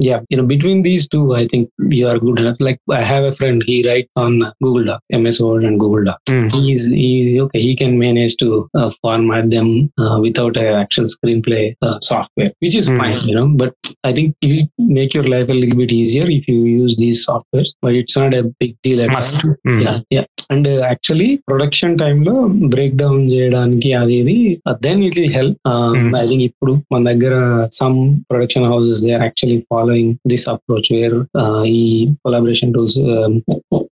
yeah 0.10 0.20
you know 0.34 0.46
between 0.54 0.84
these 0.90 1.08
two 1.16 1.22
I 1.42 1.44
think 1.54 1.70
you 2.00 2.04
are 2.14 2.22
good 2.26 2.42
like 2.68 2.80
I 3.00 3.04
have 3.12 3.26
a 3.32 3.34
friend 3.40 3.64
he 3.70 3.78
write 3.92 4.10
on 4.24 4.38
Google 4.66 4.86
Doc 4.92 5.04
MS 5.18 5.42
Word 5.46 5.68
and 5.70 5.80
Google 5.86 6.06
Doc 6.10 6.22
Mm. 6.36 6.46
he's 6.56 6.84
he 6.94 7.10
okay 7.44 7.60
he 7.66 7.72
can 7.76 7.94
manage 7.98 8.34
to 8.36 8.48
uh, 8.80 8.88
format 9.02 9.46
them 9.50 9.68
uh, 10.02 10.16
without 10.24 10.56
a 10.58 10.68
actual 10.82 11.08
screenplay 11.14 11.62
uh, 11.82 11.96
software 12.02 12.52
which 12.64 12.76
is 12.80 12.88
Hmm. 14.33 14.47
it 14.47 14.53
will 14.53 14.67
make 14.91 15.15
your 15.15 15.27
life 15.27 15.49
a 15.49 15.59
little 15.59 15.79
bit 15.79 15.93
easier 15.93 16.27
if 16.31 16.45
you 16.49 16.59
use 16.75 16.95
these 16.97 17.21
softwares 17.27 17.71
but 17.83 17.95
it's 17.95 18.17
not 18.17 18.33
a 18.35 18.45
big 18.61 18.75
deal 18.83 19.01
at 19.03 19.11
Must. 19.11 19.41
all 19.41 19.55
Mm. 19.69 19.81
yeah 19.85 19.97
yeah 20.17 20.27
and 20.55 20.69
actually 20.89 21.29
production 21.49 21.93
టైమ్లో 21.99 22.33
break 22.73 22.95
down 22.97 23.21
చేయడానికి 23.33 23.91
అది 23.99 24.15
ఇది 24.23 24.35
then 24.87 25.03
it 25.09 25.17
will 25.19 25.35
help 25.37 25.59
Hmm. 25.69 26.09
I 26.21 26.25
think 26.31 26.45
ఇప్పుడు 26.49 26.73
మన 26.93 27.01
దగ్గర 27.11 27.35
some 27.79 27.99
production 28.31 28.67
houses 28.73 29.03
they 29.07 29.13
are 29.17 29.25
actually 29.27 29.59
following 29.73 30.13
this 30.33 30.47
approach 30.55 30.91
where 30.97 31.17
ఈ 31.75 31.83
collaboration 32.25 32.73
tools 32.77 32.99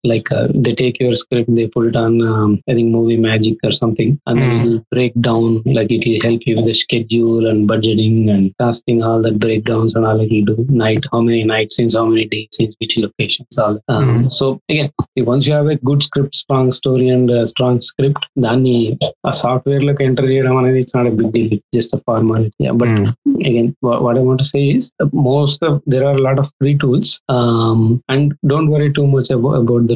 like 0.04 0.32
uh, 0.32 0.48
they 0.56 0.74
take 0.76 1.00
your 1.00 1.16
script 1.16 1.50
they 1.58 1.68
put 1.68 1.86
it 1.89 1.96
on 1.96 2.14
um, 2.32 2.60
i 2.70 2.74
think 2.76 2.89
movie 2.96 3.18
magic 3.18 3.58
or 3.64 3.72
something 3.72 4.10
and 4.28 4.42
then 4.42 4.50
Mm. 4.52 4.56
it 4.58 4.64
will 4.68 4.82
break 4.96 5.14
down 5.28 5.44
like 5.78 5.92
it 5.92 6.04
will 6.08 6.22
help 6.28 6.42
you 6.48 6.56
with 6.58 6.66
the 6.66 6.76
schedule 6.76 7.48
and 7.50 7.70
budgeting 7.72 8.16
and 8.34 8.44
casting 8.62 9.02
all 9.08 9.22
that 9.26 9.38
breakdowns 9.46 9.96
and 9.96 10.06
all 10.10 10.20
it 10.26 10.32
will 10.34 10.48
do 10.52 10.66
night 10.84 11.04
how 11.12 11.22
many 11.28 11.44
night 11.54 11.72
scenes 11.76 11.96
how 12.00 12.06
many 12.12 12.26
day 12.34 12.42
scenes 12.56 12.76
which 12.82 12.96
locations 13.06 13.58
all 13.64 13.74
that. 13.78 13.86
Um, 13.96 14.08
Mm. 14.12 14.32
so 14.39 14.46
again 14.74 14.89
see, 15.14 15.24
once 15.32 15.48
you 15.48 15.54
have 15.60 15.70
a 15.76 15.80
good 15.89 16.04
script 16.08 16.36
strong 16.44 16.68
story 16.80 17.08
and 17.18 17.30
a 17.39 17.46
strong 17.54 17.78
script 17.89 18.22
దాన్ని 18.46 18.76
ఆ 19.30 19.32
software 19.42 19.84
లోకి 19.88 20.04
enter 20.10 20.28
చేయడం 20.32 20.56
అనేది 20.60 20.80
it's 20.84 20.96
not 20.98 21.10
big 21.22 21.32
deal 21.38 21.52
it's 21.56 21.70
just 21.78 21.96
a 22.00 22.02
formality 22.10 22.68
but 22.84 22.98
Mm. 23.02 23.36
again 23.50 23.68
what, 23.86 23.98
what 24.06 24.16
i 24.20 24.24
want 24.28 24.39
to 24.42 24.48
say 24.54 24.62
is 24.78 24.84
uh, 25.04 25.08
most 25.32 25.60
of 25.68 25.74
there 25.92 26.04
are 26.10 26.16
a 26.20 26.24
lot 26.28 26.38
of 26.42 26.48
free 26.60 26.76
tools 26.84 27.08
um 27.36 27.80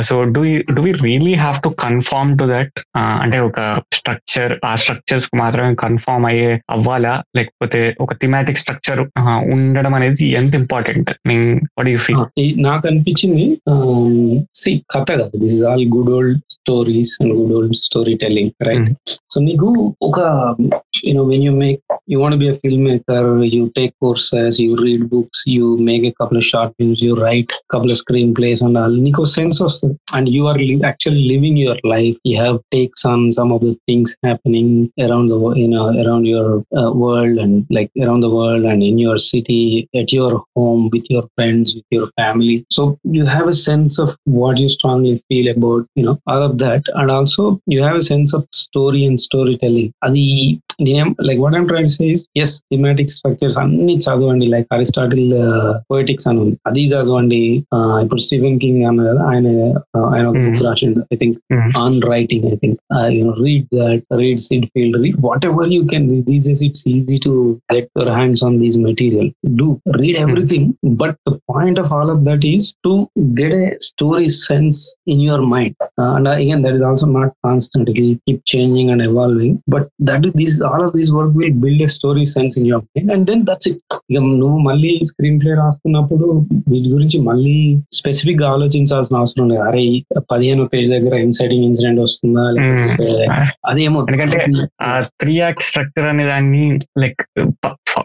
so 0.00 0.24
do 0.24 0.42
do 0.76 0.82
we 0.82 0.92
really 0.92 1.34
have 1.34 1.58
to 1.62 1.68
confirm 1.68 2.38
to 2.38 2.44
that 2.44 2.80
అంటే 2.98 3.38
ఒక 3.38 3.82
structure 3.92 4.58
ఆ 4.64 4.74
structures 4.74 5.30
మాత్రమే 5.34 5.74
confirm 5.74 6.26
అయ్యే 6.26 6.60
అవ్వాలా 6.70 7.22
లేకపోతే 7.36 7.96
ఒక 8.00 8.11
thematic 8.21 8.59
structure 8.61 9.01
ఉండడం 9.55 9.93
అనేది 9.99 10.25
ఎంత 10.39 10.53
ఇంపార్టెంట్ 10.63 11.09
వాట్ 11.77 11.89
యూ 11.93 11.97
ఫీల్ 12.05 12.21
నాకు 12.67 12.85
అనిపించింది 12.91 13.45
సి 14.61 14.71
కథ 14.93 15.07
కదా. 15.11 15.25
This 15.41 15.55
is 15.57 15.63
all 15.71 15.85
good 15.95 16.11
old 16.17 16.39
stories 16.55 17.13
and 17.21 17.33
good 17.39 17.53
old 17.57 17.75
storytelling 18.23 18.51
right 18.69 18.89
so 19.33 19.39
నీకు 19.47 19.67
ఒక 20.07 20.19
you know 21.07 21.23
when 21.31 21.43
you 21.47 21.53
make 21.63 21.79
you 22.11 22.17
want 22.23 22.39
be 22.43 22.49
a 22.53 22.55
filmmaker 22.89 23.29
you 23.55 23.63
take 23.79 23.93
courses 24.05 24.57
you 24.65 24.71
read 24.85 25.05
books 25.13 25.43
you 25.55 25.67
make 25.89 26.05
a 26.11 26.13
couple 26.21 26.41
short 26.51 26.73
films 26.79 27.03
you 27.05 27.13
write 27.27 27.53
couple 27.73 27.95
screenplays 28.39 28.63
and 28.67 28.79
all 28.83 28.97
నీకు 29.07 29.23
sense 29.37 29.59
వస్తుంది. 29.67 29.97
And 30.17 30.29
you 30.35 30.43
are 30.51 30.61
actually 30.87 31.23
living 31.33 31.59
your 31.65 31.81
life 31.95 32.17
you 32.29 32.35
have 32.37 32.59
takes 32.77 33.05
on 33.13 33.25
some 33.39 33.53
of 33.57 33.65
the 33.69 33.73
things 33.89 34.15
happening 34.25 34.75
around 35.07 35.31
the 35.33 35.39
you know 35.63 35.83
around 36.03 36.27
your 36.33 36.51
world 37.03 37.37
and 37.43 37.53
like 37.75 37.91
around 38.03 38.19
the 38.19 38.29
world 38.29 38.65
and 38.65 38.83
in 38.83 38.97
your 38.97 39.17
city, 39.17 39.89
at 39.95 40.11
your 40.11 40.43
home, 40.55 40.89
with 40.91 41.05
your 41.09 41.27
friends, 41.35 41.75
with 41.75 41.85
your 41.89 42.09
family. 42.17 42.65
So 42.69 42.99
you 43.03 43.25
have 43.25 43.47
a 43.47 43.53
sense 43.53 43.99
of 43.99 44.17
what 44.25 44.57
you 44.57 44.69
strongly 44.69 45.21
feel 45.29 45.51
about, 45.55 45.87
you 45.95 46.03
know, 46.03 46.19
all 46.27 46.43
of 46.43 46.57
that. 46.59 46.83
And 46.95 47.09
also 47.09 47.59
you 47.65 47.81
have 47.83 47.95
a 47.95 48.01
sense 48.01 48.33
of 48.33 48.47
story 48.51 49.05
and 49.05 49.19
storytelling. 49.19 49.93
నేనేం 50.86 51.08
like 51.28 51.38
what 51.42 51.54
I'm 51.58 51.68
train 51.70 51.88
says 51.94 52.22
is 52.42 52.54
thematic 52.72 53.10
structures 53.14 53.56
అన్ని 53.62 53.94
చదవండి 54.04 54.46
like 54.54 54.68
Aristotle 54.76 55.24
poetics 55.92 56.26
అని 56.30 56.40
ఉంది 56.44 56.56
అది 56.70 56.84
చదవండి 56.92 57.42
Uh, 57.76 57.96
ఇప్పుడు 58.02 58.20
Steven 58.24 58.56
king 58.62 58.82
అన్న 58.88 59.00
కదా 59.08 59.22
ఆయన 59.30 59.48
uh, 59.96 60.04
ఆయన 60.12 60.24
ఒక 60.30 60.36
Hmm. 60.38 60.46
బుక్ 60.46 60.62
రాసిండు 60.66 61.00
I 61.14 61.18
think 61.22 61.36
Hmm. 61.54 61.70
on 61.82 61.92
writing 62.06 62.42
i 62.52 62.56
think 62.62 62.74
uh, 62.96 63.08
you 63.14 63.22
know 63.24 63.34
read 63.44 63.64
that 63.78 64.00
read 64.20 64.38
sid 64.46 64.64
field 64.74 64.94
read 65.02 65.16
whatever 65.26 65.64
you 65.76 65.82
can 65.92 66.04
read. 66.10 66.24
these 66.30 66.46
days 66.48 66.62
it's 66.68 66.82
easy 66.94 67.18
to 67.26 67.32
get 67.74 67.86
your 67.98 68.08
hands 68.18 68.40
on 68.48 68.54
these 68.62 68.76
material 68.86 69.26
do 69.60 69.68
read 70.00 70.16
everything 70.24 70.64
but 71.02 71.12
the 71.28 71.34
point 71.52 71.78
of 71.82 71.88
all 71.98 72.10
of 72.14 72.20
that 72.28 72.42
is 72.54 72.66
to 72.86 72.94
get 73.40 73.52
a 73.54 73.68
story 73.90 74.30
sense 74.44 74.80
in 75.14 75.20
your 75.28 75.42
mind 75.54 75.74
Uh, 76.02 76.10
and 76.16 76.26
again 76.32 76.60
that 76.64 76.74
is 76.74 76.84
also 76.88 77.06
not 77.10 77.30
constant 77.46 77.86
it 77.92 77.98
will 78.00 78.16
keep 78.26 78.40
changing 78.46 78.88
and 78.92 79.02
evolving 79.02 79.54
all 80.73 80.83
of 80.85 80.91
this 80.97 81.09
work 81.11 81.31
will 81.39 81.53
build 81.63 81.81
a 81.87 81.89
story 81.95 82.25
sense 82.33 82.53
in 82.59 82.65
your 82.65 82.81
mind 82.81 83.11
and 83.15 83.27
then 83.29 83.39
that's 83.49 83.67
it. 83.71 83.79
ఇక 84.11 84.19
నువ్వు 84.19 84.57
మళ్ళీ 84.57 84.99
screen 85.03 85.41
play 85.41 85.51
రాస్తున్నప్పుడు 85.53 86.25
వీటి 86.69 86.89
గురించి 86.89 87.17
మళ్ళీ 87.21 87.55
స్పెసిఫిక్గా 87.91 88.47
ఆలోచించాల్సిన 88.49 89.17
అవసరం 89.17 89.49
లేదు. 89.49 89.61
అరే 89.61 89.83
పదిహేను 90.31 90.65
పేజ్ 90.73 90.91
దగ్గర 90.91 91.15
ఇన్సైటింగ్ 91.15 91.65
ఇన్సిడెంట్ 91.65 92.01
వస్తుందా? 92.01 92.43
లేకపోతే 92.51 93.27
అదేమో 93.65 93.99
ఎందుకంటే 94.09 94.39
ఆ 94.81 94.99
త్రీ 95.21 95.35
యాక్ట్ 95.37 95.63
స్ట్రక్చర్ 95.63 96.05
అనే 96.05 96.25
దాన్ని 96.25 96.63
లైక్ 96.99 97.21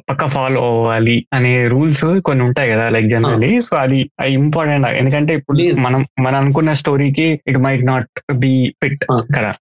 పక్క 0.08 0.26
ఫాలో 0.26 0.60
అవ్వాలి 0.70 1.26
అనే 1.32 1.52
రూల్స్ 1.68 2.04
కొన్ని 2.24 2.42
ఉంటాయి 2.44 2.68
కదా 2.70 2.88
లైక్ 2.88 3.08
జనరలీ 3.08 3.60
సో 3.60 3.76
అది 3.76 3.98
ఇంపార్టెంట్ 4.28 4.86
ఎందుకంటే 5.00 5.34
ఇప్పుడు. 5.34 5.58
మనం 5.78 6.00
మనం 6.20 6.38
అనుకున్న 6.38 6.72
స్టోరీకి 6.72 7.26
it 7.46 7.58
might 7.58 7.86
not 7.86 8.08
be 8.34 8.74
fit. 8.82 9.04
కదా. 9.36 9.52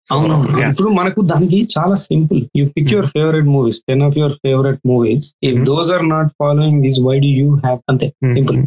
Yeah. 0.58 0.72
ఇప్పుడు 0.72 0.90
మనకు 0.90 1.22
దానికి 1.22 1.68
చాలా 1.76 1.96
simple 1.96 2.42
you 2.58 2.64
pick 2.68 2.87
your 2.94 3.10
favourite 3.16 3.50
movies 3.56 3.80
ten 3.90 4.04
of 4.08 4.16
your 4.22 4.36
favourite 4.46 4.82
movies 4.92 5.28
if. 5.48 5.60
Those 5.70 5.90
are 5.96 6.06
not 6.14 6.30
following 6.42 6.80
this 6.88 7.00
why 7.08 7.16
do 7.26 7.32
you 7.42 7.48
have 7.66 7.80
అంతే 7.92 8.08
సింపుల్. 8.38 8.60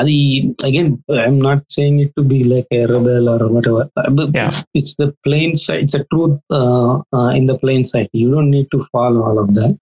అది 0.00 0.16
again 0.68 0.90
I'm 1.20 1.40
not 1.48 1.64
saying 1.76 2.00
it 2.04 2.14
to 2.18 2.24
be 2.32 2.40
like 2.54 2.68
a 2.80 2.82
rebel 2.94 3.28
or 3.34 3.46
whatever 3.72 3.88
Yeah. 4.36 4.50
It's 4.78 4.94
the 5.00 5.04
plain 5.26 5.54
side 5.62 5.80
it's 5.84 5.96
a 5.98 6.02
truth 6.10 6.36
in 7.38 7.46
the 7.50 7.54
plain 7.62 7.84
side 7.90 8.08
you 8.20 8.26
don't 8.34 8.52
need 8.56 8.68
to 8.74 8.78
follow 8.90 9.20
all 9.28 9.40
of 9.42 9.52
that. 9.58 9.74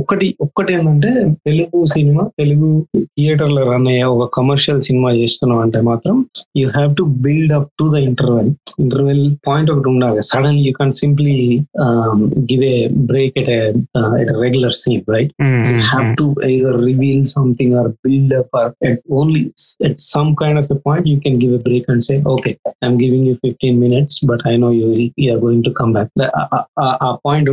ఒకటి 0.00 0.26
ఒక్కటి 0.46 0.70
ఏంటంటే 0.76 1.10
Telugu 1.48 1.78
cinema 1.94 2.22
Telugu 2.40 2.68
థియేటర్లో 3.16 3.62
run 3.70 3.88
అయ్యే 3.92 4.06
ఒక 4.14 4.24
commercial 4.38 4.80
cinema 4.88 5.10
చేస్తున్నాం 5.20 5.60
అంటే 5.64 5.80
మాత్రం 5.90 6.16
you 6.60 6.66
have 6.76 6.92
to 7.00 7.06
build 7.26 7.54
up 7.58 7.70
to 7.80 7.86
the 7.94 8.02
interval 8.08 8.50
interval 8.78 9.36
point 9.44 9.68
of 9.68 9.78
Dumdaga, 9.78 10.22
suddenly 10.22 10.62
you 10.62 10.74
can't 10.74 10.96
simply 10.96 11.66
um, 11.78 12.30
give 12.46 12.62
a 12.62 12.88
break 12.88 13.36
at 13.36 13.48
a 13.48 13.74
uh, 13.94 14.14
at 14.14 14.28
a 14.28 14.36
regular 14.36 14.72
scene, 14.72 15.04
right? 15.06 15.30
Mm-hmm. 15.40 15.70
You 15.70 15.80
have 15.80 16.16
to 16.16 16.34
either 16.44 16.76
reveal 16.78 17.24
something 17.24 17.74
or 17.74 17.94
build 18.02 18.32
up, 18.32 18.48
or 18.52 18.74
at 18.82 19.00
only 19.10 19.52
at 19.82 19.98
some 20.00 20.34
kind 20.36 20.58
of 20.58 20.70
a 20.70 20.76
point 20.76 21.06
you 21.06 21.20
can 21.20 21.38
give 21.38 21.52
a 21.52 21.58
break 21.58 21.84
and 21.88 22.02
say, 22.02 22.22
okay, 22.24 22.58
I'm 22.82 22.98
giving 22.98 23.24
you 23.24 23.36
15 23.42 23.78
minutes, 23.78 24.20
but 24.20 24.40
I 24.46 24.56
know 24.56 24.70
you 24.70 24.86
will, 24.86 25.10
you 25.16 25.36
are 25.36 25.40
going 25.40 25.62
to 25.64 25.72
come 25.72 25.92
back. 25.92 26.08
The, 26.16 26.34
uh, 26.36 26.48
uh, 26.52 26.64
uh, 26.76 26.96
uh 27.00 27.16
point 27.18 27.48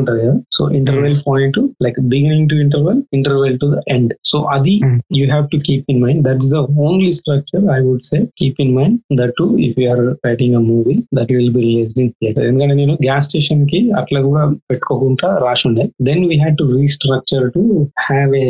so 0.50 0.72
interval 0.72 1.12
mm-hmm. 1.12 1.22
point 1.22 1.56
to 1.56 1.76
like 1.80 1.96
beginning 2.08 2.48
to 2.50 2.60
interval, 2.60 3.04
interval 3.12 3.58
to 3.58 3.70
the 3.72 3.84
end. 3.88 4.14
So 4.24 4.48
Adi, 4.48 4.80
mm-hmm. 4.82 5.00
you 5.10 5.30
have 5.30 5.50
to 5.50 5.58
keep 5.58 5.86
in 5.88 6.00
mind 6.00 6.26
that's 6.26 6.50
the 6.50 6.68
only 6.78 7.12
structure 7.12 7.62
I 7.70 7.82
would 7.82 8.04
say 8.04 8.30
keep 8.36 8.60
in 8.60 8.74
mind. 8.74 9.04
That 9.10 9.34
too, 9.38 9.58
if 9.58 9.78
you 9.78 9.90
are 9.92 10.18
writing 10.24 10.56
a 10.56 10.60
movie, 10.60 11.06
that 11.12 11.32
will 11.34 11.52
be 11.52 11.62
released 11.66 12.00
in 12.00 12.12
theatre 12.16 12.46
ఎందుకంటే 12.46 12.76
నేను 12.76 12.94
gas 13.04 13.26
స్టేషన్కి 13.26 13.80
అట్లా 14.00 14.20
కూడా 14.28 14.42
పెట్టుకోకుండా 14.70 15.28
రాసి 15.44 15.64
ఉండే. 15.68 15.84
Then 16.02 16.24
we 16.26 16.36
had 16.36 16.58
to 16.58 16.66
restructure 16.76 17.46
to 17.56 17.62
have 18.06 18.32
a 18.38 18.48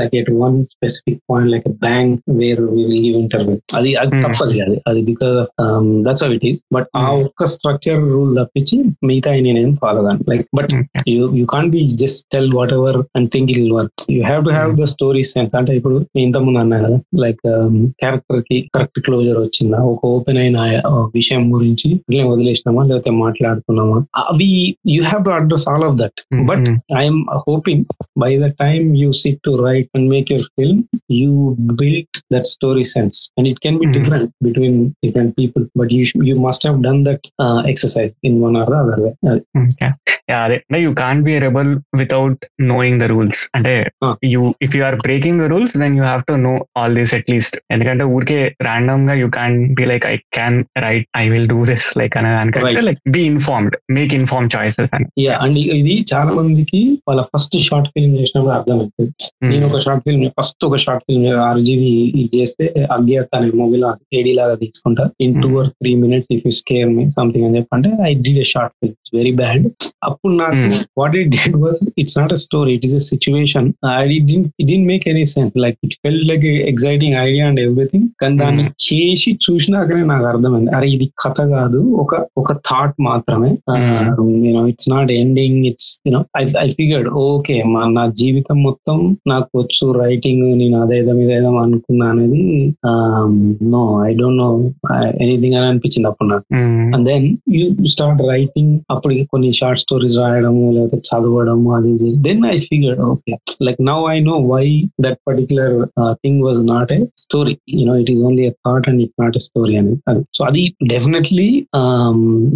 like 0.00 0.14
at 0.20 0.30
one 0.38 0.56
specific 0.72 1.20
point 1.30 1.50
like 1.54 1.68
bank 1.84 2.14
where 2.40 2.62
we 2.68 2.82
will 2.84 3.02
give 3.06 3.18
interview 3.22 3.56
అది 3.78 3.92
అది 3.96 4.12
Hmm. 4.14 4.22
తప్పది 4.26 4.58
అది. 4.64 4.76
అది 4.88 5.00
because 5.08 5.36
that's 6.06 6.24
it 6.30 6.46
is 6.50 6.60
but 6.74 6.88
ఆ 6.96 7.04
Hmm. 7.04 7.22
ఒక్క 7.24 7.48
స్ట్రక్చర్ 7.54 8.00
రూల్ 8.12 8.32
తప్పించి 8.38 8.76
మిగతా 9.08 9.30
నేనేం 9.46 9.70
ఫాలో 9.82 10.00
కాను. 10.06 10.24
Like 10.30 10.46
but 10.58 10.72
you 11.38 11.44
can 11.54 11.68
be 11.70 11.82
just 12.02 12.22
tell 12.34 12.50
whatever 12.78 12.98
and 13.16 13.28
think 13.34 13.50
it 13.54 13.72
work 13.74 14.02
you 14.10 14.20
have 14.24 14.42
to 14.46 14.52
have 14.52 14.72
the 14.80 14.86
story 14.94 15.22
sense 15.30 15.54
అంటే 15.58 15.72
ఇప్పుడు 15.78 15.96
నేను 16.08 16.24
ఇంతకుముందు 16.26 16.60
అన్నా 16.60 16.78
కదా 16.84 16.98
లైక్ 17.24 17.42
క్యారెక్టర్కి 18.00 18.58
కరెక్ట్ 18.74 19.00
క్లోజర్ 19.06 19.38
వచ్చిందా? 19.44 19.78
ఒక 19.92 20.00
ఓపెన్ 20.14 20.38
అయిన 20.38 20.58
విషయం 21.16 21.42
గురించి 21.54 21.88
ఇట్లా 22.03 22.23
వదిలేసినామా 22.31 22.83
లేకపోతే 22.83 23.13
మాట్లాడుతున్నామా 23.19 23.97
అవి 24.25 24.49
you 24.93 25.01
have 25.03 25.23
to 25.25 25.33
address 25.37 25.67
all 25.71 25.85
of 25.89 25.97
that 25.97 26.19
but 26.49 26.67
I'm 27.01 27.19
hoping 27.47 27.83
by 28.23 28.31
the 28.37 28.49
time 28.63 28.87
you 29.01 29.09
sit 29.21 29.41
to 29.43 29.53
write 29.63 29.89
and 29.95 30.07
make 30.13 30.29
your 30.33 30.47
film 30.57 30.81
you 31.19 31.31
build 31.81 32.19
that 32.35 32.49
story 32.53 32.85
sense 32.93 33.19
and 33.37 33.49
it 33.49 33.59
can 33.59 33.77
be 33.77 33.85
Mhm. 33.85 33.95
Different 33.97 34.29
between 34.45 34.75
different 35.03 35.31
people 35.37 35.63
but 35.79 35.91
you 35.93 36.01
you 36.27 36.35
must 36.45 36.63
have 36.65 36.79
done 36.83 37.01
that 37.05 37.25
exercise 37.71 38.13
in 38.27 38.37
one 38.43 38.55
or 38.61 38.69
the 38.71 38.77
other 38.83 39.01
way 39.03 39.11
అదే 40.37 40.57
అంటే 40.57 40.77
you 40.79 40.91
can 40.99 41.19
be 41.23 41.33
rebel 41.39 41.69
without 42.01 42.41
knowing 42.71 42.99
the 43.01 43.07
rules 43.13 43.41
అంటే 43.57 43.73
Ah. 44.01 44.13
You 44.33 44.41
if 44.65 44.73
you 44.77 44.81
are 44.85 44.97
breaking 45.03 45.39
the 45.41 45.47
rules 45.51 45.75
then 45.79 45.95
you 45.97 46.03
have 46.03 46.23
to 46.27 46.35
know 46.43 46.53
all 46.79 46.95
this 46.99 47.13
at least 47.17 47.55
ఎందుకంటే 47.73 48.03
ఊరికే 48.15 48.39
random 48.67 49.03
గా 49.09 49.15
you 49.21 49.27
can 49.35 49.57
be 49.77 49.85
like 49.85 50.05
I 50.07 50.15
can 50.37 50.57
write 50.85 51.07
I 51.17 51.25
will 51.29 51.47
do 51.47 51.59
this 51.71 51.87
like 52.00 52.14
అనే 52.18 52.30
దానికంటే 52.36 52.64
Right. 52.66 52.84
Like 52.88 53.00
be 53.14 53.22
informed 53.30 53.74
make 53.96 54.12
inform 54.18 54.48
choices 54.54 54.92
అని. 54.96 55.06
Yeah 55.24 55.34
and 55.44 55.58
ఇది 55.78 55.94
చాలా 56.12 56.30
మందికి 56.38 56.80
వాళ్ళ 57.08 57.22
ఫస్ట్ 57.32 57.56
షార్ట్ 57.66 57.88
ఫిల్మ్ 57.94 58.14
చేసినప్పుడు 58.20 58.54
అర్థమవుతుంది 58.58 59.10
నేను 59.50 59.64
ఒక 59.68 59.78
షార్ట్ 59.86 60.02
ఫిల్మ్ 60.06 60.24
ఫస్ట్ 60.38 60.64
ఒక 60.68 60.78
షార్ట్ 60.84 61.04
ఫిల్మ్ 61.08 61.26
ఆర్జీవి 61.48 61.90
చేస్తే 62.36 62.66
అజ్ఞాత 62.96 63.28
అనే 63.38 63.50
మూవీలో 63.60 63.88
ఏడీ 64.18 64.32
లాగా 64.38 64.54
తీసుకుంటా. 64.62 65.04
In 65.24 65.34
two 65.42 65.50
or 65.60 65.70
three 65.78 65.92
minutes 66.04 66.30
if 66.36 66.44
you 66.46 66.54
scare 66.60 66.88
me 66.96 67.04
something 67.18 67.46
అని 67.48 67.56
చెప్పంటే 67.58 67.90
I 68.08 68.12
did 68.26 68.34
a 68.44 68.46
short 68.52 68.74
film 68.78 68.94
it's 68.96 69.14
very 69.18 69.34
bad 69.42 69.66
అప్పుడు 70.08 70.34
నాకు 70.34 70.52
Hmm. 70.56 70.72
What 71.00 71.14
it 71.18 71.28
did 71.34 71.56
was 71.62 71.78
it's 72.00 72.16
not 72.18 72.32
a 72.32 72.40
story 72.42 72.72
it 72.76 72.84
is 72.86 72.94
a 72.94 73.02
situation 73.10 73.68
it 74.16 74.26
didn't 74.68 74.86
make 74.90 75.04
any 75.08 75.24
sense 75.32 75.54
like 75.64 75.78
it 75.86 75.94
felt 76.02 76.20
like 76.30 76.44
exciting 76.70 77.16
idea 77.26 77.44
and 77.48 77.60
everything 77.60 78.06
కానీ 78.20 78.36
దాన్ని 78.38 78.64
చేసి 78.86 79.30
చూసినాకనే 79.44 80.02
నాకు 80.04 80.26
అర్థమైంది. 80.32 80.70
అరే 80.76 80.86
ఇది 80.96 81.06
కథ 81.22 81.38
కాదు. 81.54 81.80
ఒక 81.94 82.12
ఒక 82.38 82.52
థాట్ 82.68 82.96
మాత్రమే. 83.00 83.50
You know 84.44 84.62
it's 84.66 84.88
not 84.90 85.10
ending 85.12 85.60
it's 85.66 85.88
you know 86.06 86.20
I 86.36 86.42
I 86.60 86.68
figured 86.78 87.08
okay 87.24 87.56
మా 87.64 87.82
నా 87.88 88.04
జీవితం 88.20 88.62
మొత్తం 88.62 88.98
నాకు 89.26 89.48
వచ్చు 89.58 89.86
రైటింగ్ 90.00 90.44
నేను 90.60 90.76
అదేదో 90.82 91.14
ఇదేదో 91.24 91.50
అనుకున్నా 91.64 92.06
అనేది 92.10 92.42
no 93.74 93.82
I 94.06 94.12
don't 94.14 94.40
know 94.42 94.48
anything 95.22 95.54
అని 95.54 95.66
అనిపించింది 95.66 96.08
అప్పుడు 96.08 96.28
నాకు. 96.28 96.46
And 96.94 97.06
then 97.06 97.26
you 97.54 97.64
start 97.86 98.22
writing 98.28 98.74
అప్పుడు 98.90 99.14
కొన్ని 99.32 99.50
షార్ట్ 99.52 99.80
స్టోరీస్ 99.80 100.18
రాయడము 100.18 100.64
లేకపోతే 100.72 101.02
చదవడము 101.10 101.70
అది 101.76 101.92
then 102.28 102.44
I 102.46 102.56
figured 102.68 103.02
okay 103.10 103.32
like 103.62 103.80
now 103.82 103.98
I 104.10 104.20
know 104.20 104.36
why 104.46 104.64
that 105.00 105.18
particular 105.28 105.74
thing 106.22 106.42
was 106.42 106.60
not 106.66 106.92
a 106.92 107.00
story 107.16 107.54
you know 107.78 107.96
it 107.96 108.10
is 108.10 108.22
only 108.22 108.44
a 108.44 108.54
thought 108.66 108.88
and 108.88 109.02
it 109.02 109.14
not 109.20 109.36
a 109.36 109.42
story 109.46 109.76
అనేది. 109.76 109.98
అది. 110.08 110.22
So 110.34 110.44
అది 110.44 110.62
definitely 110.86 111.46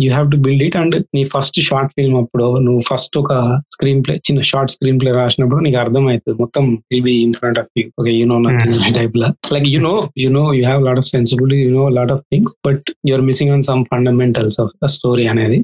you 0.02 0.08
have 0.10 0.30
to 0.30 0.36
build 0.36 0.62
it 0.62 0.76
and 0.76 0.96
నీ 1.14 1.24
first 1.24 1.60
short 1.60 1.92
film 1.96 2.16
అప్పుడు 2.16 2.58
నువ్వు 2.58 2.80
first 2.80 3.18
ఒక 3.18 3.32
screen 3.78 4.00
play 4.06 4.14
చిన్న 4.26 4.40
short 4.50 4.72
screen 4.74 4.96
play 5.00 5.10
రాసినప్పుడు 5.18 5.60
నీకు 5.64 5.78
అర్థమవుతుంది. 5.82 6.36
మొత్తం 6.42 6.64
will 6.92 7.04
be 7.08 7.14
in 7.24 7.34
front 7.40 7.58
of 7.62 7.68
you 7.80 7.84
okay 8.00 8.12
you 8.18 8.24
know 8.32 8.38
nothing 8.46 8.96
type 9.00 9.16
law 9.22 9.28
like 9.54 9.66
you 9.74 9.80
know 9.88 9.92
you 10.22 10.30
know 10.38 10.44
you 10.58 10.62
have 10.68 10.82
lot 10.88 11.00
of 11.02 11.08
sensibility 11.14 11.58
you 11.64 11.70
know 11.76 11.84
lot 11.98 12.12
of 12.14 12.22
things 12.34 12.54
but 12.68 12.86
you're 13.08 13.24
missing 13.28 13.52
on 13.56 13.62
some 13.70 13.82
fundamentals 13.92 14.58
of 14.64 14.72
story 14.96 15.26
అనేది. 15.32 15.58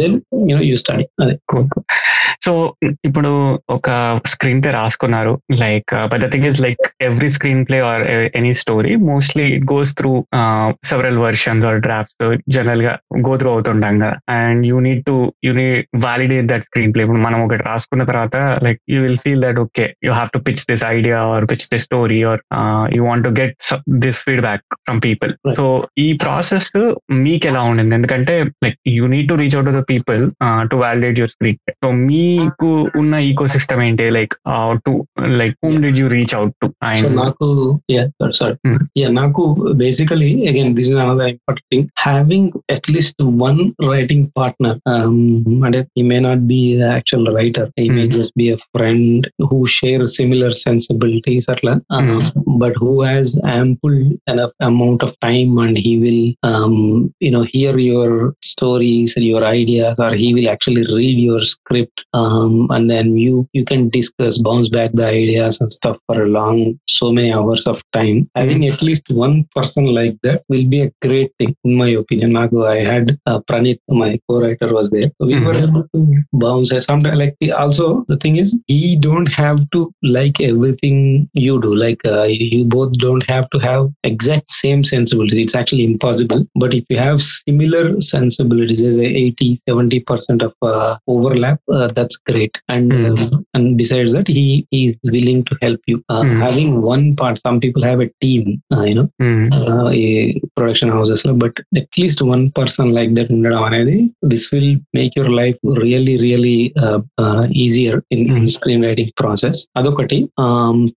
Then 0.00 0.16
you 0.48 0.54
know 0.58 0.62
you 0.70 0.76
study 0.82 1.06
అదే. 1.24 1.36
So 2.46 2.52
ఇప్పుడు 3.08 3.30
ఒక 3.76 3.88
screen 4.32 4.60
play 4.64 4.70
రాసుకున్నారు. 4.80 5.32
Like 5.62 5.92
but 6.12 6.22
the 6.24 6.28
thing 6.34 6.46
is 6.50 6.60
like 6.66 6.84
every 7.08 7.30
screenplay 7.68 7.78
or 7.90 8.04
any 8.40 8.52
story 8.62 8.92
mostly 9.10 9.46
it 9.56 9.66
goes 9.72 9.92
through 10.00 10.12
several 10.90 11.18
versions 11.26 11.66
or 11.70 11.80
drafts 11.86 12.16
జనరల్గా 12.56 12.94
go 13.28 13.34
through 13.42 13.50
అవుతుంటాం 13.54 13.94
కదా. 14.02 14.16
And 14.38 14.62
you 14.70 14.78
need 14.86 15.02
to 15.10 15.16
you 15.46 15.52
need 15.60 15.80
validate 16.06 16.48
that 16.52 16.66
screenplay 16.96 17.04
ఇప్పుడు 17.06 17.22
మనం 17.26 17.40
ఒకటి 17.60 17.68
రాసుకున్న 17.70 18.02
తర్వాత 18.04 18.36
like 18.64 18.80
you 18.92 18.98
will 19.04 19.20
feel 19.24 19.42
that 19.44 19.58
okay 19.62 19.86
you 20.06 20.10
have 20.12 20.30
to 20.34 20.40
pitch 20.46 20.62
this 20.70 20.84
idea 20.88 21.18
or 21.32 21.44
pitch 21.50 21.66
this 21.72 21.84
story 21.88 22.18
or 22.30 22.40
you 22.96 23.00
want 23.04 23.24
to 23.28 23.32
get 23.40 23.54
this 24.04 24.20
feedback 24.26 24.64
from 24.86 25.00
people. 25.06 25.32
So 25.58 25.64
ఈ 25.98 26.08
process 26.22 26.70
మీకు 27.20 27.46
ఎలా 27.50 27.62
ఉండింది? 27.70 27.94
ఎందుకంటే 27.98 28.34
like 28.64 28.78
you 28.96 29.06
need 29.14 29.28
to 29.30 29.36
reach 29.42 29.56
out 29.56 29.68
to 29.70 29.74
the 29.78 29.82
people 29.92 30.22
to 30.72 30.76
validate 30.76 31.18
your 31.20 31.32
screen 31.34 31.58
so 31.82 31.90
మీకు 32.08 32.70
ఉన్న 33.00 33.14
eco 33.28 33.46
system 33.56 33.82
ఏంటి 33.86 34.06
like 34.18 34.34
to 34.86 34.92
like 35.40 35.56
whom 35.64 35.78
did 35.86 35.98
you 36.02 36.08
reach 36.16 36.34
out 36.40 36.54
to 36.62 36.68
నాకు 37.20 37.48
sorry 38.40 38.56
Hmm. 38.64 38.78
నాకు 39.18 39.42
basically 39.80 40.28
again 40.50 40.72
this 40.76 40.88
is 40.90 40.98
another 41.02 41.28
important 41.32 41.68
thing 41.72 41.86
having 42.02 42.50
at least 42.74 43.20
one 43.42 43.60
writing 43.92 44.26
partner 44.36 44.78
అంటే 45.66 45.80
he 45.98 46.02
may 46.10 46.18
not 46.26 46.42
be 46.50 46.58
actual 46.90 47.28
writer 47.50 47.70
he 47.76 47.86
mm-hmm. 47.86 47.96
may 47.96 48.08
just 48.08 48.34
be 48.34 48.50
a 48.50 48.58
friend 48.72 49.30
who 49.38 49.66
share 49.66 50.06
similar 50.06 50.52
sensibilities 50.52 51.46
uh, 51.48 51.54
mm-hmm. 51.54 52.58
but 52.58 52.74
who 52.76 53.02
has 53.02 53.38
ample 53.44 54.10
enough 54.26 54.52
amount 54.60 55.02
of 55.02 55.18
time 55.20 55.56
and 55.58 55.76
he 55.76 55.98
will 55.98 56.50
um, 56.50 57.12
you 57.20 57.30
know 57.30 57.42
hear 57.42 57.78
your 57.78 58.34
stories 58.42 59.16
and 59.16 59.24
your 59.24 59.44
ideas 59.44 59.98
or 59.98 60.14
he 60.14 60.34
will 60.34 60.48
actually 60.48 60.84
read 60.94 61.18
your 61.18 61.42
script 61.44 62.04
um, 62.12 62.66
and 62.70 62.90
then 62.90 63.16
you 63.16 63.48
you 63.52 63.64
can 63.64 63.88
discuss 63.88 64.38
bounce 64.38 64.68
back 64.68 64.90
the 64.94 65.06
ideas 65.06 65.60
and 65.60 65.72
stuff 65.72 65.96
for 66.06 66.22
a 66.22 66.28
long 66.28 66.78
so 66.88 67.12
many 67.12 67.32
hours 67.32 67.66
of 67.66 67.82
time 67.92 68.28
having 68.34 68.60
mm-hmm. 68.60 68.72
at 68.72 68.82
least 68.82 69.04
one 69.10 69.46
person 69.54 69.86
like 69.86 70.16
that 70.22 70.42
will 70.48 70.66
be 70.68 70.82
a 70.82 70.92
great 71.02 71.32
thing 71.38 71.54
in 71.64 71.74
my 71.74 71.88
opinion 71.88 72.32
Nago, 72.32 72.66
i 72.66 72.78
had 72.78 73.18
uh, 73.26 73.40
pranit 73.40 73.80
my 73.88 74.18
co-writer 74.28 74.72
was 74.72 74.90
there 74.90 75.10
so 75.20 75.26
we 75.26 75.34
mm-hmm. 75.34 75.46
were 75.46 75.54
able 75.54 75.84
to 75.94 76.22
bounce 76.32 76.72
sometimes 76.84 77.18
like 77.18 77.36
also 77.48 78.04
the 78.08 78.16
thing 78.18 78.36
is 78.36 78.58
he 78.66 78.96
don't 78.96 79.26
have 79.26 79.58
to 79.70 79.92
like 80.02 80.40
everything 80.40 81.28
you 81.32 81.60
do 81.60 81.74
like 81.74 82.00
uh, 82.04 82.24
you 82.24 82.64
both 82.64 82.92
don't 82.98 83.24
have 83.28 83.48
to 83.50 83.58
have 83.58 83.88
exact 84.04 84.50
same 84.50 84.84
sensibility 84.84 85.42
it's 85.42 85.54
actually 85.54 85.84
impossible 85.84 86.46
but 86.56 86.74
if 86.74 86.84
you 86.90 86.98
have 86.98 87.22
similar 87.22 88.00
sensibilities 88.00 88.82
as 88.82 88.98
80 88.98 89.56
70 89.56 90.00
percent 90.00 90.42
of 90.42 90.52
uh, 90.62 90.98
overlap 91.06 91.60
uh, 91.72 91.88
that's 91.88 92.16
great 92.16 92.60
and 92.68 92.92
mm-hmm. 92.92 93.34
um, 93.34 93.46
and 93.54 93.78
besides 93.78 94.12
that 94.12 94.28
he 94.28 94.66
is 94.70 94.98
willing 95.06 95.42
to 95.44 95.56
help 95.62 95.80
you 95.86 95.98
mm-hmm. 96.10 96.40
having 96.40 96.82
one 96.82 97.16
part 97.16 97.38
some 97.38 97.58
people 97.58 97.82
have 97.82 98.00
a 98.00 98.10
team 98.20 98.62
uh, 98.72 98.82
you 98.82 98.94
know 98.94 99.10
mm-hmm. 99.22 100.46
production 100.56 100.90
houses 100.90 101.24
but 101.34 101.56
at 101.74 101.88
least 101.96 102.20
one 102.20 102.50
person 102.52 102.92
like 102.92 103.14
that 103.14 103.30
this 104.22 104.50
will 104.52 104.76
make 104.92 105.16
your 105.16 105.30
life 105.30 105.56
really 105.62 106.18
really 106.18 106.72
easier 107.56 108.00
in. 108.12 108.48
Screen 108.48 108.84
writing 108.84 109.10
process 109.20 109.66
అదొకటి. 109.76 110.28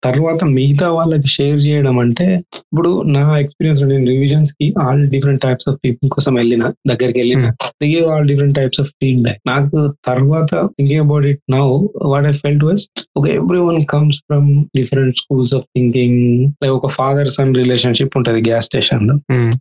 తర్వాత 0.04 0.44
మిగతా 0.44 0.90
వాళ్ళకి 0.92 1.28
share 1.28 1.58
చేయడం 1.58 2.00
అంటే 2.00 2.36
ఇప్పుడు 2.74 3.02
నా 3.02 3.38
experience 3.38 3.84
నేను 3.84 4.06
రివిజన్స్కి 4.06 4.74
all 4.82 5.10
different 5.10 5.42
types 5.42 5.70
of 5.70 5.78
people 5.86 6.10
కోసం 6.10 6.34
వెళ్ళిన 6.34 6.64
దగ్గరికి 6.88 7.20
వెళ్ళిన 7.20 7.52
give 7.84 8.06
all 8.06 8.28
different 8.28 8.56
types 8.56 8.82
of 8.82 8.90
feedback 8.90 9.40
నాకు 9.48 9.94
తర్వాత 10.06 10.56
thinking 10.66 11.02
about 11.02 11.26
it 11.26 11.40
now 11.50 11.88
what 12.02 12.26
I 12.26 12.32
felt 12.32 12.64
was 12.64 12.88
ఒక 13.18 13.28
every 13.28 13.60
one 13.60 13.86
comes 13.86 14.18
from 14.18 14.66
different 14.76 15.16
schools 15.18 15.56
of 15.56 15.64
thinking 15.64 16.52
like 16.64 16.74
ఒక 16.74 16.88
ఫాదర్ 16.88 17.30
సన్ 17.30 17.56
రిలేషన్షిప్ 17.56 18.18
ఉంటది 18.18 18.42
gas 18.42 18.66
స్టేషన్లో. 18.66 19.16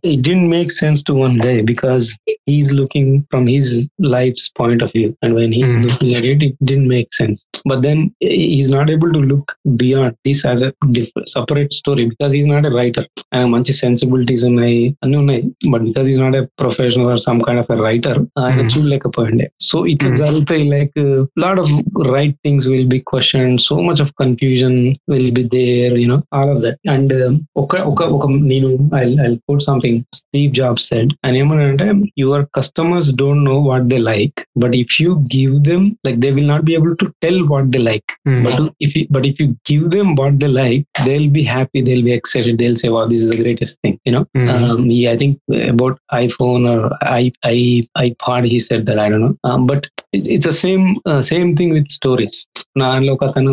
It 0.07 0.19
didn't 0.27 0.49
make 0.51 0.71
sense 0.83 0.99
to 1.09 1.13
one 1.25 1.35
guy 1.41 1.55
because 1.65 2.05
he's 2.49 2.69
looking 2.79 3.07
from 3.21 3.43
his 3.45 3.65
life's 4.07 4.45
point 4.59 4.81
of 4.81 4.89
view. 4.97 5.09
And 5.25 5.31
when 5.35 5.51
he's 5.57 5.73
Mhm. 5.73 5.83
looking 5.83 6.11
at 6.19 6.25
it 6.31 6.43
it 6.47 6.60
didn't 6.60 6.88
make 6.88 7.10
sense 7.12 7.38
but 7.64 7.78
then 7.80 7.98
he's 8.46 8.70
not 8.70 8.88
able 8.88 9.10
to 9.10 9.22
look 9.24 9.46
beyond 9.76 10.12
this 10.24 10.40
as 10.46 10.62
a 10.62 10.70
diff- 10.90 11.24
separate 11.26 11.72
story 11.72 12.06
because 12.06 12.32
he's 12.32 12.48
not 12.48 12.64
a 12.64 12.74
writer 12.76 13.04
ఆయన 13.34 13.46
మంచి 13.52 13.72
sensibilities 13.80 14.44
ఉన్నాయి 14.48 14.80
అన్ని 15.04 15.16
ఉన్నాయి 15.16 15.40
but 15.70 15.82
because 15.82 16.08
is 16.08 16.20
not 16.20 16.36
a 16.36 16.44
professional 16.60 17.08
or 17.12 17.22
some 17.24 17.40
kind 17.46 17.60
of 17.62 17.70
a 17.70 17.80
writer 17.82 18.18
ఆయన 18.42 18.58
Hmm. 18.58 18.70
చూడలేకపోయిండే 18.72 19.46
so 19.68 19.78
ఇట్లా 19.92 20.10
Hmm. 20.10 20.18
జరుగుతాయి 20.22 20.64
like 20.74 20.98
lot 21.44 21.60
of 21.62 21.72
right 22.12 22.36
things 22.44 22.66
will 22.72 22.88
be 22.88 23.00
question 23.10 23.52
so 23.66 23.76
much 23.86 24.02
of 24.04 24.12
confusion 24.22 24.78
will 25.12 25.32
be 25.32 25.44
there 25.56 25.96
you know 26.02 26.18
all 26.36 26.52
of 26.54 26.62
that 26.66 26.78
and 26.94 27.14
ఒక 27.56 27.80
ఒక 27.92 28.02
ఒక 28.16 28.22
నేను 28.52 28.70
I 28.96 29.04
I 29.26 29.30
put 29.48 29.64
something 29.68 29.98
Steve 30.20 30.50
Job 30.54 30.80
said 30.86 31.10
ఆయన 31.24 31.34
ఏమన్నాడంటే 31.36 31.88
your 32.18 32.44
customers 32.56 33.10
don't 33.16 33.44
know 33.44 33.58
what 33.68 33.86
they 33.92 34.00
like 34.10 34.34
but 34.62 34.76
if 34.82 34.96
you 35.02 35.12
give 35.36 35.54
them 35.68 35.86
like 36.06 36.18
they 36.18 36.30
will 36.30 36.39
Not 36.50 36.64
be 36.64 36.74
able 36.74 36.94
to 36.96 37.08
tell 37.24 37.42
what 37.52 37.70
they 37.76 37.82
like 37.90 38.10
Hmm. 38.28 38.38
but 38.44 38.54
if 38.80 38.96
you, 38.96 39.06
but 39.08 39.24
if 39.24 39.36
you 39.40 39.56
give 39.64 39.90
them 39.90 40.14
what 40.14 40.38
they 40.40 40.48
like, 40.52 40.84
they'll 41.04 41.28
be 41.30 41.44
happy. 41.46 41.80
They'll 41.80 42.02
be 42.02 42.12
excited. 42.12 42.58
They'll 42.58 42.76
say, 42.76 42.88
"Wow, 42.88 43.06
this 43.06 43.22
is 43.22 43.30
the 43.30 43.38
greatest 43.42 43.80
thing." 43.82 43.94
You 44.06 44.12
know. 44.12 44.24
Hmm. 44.34 44.48
Um, 44.54 44.90
yeah, 44.90 45.12
I 45.12 45.16
think 45.16 45.34
about 45.74 45.94
iPhone 46.18 46.64
or 46.72 46.80
i 47.12 47.24
i 47.52 47.60
iPod. 47.98 48.44
He 48.46 48.58
said 48.58 48.86
that 48.86 48.98
I 48.98 49.08
don't 49.08 49.24
know. 49.26 49.34
Um, 49.44 49.66
but 49.66 49.82
it's, 50.12 50.28
it's 50.28 50.44
the 50.44 50.56
same 50.56 50.86
uh, 51.04 51.22
same 51.32 51.56
thing 51.60 51.72
with 51.78 51.88
stories. 52.00 52.36
నాలో 52.80 53.12
ఒక 53.12 53.24
అతను 53.24 53.52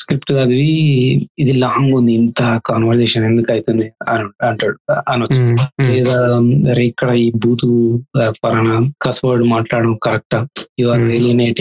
script 0.00 0.30
చదివి 0.36 0.68
ఇది 1.42 1.52
long 1.64 1.90
ఉంది 1.98 2.12
ఇంత 2.20 2.42
conversation 2.68 3.26
ఎందుకు 3.30 3.50
అవుతుంది 3.52 3.86
అని 4.12 4.24
అంటాడు 4.48 4.78
అనొచ్చు 5.12 5.40
Hmm. 5.40 5.58
Hmm. 5.78 5.88
లేదా 5.90 6.16
అరే 6.72 6.84
ఇక్కడ 6.92 7.10
ఈ 7.24 7.28
బూతు 7.44 7.68
పలానా 8.44 8.76
కస్వర్డ్ 9.06 9.44
మాట్లాడడం 9.54 9.94
కరెక్టా 10.06 10.40
you 10.80 10.86
are 10.92 11.02
Hmm. 11.02 11.12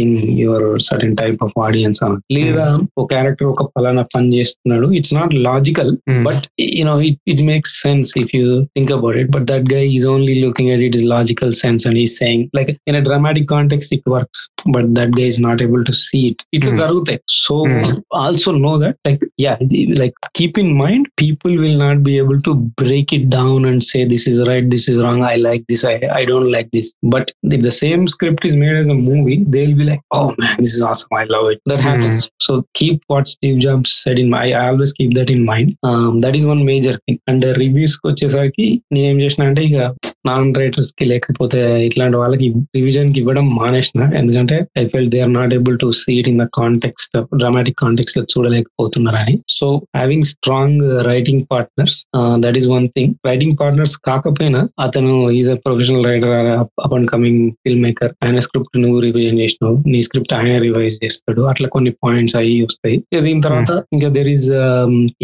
Alienating 0.01 0.15
your 0.39 0.65
certain 0.87 1.15
type 1.15 1.39
of 1.43 1.55
audience 1.65 1.99
అని 2.03 2.17
లేదా 2.37 2.65
ఒక 2.97 3.05
క్యారెక్టర్ 3.13 3.47
ఒక 3.47 3.63
పలానా 3.75 4.03
పని 4.15 4.29
చేస్తున్నాడు 4.37 4.89
it's 4.99 5.15
not 5.19 5.33
logical 5.47 5.93
Hmm. 6.09 6.21
But 6.27 6.43
you 6.77 6.83
know 6.85 6.93
it 7.07 7.17
it 7.31 7.41
makes 7.49 7.73
sense 7.81 8.09
if 8.21 8.31
you 8.35 8.45
think 8.75 8.91
about 8.95 9.17
it 9.21 9.29
but 9.35 9.45
that 9.49 9.65
guy 9.73 9.81
is 9.95 10.05
only 10.07 10.35
looking 10.43 10.71
at 10.73 10.83
it 10.87 10.95
is 10.99 11.05
logical 11.13 11.53
sense 11.61 11.83
and 11.89 11.99
is 12.03 12.13
saying 12.21 12.43
like 12.57 12.69
in 12.89 12.97
a 12.97 13.03
dramatic 13.07 13.47
context 13.53 13.93
it 13.97 14.07
works 14.15 14.41
But 14.75 14.87
that 14.97 15.13
guy 15.19 15.27
is 15.33 15.39
not 15.41 15.61
able 15.65 15.83
to 15.89 15.93
see 16.03 16.19
it 16.29 16.41
ఇట్లా 16.57 16.71
Hmm. 16.71 16.79
జరుగుతాయి 16.81 17.19
so 17.43 17.55
Hmm. 17.65 17.93
Also 18.23 18.51
know 18.59 18.73
that 18.83 18.97
like 19.07 19.23
yeah 19.45 19.53
like 20.01 20.15
keep 20.39 20.57
in 20.63 20.73
mind 20.81 21.05
people 21.21 21.55
will 21.63 21.79
not 21.85 22.01
be 22.07 22.13
able 22.21 22.39
to 22.47 22.53
break 22.83 23.13
it 23.17 23.27
down 23.37 23.65
and 23.71 23.83
say 23.91 24.01
this 24.13 24.27
is 24.31 24.41
right 24.51 24.69
this 24.73 24.87
is 24.91 24.99
wrong 25.07 25.25
I 25.31 25.35
like 25.47 25.63
this 25.71 25.85
I 25.91 25.95
I 26.19 26.23
don't 26.31 26.51
like 26.55 26.69
this 26.77 26.91
but 27.15 27.29
if 27.57 27.63
the 27.67 27.73
same 27.81 28.03
script 28.15 28.45
is 28.45 28.55
made 28.57 28.75
as 28.75 28.89
a 28.89 28.99
movie 29.01 29.37
they 29.53 29.61
will 29.63 29.77
be 29.79 29.85
like 29.85 30.03
oh 30.17 30.27
man 30.37 30.53
this 30.59 30.73
is 30.75 30.81
awesome 30.89 31.13
i 31.19 31.25
love 31.27 31.47
it 31.53 31.59
that 31.69 31.79
Hmm. 31.79 31.87
happens 31.89 32.21
so 32.45 32.51
keep 32.79 32.97
what 33.07 33.25
steve 33.27 33.57
jobs 33.59 33.91
said 34.01 34.17
in 34.17 34.29
my 34.29 34.43
i 34.53 34.65
always 34.65 34.91
keep 34.93 35.11
that 35.13 35.29
in 35.29 35.41
mind 35.45 35.69
um, 35.83 36.11
that 36.23 36.35
is 36.35 36.45
one 36.45 36.61
major 36.65 36.95
thing 36.99 37.17
and 37.29 37.43
reviews 37.61 37.95
కి 37.99 38.05
వచ్చేసరికి 38.09 38.65
నేను 38.93 39.05
ఏం 39.11 39.17
చేసిన 39.21 39.43
అంటే 39.49 39.61
ఇక 39.67 39.79
non 40.28 40.50
రైటర్స్కి 40.60 41.04
లేకపోతే 41.12 41.60
ఇట్లాంటి 41.88 42.16
వాళ్ళకి 42.22 42.46
రివిజన్కి 42.76 43.18
ఇవ్వడం 43.22 43.46
మానేసిన. 43.60 44.02
ఎందుకంటే 44.20 44.56
I 44.82 44.84
felt 44.92 45.08
they 45.14 45.20
are 45.26 45.34
not 45.38 45.54
able 45.58 45.76
to 45.82 45.88
see 46.02 46.12
it 46.20 46.28
in 46.32 46.40
the 46.42 46.46
context 46.60 47.16
dramatic 47.40 47.78
కాంటెక్స్ట్లో 47.84 48.24
చూడలేకపోతున్నారని. 48.32 49.34
So 49.58 49.68
having 49.98 50.28
strong 50.32 50.82
writing 51.10 51.44
partners 51.52 51.98
that 52.44 52.58
is 52.60 52.68
one 52.74 52.86
thing 52.96 53.14
writing 53.30 53.56
partners 53.62 53.96
కాకపోయినా 54.10 54.62
అతను 54.86 55.14
is 55.40 55.50
a 55.54 55.58
professional 55.66 56.06
writer 56.10 56.34
up 56.62 56.94
and 56.98 57.08
coming 57.14 57.42
filmmaker 57.86 58.12
ఆయన 58.24 58.38
script 58.46 58.76
నువ్వు 58.84 58.98
revision 59.06 59.40
చేసినావు 59.44 59.76
నీ 59.92 60.00
script 60.08 60.34
ఆయన 60.40 60.56
revise 60.66 60.96
చేస్తాడు. 61.04 61.42
అట్లా 61.52 61.68
కొన్ని 61.76 61.92
పాయింట్స్ 62.04 62.36
అవి 62.40 62.54
వస్తాయి. 62.68 62.96
దీని 63.28 63.42
తర్వాత 63.48 63.72
ఇంకా 63.94 64.08
దెర్ 64.16 64.30
ఈస్ 64.36 64.48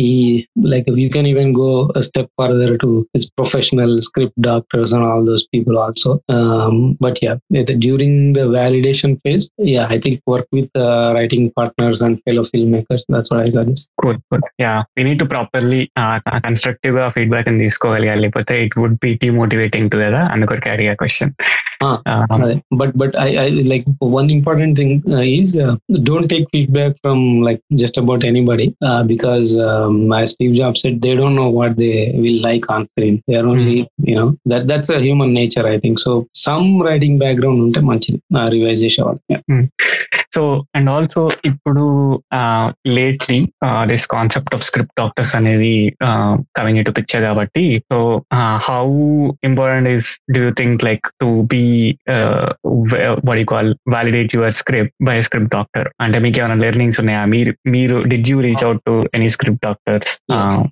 ఈ 0.09 0.11
like 0.73 0.89
you 1.03 1.09
can 1.17 1.29
even 1.33 1.53
go 1.61 1.71
step 2.09 2.31
further 2.41 2.75
to 2.85 2.91
his 3.17 3.27
professional 3.39 3.95
script 4.09 4.49
doctors 4.88 4.94
and 4.96 5.06
all 5.08 5.26
those 5.28 5.44
people 5.54 5.78
also 5.78 6.12
but 7.04 7.20
yeah 7.24 7.34
during 7.80 8.20
the 8.36 8.44
validation 8.50 9.16
phase 9.18 9.46
yeah 9.68 9.84
I 9.92 9.98
think 9.98 10.22
work 10.32 10.50
with 10.54 10.78
writing 11.14 11.48
partners 11.58 12.04
and 12.04 12.18
fellow 12.26 12.44
film 12.44 12.72
makers 12.72 13.06
that's 13.12 13.32
what 13.34 13.44
I 13.44 13.52
suggest 13.52 13.90
good 14.06 14.22
good 14.32 14.48
yeah 14.62 14.74
we 14.98 15.04
need 15.04 15.20
to 15.20 15.28
properly 15.34 15.82
constructive 16.48 16.96
గా 16.96 17.08
feedback 17.08 17.52
తీసుకోగలిగాలి 17.60 18.22
లేకపోతే 18.22 18.56
it 18.66 18.78
would 18.78 18.98
be 19.04 19.12
demotivating 19.24 19.90
to 19.90 19.98
కదా 19.98 20.22
అందుకొరకు 20.34 20.70
అడిగా 20.70 20.94
question 20.94 21.34
Ah, 21.81 22.03
but 22.71 22.97
but 22.97 23.17
I, 23.17 23.37
I 23.37 23.49
like 23.49 23.85
one 24.01 24.31
important 24.31 24.77
thing 24.77 25.03
uh, 25.09 25.25
is 25.39 25.57
uh, 25.57 25.77
don't 26.03 26.29
take 26.29 26.47
feedback 26.51 26.97
from 27.03 27.41
like 27.43 27.61
just 27.77 27.97
about 27.99 28.25
anybody 28.25 28.75
uh, 28.85 29.05
because 29.05 29.57
um, 29.57 30.13
as 30.13 30.31
Steve 30.31 30.55
Jobs 30.55 30.81
said 30.81 31.01
they 31.01 31.15
don't 31.15 31.37
know 31.37 31.51
what 31.51 31.77
they 31.77 32.13
will 32.17 32.41
like 32.41 32.69
on 32.71 32.89
screen 32.89 33.23
they 33.29 33.37
are 33.37 33.47
only 33.47 33.89
you 34.03 34.17
know 34.17 34.37
that 34.47 34.67
that's 34.67 34.91
a 34.91 35.01
human 35.01 35.33
nature 35.33 35.67
I 35.67 35.79
think 35.79 35.99
so 35.99 36.27
some 36.33 36.83
writing 36.83 37.17
background 37.19 37.61
ఉంటే 37.61 37.81
మంచిది 37.81 38.21
revise 38.49 38.83
చేసేవాళ్ళు. 38.85 39.21
So 40.36 40.44
and 40.76 40.90
also 40.90 41.22
ఇప్పుడు 41.46 41.86
lately 42.98 43.40
this 43.86 44.08
concept 44.08 44.54
of 44.56 44.64
script 44.64 44.96
doctors 45.00 45.34
అనేది 45.36 45.74
coming 46.60 46.82
to 46.86 46.92
picture 46.92 47.24
కాబట్టి 47.24 47.66
so 47.92 48.00
how 48.68 48.84
important 49.44 49.90
is 49.90 50.10
do 50.34 50.42
you 50.44 50.52
think 50.62 50.84
like 50.84 51.08
to 51.20 51.30
be 51.54 51.64
would 53.30 53.44
call 53.46 53.70
validate 53.90 54.34
your 54.36 54.56
script 54.62 54.96
by 55.04 55.18
script 55.22 55.52
doctor 55.56 55.90
అంటే 56.02 56.20
మీకు 56.20 56.40
ఏమైనా 56.40 56.58
learnings 56.64 57.00
ఉన్నాయా 57.00 57.24
మీరు 57.34 57.54
మీరు 57.70 57.98
did 58.14 58.30
you 58.30 58.38
reach 58.42 58.64
out 58.64 58.82
to 58.86 58.96
any 59.14 59.30
script 59.30 59.64
doctors 59.66 60.14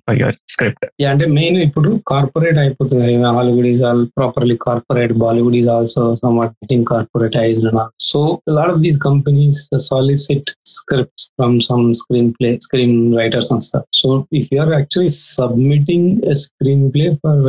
for 0.06 0.18
your 0.22 0.38
script 0.48 0.78
Yeah, 0.98 1.10
అంటే 1.12 1.26
main 1.36 1.56
ఇప్పుడు 1.66 1.90
corporate 2.10 2.58
అయిపోతుంది 2.58 3.06
Hollywood 3.30 3.68
is 3.70 3.82
all 3.82 4.02
properly 4.16 4.56
corporate 4.64 5.12
Bollywood 5.22 5.56
is 5.56 5.68
also 5.68 6.02
some 6.14 6.36
getting 6.42 6.86
corporatized 6.86 7.68
so 8.08 8.20
lot 8.56 8.70
of 8.70 8.80
these 8.80 8.98
companies 9.46 9.60
solicit 9.86 10.48
scripts 10.72 11.24
from 11.38 11.56
some 11.66 11.82
screen 12.00 12.30
play 12.36 12.48
screen 12.64 12.96
writers 13.18 13.50
and 13.52 13.64
stuff 13.66 13.86
so 14.00 14.08
if 14.38 14.48
you 14.52 14.58
are 14.62 14.72
actually 14.76 15.12
submitting 15.36 16.08
screen 16.42 16.84
play 16.94 17.06
for 17.22 17.42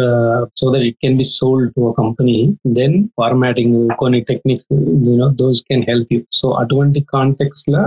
so 0.61 0.67
that 0.73 0.85
it 0.89 0.97
can 1.05 1.17
be 1.21 1.27
sold 1.31 1.69
to 1.75 1.81
a 1.91 1.93
company 2.01 2.35
then 2.79 2.95
formatting 3.21 3.77
కొన్ని 4.01 4.19
techniques 4.31 4.67
you know 5.07 5.29
those 5.41 5.61
can 5.69 5.83
help 5.89 6.11
you 6.15 6.19
so 6.41 6.49
అటువంటి 6.61 7.01
context 7.15 7.65
law 7.75 7.83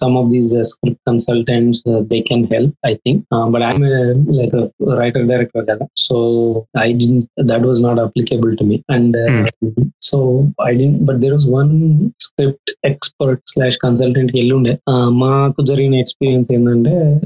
some 0.00 0.16
of 0.22 0.28
these 0.34 0.52
script 0.72 1.02
consultants 1.10 1.82
they 2.12 2.20
can 2.30 2.46
help 2.54 2.74
I 2.90 2.94
think 3.04 3.22
but 3.54 3.66
I'm 3.70 3.86
like 4.38 4.54
a 4.60 4.64
writer 4.96 5.22
director 5.30 5.62
కదా 5.70 5.84
so 6.06 6.16
i 6.84 6.92
didn't 7.00 7.24
that 7.50 7.62
was 7.70 7.78
not 7.86 7.96
applicable 8.04 8.52
to 8.60 8.64
me 8.70 8.76
and 8.94 9.14
uh, 9.24 9.28
so 10.08 10.18
i 10.68 10.74
didn't 10.80 11.00
but 11.08 11.16
there 11.22 11.34
was 11.38 11.46
one 11.60 11.72
expert 12.87 13.35
slash 13.35 13.75
consultant 13.87 14.31
కి 14.31 14.39
వెళ్ళుండే. 14.39 14.77
మాకు 15.07 15.65
జరిగిన 15.65 15.95
experience 15.95 16.53
ఏంటంటే 16.53 17.21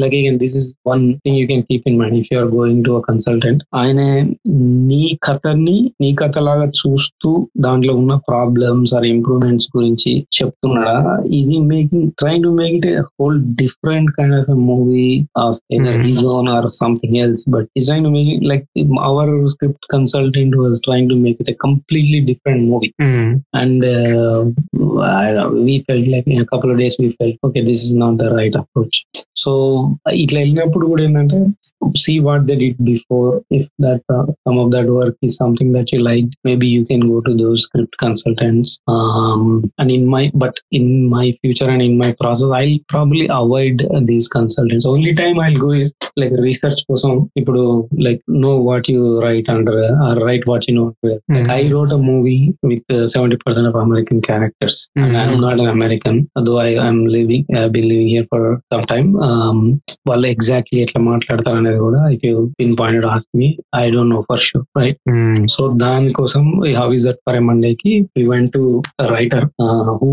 like 0.00 0.14
again 0.14 0.38
this 0.38 0.56
is 0.56 0.76
one 0.86 1.14
thing 1.14 1.38
you 1.38 1.46
can 1.46 1.62
keep 1.62 1.82
in 1.86 1.98
mind 1.98 2.18
if 2.18 2.28
you're 2.32 2.48
going 2.48 2.84
to 2.84 2.90
a 2.90 3.00
consultant 3.00 3.62
ఆయన 3.74 4.30
నీ 4.86 5.18
కథని 5.22 5.90
నీ 6.00 6.14
కథలాగా 6.14 6.64
చూస్తూ 6.64 7.48
దాంట్లో 7.58 7.94
ఉన్న 7.94 8.14
ప్రాబ్లమ్స్ 8.14 8.94
ఆర్ 8.94 9.06
ఇంప్రూవ్మెంట్స్ 9.06 9.68
గురించి 9.76 10.26
చెప్తున్నాడా? 10.42 11.22
Is he 11.32 11.56
making 11.56 12.10
trying 12.10 12.44
to 12.44 12.48
make 12.48 12.74
it 12.74 12.86
whole 12.96 13.42
different 13.42 14.10
kind 14.10 14.34
of 14.34 14.50
movie 14.50 15.26
of 15.38 15.58
either 15.74 15.96
Mhm. 15.96 16.06
his 16.06 16.18
own 16.18 16.46
or 16.56 16.62
something 16.62 17.12
else 17.22 17.42
but 17.50 17.64
he's 17.64 17.86
trying 17.88 18.04
to 18.06 18.10
make 18.10 18.30
it 18.34 18.42
like 18.52 18.64
our 19.08 19.26
script 19.46 19.82
consultant 19.96 20.52
was 20.62 20.74
trying 20.88 21.06
to 21.08 21.16
make 21.16 21.36
it 21.40 21.48
a 21.48 21.68
I 24.98 25.46
we 25.48 25.82
felt 25.84 26.06
like 26.06 26.26
in 26.26 26.40
a 26.40 26.46
couple 26.46 26.70
of 26.70 26.78
days 26.78 26.96
we 26.98 27.12
felt 27.12 27.36
okay 27.44 27.62
this 27.64 27.82
is 27.84 27.94
not 27.94 28.18
the 28.18 28.34
right 28.34 28.54
approach 28.54 29.04
so 29.36 29.52
ఇట్లా 30.14 30.38
వెళ్ళినప్పుడు 30.40 30.86
కూడా 30.86 31.02
ఏంటంటే 31.02 31.38
see 31.96 32.18
what 32.18 32.42
they 32.42 32.54
did 32.54 32.80
before 32.82 33.28
if 33.58 33.68
that 33.82 34.04
some 34.46 34.58
of 34.58 34.70
that 34.72 34.90
work 34.90 35.16
is 35.24 35.36
something 35.36 35.72
that 35.74 35.90
you 35.94 36.00
like 36.02 36.28
maybe 36.46 36.68
you 36.68 36.84
can 36.84 37.04
go 37.12 37.18
to 37.20 37.32
those 37.32 37.60
script 37.60 37.96
consultants 38.02 38.72
and 39.80 39.92
in 39.92 40.06
my 40.08 40.22
but 40.36 40.58
in 40.72 40.90
my 41.14 41.26
future 41.40 41.70
and 41.70 41.84
in 41.88 41.98
my 41.98 42.10
process 42.22 42.52
I 42.62 42.66
probably 42.92 43.26
avoid 43.40 43.82
these 44.12 44.28
consultants 44.28 44.88
only 44.92 45.14
time 45.22 45.40
I 45.40 45.50
go 45.64 45.72
is 45.82 45.92
like 46.18 46.34
research 46.40 46.82
కోసం 46.90 47.12
ఇప్పుడు 47.36 47.62
like 48.08 48.22
no 48.46 48.52
what 48.70 48.90
you 48.90 49.02
write 49.20 49.50
under 49.50 49.80
write 50.24 50.48
what 50.48 50.66
you 50.70 50.76
know 50.80 50.86
like 51.10 51.50
I 51.50 51.62
wrote 51.72 51.92
a 51.92 52.00
movie 52.00 52.40
with 52.62 52.84
uh, 52.90 53.06
70% 53.08 53.66
of 53.66 53.74
American 53.76 54.20
characters. 54.20 54.76
And 54.96 55.06
Mhm. 55.06 55.18
I'm 55.20 55.40
not 55.40 55.60
an 55.60 55.68
American, 55.68 56.16
although 56.36 56.58
I 56.60 56.72
am 56.86 57.06
living, 57.08 57.42
I've 57.56 57.72
been 57.72 57.88
living 57.88 58.08
here 58.08 58.26
for 58.32 58.40
some 58.72 58.84
time. 58.84 59.08
వాళ్ళు 60.09 60.27
exactly 60.27 60.79
ఎట్లా 60.85 60.99
మాట్లాడతారు 61.01 61.57
అనేది 61.61 61.79
కూడా 61.85 62.01
if 62.15 62.23
you 62.27 62.35
pin 62.59 62.73
point 62.81 63.05
ask 63.13 63.31
me 63.41 63.47
I 63.81 63.83
don't 63.95 64.13
know 64.15 64.19
for 64.29 64.43
sure 64.47 64.65
right 64.79 64.99
so 65.55 65.63
దానికోసం 65.85 66.43
how 66.79 66.87
is 66.97 67.05
that 67.07 67.21
for 67.27 67.37
a 67.41 67.43
Monday 67.49 67.71
కి 67.81 67.93
we 68.17 68.25
went 68.33 68.51
to 68.57 68.63
writer 69.15 69.47
who 70.01 70.09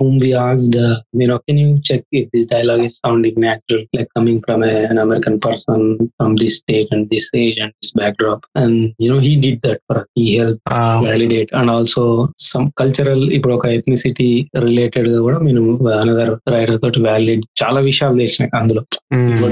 whom 0.00 0.18
we 0.24 0.32
asked 0.46 0.78
you 1.20 1.26
know 1.28 1.38
can 1.46 1.56
you 1.56 1.70
check 1.88 2.02
if 2.12 2.24
this 2.32 2.46
dialogue 2.46 2.82
is 2.86 2.94
sounding 2.96 3.36
natural 3.40 3.82
like 3.96 4.08
coming 4.16 4.38
from 4.46 4.62
a, 4.62 4.74
an 4.90 4.98
american 4.98 5.36
person 5.40 5.80
from 6.16 6.30
this 6.36 6.54
state 6.58 6.88
and 6.90 7.04
this 7.10 7.26
age 7.34 7.58
and 7.58 7.72
this 7.78 7.90
backdrop 7.92 8.40
and 8.54 8.74
you 8.98 9.10
know 9.10 9.20
he 9.20 9.34
did 9.36 9.56
that 9.62 9.80
for 9.86 9.96
us 10.00 10.06
he 10.14 10.26
helped 10.36 10.62
validate 11.06 11.52
and 11.52 11.70
also 11.70 12.04
some 12.50 12.66
cultural 12.82 13.20
ఇప్పుడు 13.36 13.54
ఒక 13.56 13.66
ethnicity 13.76 14.28
related 14.64 15.08
గా 15.08 15.18
కూడా 15.26 15.38
నేను 15.46 15.62
another 16.00 16.32
writer 16.54 16.78
తోటి 16.82 17.00
validate 17.00 17.44
చాలా 17.62 17.80
విషయాలు 17.80 18.16
చేసినాయి 18.22 18.47
అందులో 18.55 18.81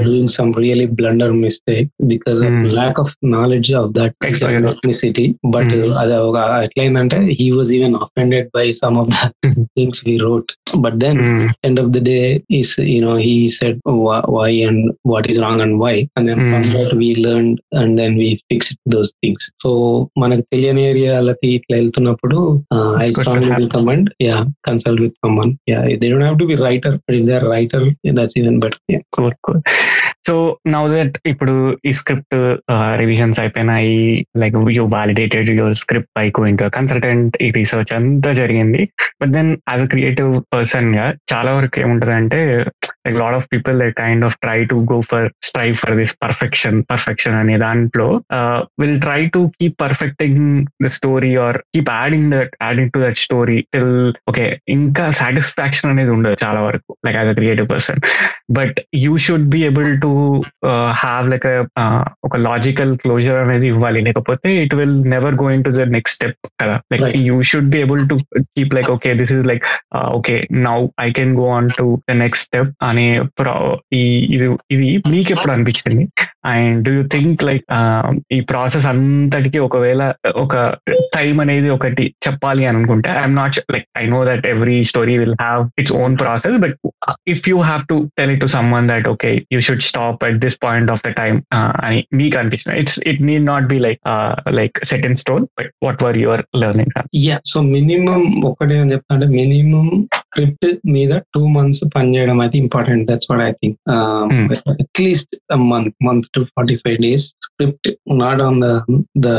doing 0.04 0.28
some 0.28 0.50
really 0.58 0.86
blunder 0.86 1.32
mistake 1.32 1.90
because. 2.02 2.38
Lack 2.72 3.00
of 3.00 3.14
knowledge 3.24 3.74
of 3.74 3.92
that. 3.92 4.14
Ethnicity 4.26 5.34
but. 5.46 5.74
అది 5.74 6.16
ఒక 6.16 6.60
ఎట్లయిందంటే 6.64 7.18
he 7.40 7.50
was 7.50 7.72
even 7.72 7.94
offended 7.94 8.48
by 8.56 8.72
some 8.72 8.98
of 8.98 9.08
the 9.08 9.28
things 9.62 10.02
we 10.06 10.16
wrote 10.16 10.52
but 10.78 10.98
then 10.98 11.20
end 11.66 11.78
of 11.78 11.88
the 11.92 12.02
day 12.02 12.24
is 12.50 12.68
you 12.86 13.00
know 13.00 13.14
he 13.18 13.48
said 13.48 13.76
wh- 13.98 14.26
why 14.28 14.50
and 14.64 14.78
what 15.04 15.24
is 15.26 15.38
wrong 15.38 15.60
and 15.60 15.74
why. 15.78 15.94
And 16.16 16.28
then 16.28 16.38
from 16.42 16.62
Mm. 16.62 16.72
that 16.74 16.92
we 16.94 17.14
learned 17.16 17.56
and 17.72 17.98
then 18.00 18.16
we 18.16 18.38
fixed 18.50 18.78
those 18.86 19.12
things. 19.22 19.50
So 19.64 19.70
మనకు 20.18 20.42
తెలియని 20.52 20.82
ఏరియాలకి 20.82 21.48
ఇట్లా 21.56 21.76
వెళ్తున్నప్పుడు 21.76 22.38
I 23.04 23.10
strongly 23.10 23.50
recommend 23.64 24.08
yeah 24.22 24.36
consult 24.64 25.00
with 25.00 25.16
someone 25.24 25.52
yeah 25.72 25.80
they 26.02 26.08
don't 26.08 26.24
have 26.24 26.38
to 26.38 26.44
be 26.44 26.54
writer 26.54 26.94
but 27.02 27.16
if 27.16 27.26
they 27.26 27.34
are 27.34 27.48
writer 27.50 27.86
that's 28.12 28.38
even 28.38 28.60
better 28.60 29.02
cool 29.10 29.34
cool 29.40 29.60
so 30.28 30.34
now 30.66 30.88
that 30.88 31.18
ఇప్పుడు 31.26 31.52
ఈ 31.84 31.92
script 31.92 32.34
revisions 32.96 33.40
అయిపోయినాయి 33.40 33.94
like 34.38 34.56
you 34.70 34.84
validated 34.86 35.50
your 35.50 35.74
script 35.74 36.10
by 36.18 36.28
going 36.40 36.70
consultant 36.70 37.36
ఈ 37.42 37.50
research 37.50 37.94
అంతా 37.94 38.32
జరిగింది. 38.32 38.82
But 39.22 39.30
then 39.30 39.50
as 39.72 39.82
a 39.82 39.86
creative 39.86 40.42
person 40.54 40.67
గా 40.76 41.14
చాలా 41.32 41.52
వరకు 41.52 41.80
ఏముంటది 41.80 42.12
అంటే 42.12 42.38
like 43.04 43.18
lot 43.18 43.34
of 43.34 43.46
people 43.52 43.78
like 43.78 43.94
kind 43.98 44.24
of 44.24 44.36
try 44.40 44.64
to 44.64 44.74
go 44.92 45.00
for 45.00 45.26
strive 45.42 45.74
for 45.74 45.94
this 45.96 46.14
perfection 46.24 46.82
perfection 46.82 47.34
అనే 47.34 47.58
దాంట్లో 47.58 48.08
will 48.80 49.00
try 49.00 49.26
to 49.26 49.50
keep 49.60 49.76
perfecting 49.82 50.42
the 50.84 50.86
story 50.86 51.36
or 51.36 51.58
keep 51.74 51.90
adding 51.90 52.32
that 52.32 52.56
adding 52.62 52.90
to 52.90 52.98
that 52.98 53.18
story 53.18 53.58
till 53.72 54.12
okay 54.28 54.46
ఇంకా 54.68 55.10
satisfaction 55.10 55.90
అనేది 55.90 56.10
ఉండదు 56.10 56.36
చాలా 56.44 56.60
వరకు 56.60 56.96
like 57.06 57.16
as 57.16 57.28
a 57.28 57.32
creative 57.32 57.68
person 57.68 58.00
but 58.58 58.80
you 58.94 59.16
should 59.16 59.48
be 59.48 59.62
able 59.62 60.00
to 60.00 60.42
have 61.04 61.30
like 61.30 61.46
ఒక 62.24 62.36
logical 62.36 62.96
closure 62.96 63.36
అనేది 63.36 63.66
ఇవ్వాలి. 63.66 64.00
లేకపోతే 64.00 64.48
it 64.62 64.74
will 64.74 64.96
never 65.10 65.34
go 65.34 65.50
into 65.64 65.70
the 65.70 65.88
next 65.96 66.16
step 66.18 66.38
కదా 66.62 66.80
like. 66.92 67.16
You 67.28 67.42
should 67.42 67.70
be 67.70 67.78
able 67.78 68.08
to 68.08 68.14
keep 68.38 68.74
like 68.74 68.90
okay 68.90 69.14
this 69.14 69.32
is 69.32 69.46
like 69.46 69.64
okay 70.18 70.34
now 70.52 70.78
I 71.00 71.08
can 71.10 71.34
go 71.36 71.46
on 71.50 71.70
to 71.78 72.02
the 72.10 72.16
next 72.16 72.44
step 72.44 72.70
అనే 72.82 73.06
ఇది 74.32 74.46
ఇది 74.70 74.86
మీకు 75.08 75.32
ఎప్పుడు 75.32 75.52
అనిపించింది? 75.52 76.04
And 76.46 76.84
do 76.84 76.92
you 76.92 77.02
think 77.08 77.44
like 77.44 77.64
ఈ 78.32 78.40
process 78.40 78.86
అంతటికి 78.86 79.58
ఒకవేళ 79.58 80.02
ఒక 80.36 80.56
టైం 81.16 81.40
అనేది 81.40 81.68
ఒకటి 81.68 82.14
చెప్పాలి 82.26 82.66
అని 82.66 82.78
అనుకుంటే 82.78 83.10
I'm 83.10 83.36
not 83.36 83.58
like 83.70 83.86
I 83.98 84.04
know 84.06 84.24
that 84.24 84.46
every 84.46 84.84
story 84.84 85.18
will 85.18 85.36
have 85.40 85.68
its 85.78 85.92
own 85.92 86.16
process 86.18 86.56
but 86.58 86.76
if 87.28 87.48
you 87.48 87.58
have 87.60 87.82
to 87.88 88.08
tell 88.18 88.30
it 88.30 88.40
to 88.40 88.46
someone 88.46 88.88
that 88.88 89.08
okay 89.08 89.44
you 89.52 89.60
should 89.60 89.82
stop 89.82 90.24
at 90.24 90.38
this 90.38 90.58
point 90.58 90.90
of 90.90 91.02
the 91.06 91.12
time 91.12 91.38
అని 91.84 92.04
మీకు 92.14 92.38
అనిపిస్తుంది 92.38 92.78
it's 92.78 93.00
it 93.06 93.22
need 93.22 93.46
not 93.46 93.64
be 93.64 93.78
like 93.78 94.00
like 94.50 94.84
set 94.84 95.06
in 95.06 95.16
stone 95.16 95.46
but 95.60 95.70
whatever 96.04 96.16
your 96.16 96.44
learning 96.56 96.94
yeah 97.16 97.38
so 97.44 97.60
minimum 97.62 98.22
ఒకటి 98.44 98.76
అని 98.78 98.92
చెప్తా 98.92 99.14
అంటే 99.14 99.26
minimum 99.26 99.88
script 100.37 100.67
మీద 100.95 101.13
two 101.33 101.41
months 101.55 101.83
పనిచేయడం 101.95 102.37
అయితే 102.43 102.57
important 102.63 103.03
that's 103.09 103.29
what 103.31 103.43
I 103.47 103.51
think 103.61 103.77
Hmm. 104.31 104.47
At least 104.83 105.33
month 105.71 105.95
month 106.05 106.27
to 106.35 106.41
forty 106.51 106.75
five 106.83 106.97
days 107.03 107.25
script 107.45 107.87
not 108.21 108.41
on 108.45 108.57
the 108.63 108.67
the 109.25 109.29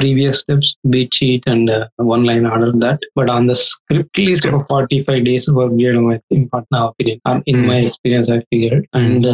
previous 0.00 0.38
steps 0.42 0.72
beat 0.92 1.14
sheet 1.20 1.46
and 1.48 1.70
one 2.10 2.24
line 2.30 2.46
order 2.52 2.74
that 2.84 3.04
but 3.18 3.30
on 3.36 3.46
the 3.50 3.54
script 3.64 4.20
least 4.20 4.46
ఒక 4.50 4.60
forty 4.72 4.98
five 5.06 5.20
days 5.28 5.48
work 5.58 5.76
చేయడం 5.82 6.06
అయితే 6.10 6.34
important 6.40 6.74
నా 6.76 6.82
opinion 6.90 7.42
in 7.52 7.62
my 7.70 7.78
experience 7.84 8.30
I 8.36 8.38
figured 8.52 8.84
and 9.02 9.28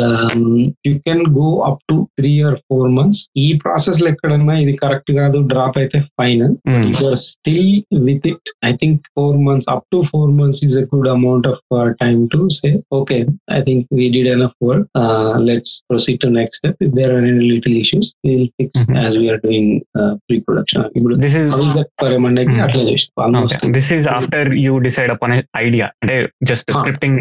you 0.89 0.95
can 1.09 1.25
go 1.39 1.49
up 1.71 1.83
to 1.91 1.99
three 2.21 2.33
or 2.49 2.59
four 2.69 2.91
months 2.99 3.23
ఈ 3.39 3.49
process 3.65 4.01
లో 4.03 4.09
ఎక్కడన్నా 4.15 4.57
ఇది 4.65 4.75
correct 4.85 5.13
కాదు 5.21 5.41
drop 5.53 5.79
అయితే 5.83 6.01
fine 6.13 6.45
if 6.83 7.01
you're 7.01 7.17
still 7.17 7.67
with 8.01 8.25
it, 8.25 8.43
I 8.63 8.73
think 8.73 9.05
four 9.15 9.37
months, 9.39 9.67
up 9.69 9.85
to 9.93 10.03
four 10.05 10.29
months 10.31 10.63
is 10.63 10.77
a 10.77 10.87
good 11.06 11.14
amount 11.14 11.46
of 11.46 11.60
uh, 11.72 11.94
time 11.96 12.28
to 12.30 12.50
say, 12.50 12.82
okay, 12.92 13.22
I 13.50 13.62
think 13.62 13.88
we 13.92 14.10
did 14.10 14.28
enough 14.28 14.54
work. 14.62 14.88
Uh, 14.96 15.38
let's 15.40 15.82
proceed 15.90 16.22
to 16.22 16.30
next 16.32 16.58
step. 16.58 16.76
If 16.80 16.94
there 16.94 17.12
are 17.14 17.20
any 17.22 17.46
little 17.52 17.76
issues, 17.76 18.08
we'll 18.24 18.48
fix 18.58 18.72
Mhm. 18.80 18.98
as 19.00 19.18
we 19.18 19.30
are 19.30 19.40
doing 19.40 19.68
uh, 20.00 20.12
pre-production. 20.28 20.82
Is 21.28 21.36
how 21.54 21.62
is 21.68 21.74
that 21.74 21.90
for 22.02 22.10
a 22.10 22.20
Monday? 22.20 22.46
Mhm. 22.46 22.58
చేసిన 22.88 23.24
almost 23.26 23.64
this 23.78 23.90
is 23.96 24.08
after 24.18 24.50
you 24.66 24.74
decide 24.88 25.12
upon 25.16 25.34
idea 25.66 25.86
అంటే 26.02 26.16
just 26.52 26.70
Huh. 26.72 26.80
Scripting 26.80 27.18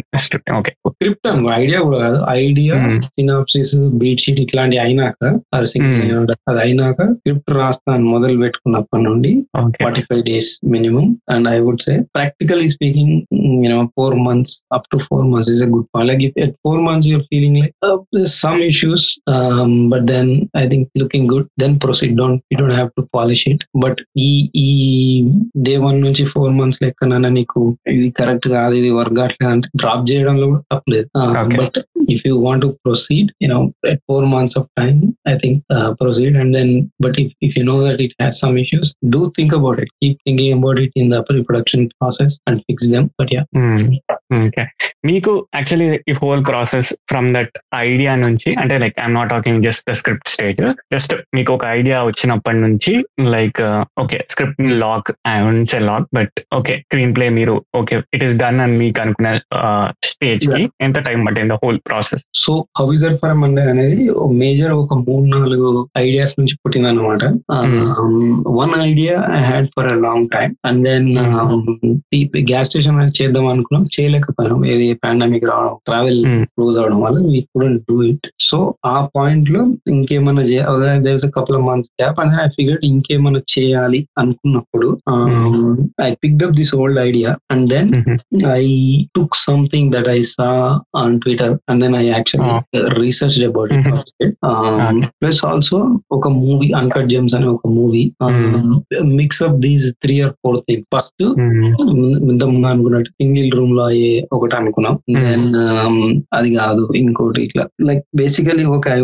okay 0.58 0.72
script 0.94 1.28
idea 1.62 1.78
కూడా 1.86 1.98
కాదు 2.06 2.18
idea 2.42 2.74
Hmm. 2.84 2.98
Synopsis 3.16 3.72
beat 4.02 4.22
sheet 4.24 4.40
ఇట్లాంటి 4.44 4.78
అయినాక 4.84 5.20
Hmm. 5.24 5.40
అది 6.50 6.60
అయినాక 6.66 7.00
script 7.18 7.50
రాస్తాను 7.60 8.06
మొదలు 8.14 8.38
పెట్టుకున్నప్పటి 8.44 9.04
నుండి 9.08 9.32
45 9.82 10.22
days 10.30 10.48
minimum 10.74 11.06
and 11.32 11.44
i 11.54 11.58
would 11.66 11.80
say 11.86 11.96
practically 12.18 12.68
speaking 12.74 13.10
mm, 13.36 13.54
you 13.63 13.69
know 13.71 13.81
four 13.95 14.11
months 14.27 14.51
up 14.71 14.85
to 14.91 14.99
four 14.99 15.23
months 15.23 15.49
is 15.49 15.61
a 15.61 15.69
good 15.75 15.87
point 15.91 16.07
like 16.09 16.21
if 16.21 16.35
at 16.45 16.53
four 16.65 16.77
months 16.87 17.05
you're 17.05 17.25
feeling 17.31 17.55
like 17.61 17.73
uh, 17.81 17.97
there's 18.13 18.35
some 18.45 18.59
issues 18.61 19.03
um, 19.27 19.73
but 19.89 20.03
then 20.07 20.27
i 20.55 20.67
think 20.67 20.83
looking 20.95 21.25
good 21.27 21.45
then 21.57 21.73
proceed 21.79 22.13
don't 22.17 22.41
you 22.51 22.57
don't 22.57 22.77
have 22.81 22.91
to 22.97 23.03
polish 23.17 23.45
it 23.53 23.61
but 23.85 23.95
ఈ 24.21 24.31
ఈ 24.59 24.69
day 25.65 25.73
one 25.85 25.97
నుంచి 26.01 26.23
four 26.25 26.53
months 26.59 26.79
లెక్కన 26.83 27.27
నీకు 27.37 27.61
ఇది 27.95 28.09
correct 28.19 28.47
కాదు 28.55 28.73
ఇది 28.73 28.89
work 28.99 29.15
కావట్లేదు 29.19 29.51
అంటే 29.53 29.69
డ్రాప్ 29.75 30.03
చేయడంలో 30.11 30.47
కూడా 30.51 30.63
తప్పలేదు 30.73 31.07
Okay. 31.41 31.57
But 31.59 31.77
if 32.06 32.24
you 32.24 32.38
want 32.38 32.60
to 32.60 32.70
proceed 32.84 33.32
you 33.38 33.48
know 33.48 33.62
at 33.84 33.98
four 34.06 34.22
months 34.26 34.56
of 34.56 34.66
time 34.76 34.98
i 35.24 35.36
think 35.38 35.62
uh, 35.70 35.94
proceed 35.94 36.34
and 36.34 36.54
then 36.54 36.90
but 36.98 37.18
if, 37.18 37.32
if 37.40 37.56
you 37.56 37.64
know 37.64 37.82
that 37.82 38.00
it 38.00 38.12
has 38.20 38.38
some 38.38 38.56
issues 38.56 38.94
do 39.08 39.30
think 39.30 39.52
about 39.52 39.78
it 39.78 39.88
keep 40.00 40.18
thinking 40.24 40.52
about 40.58 40.78
it 40.78 40.92
in 40.94 41.08
the 41.08 41.22
pre-production 41.22 41.88
process 42.00 42.38
and 42.46 42.62
fix 42.68 42.88
them 42.88 43.10
but 43.18 43.30
yeah 43.30 43.44
okay 44.38 44.62
మీకు 45.06 45.32
actually 45.56 45.86
ఈ 46.10 46.12
whole 46.20 46.42
process 46.44 46.90
from 47.10 47.26
that 47.34 47.54
idea 47.80 48.12
నుంచి 48.16 48.50
అంటే 48.60 48.74
like 48.78 48.96
I'm 49.00 49.16
not 49.18 49.30
talking 49.30 49.60
just 49.66 49.84
the 49.90 49.94
script 50.00 50.28
stage 50.28 50.62
just 50.94 51.12
మీకు 51.36 51.50
ఒక 51.56 51.64
idea 51.78 51.98
వచ్చినప్పటి 52.08 52.60
నుంచి 52.66 52.94
like 53.34 53.60
okay 54.02 54.18
script 54.34 54.62
lock 54.84 55.10
I 55.28 55.36
lock 55.90 56.08
but 56.18 56.38
okay 56.58 56.76
screenplay 57.18 57.28
మీరు 57.38 57.54
okay 57.80 57.96
it 58.16 58.24
is 58.28 58.36
done 58.36 58.60
అని 58.60 58.76
మీకు 58.82 59.00
అనుకున్న 59.04 59.32
స్టేజ్కి 60.04 60.62
ఎంత 60.86 60.98
టైం 60.98 61.20
పట్టింది 61.26 61.56
whole 61.64 61.80
process 61.88 61.93
so 62.34 62.66
how 62.78 62.92
is 62.92 63.02
that 63.02 63.14
for 63.14 63.34
Monday 63.34 63.62
అనేది 63.62 64.10
మేజర్ 64.28 64.70
ఒక 64.70 64.94
మూడు 64.98 65.38
నాలుగు 65.38 65.88
ఐడియాస్ 65.98 66.40
నుంచి 66.40 66.56
పుట్టింది 66.56 66.88
అనమాట 66.88 67.24
one 68.48 68.82
idea 68.82 69.24
I 69.32 69.40
had 69.40 69.66
for 69.66 69.92
a 69.92 69.94
long 69.94 70.28
time 70.28 70.56
and 70.64 70.84
then 70.84 71.08
gas 72.50 72.68
station 72.68 73.10
చేద్దాం 73.22 73.46
అనుకున్నాం. 73.46 73.86
చేయలేకపోయినాం 74.00 74.66
ఏది 74.66 74.92
పాండమిక్ 74.94 75.44
రావడం 75.44 75.76
ట్రావెల్. 75.84 76.24
క్లోజ్ 76.44 76.78
అవడం 76.78 77.00
వల్ల 77.00 77.26
we 77.26 77.40
couldn't 77.40 77.82
do 77.90 78.02
it 78.02 78.26
so 78.40 78.74
ఆ 78.86 79.08
పాయింట్లో 79.16 79.66
ఇంకేమన్నా 79.88 80.42
there's 80.98 81.26
couple 81.26 81.56
of 81.56 81.64
months 81.64 81.90
gap 82.02 82.20
and 82.20 82.34
I 82.34 82.46
figure 82.48 82.78
ఇంకేమన్నా 82.84 83.40
చేయాలి 83.58 84.08
అనుకున్నప్పుడు 84.18 84.98
I 86.02 86.14
picked 86.14 86.44
up 86.44 86.52
this 86.52 86.76
old 86.76 86.98
idea 86.98 87.36
and 87.50 87.70
then 87.70 87.90
I 88.44 89.06
took 89.14 89.34
something 89.34 89.90
that 89.90 90.08
I 90.08 90.20
saw 90.20 90.80
on 90.94 91.20
Twitter. 91.20 91.58
And 91.68 91.82
then 91.84 91.94
I 91.94 92.04
actually 92.04 92.80
researched 92.98 93.52
about 93.52 93.72
it. 93.72 93.78
Mhm. 93.78 93.90
first. 93.90 94.26
Um, 94.26 94.96
plus 94.98 95.54
also 95.54 95.98
ఒక 96.12 96.28
movie 96.28 96.72
uncut 96.72 97.08
Gems 97.08 97.34
అనే 97.34 97.46
ఒక 97.46 97.60
movie 97.66 98.12
mix 99.04 99.42
up 99.42 99.52
these 99.52 99.94
three 100.02 100.20
or 100.20 100.32
four 100.32 100.60
things 100.60 100.86
first 100.96 101.22
ఇంత 102.30 102.44
ముందు 102.44 102.66
అనుకున్నట్టు 102.66 103.10
single 103.10 103.52
రూమ్లో 103.52 103.84
అయ్యే 103.84 104.28
ఒకటి 104.32 104.56
అనుకున్నాం. 104.56 104.98
దెన్ 105.20 105.54
అది 106.34 106.54
కాదు 106.54 106.88
ఇంకోటి 106.96 107.42
ఇట్లా. 107.42 107.66
లైక్ 107.82 108.04
బేసికలీ 108.16 108.64
ఒక 108.64 108.88
I 108.88 109.00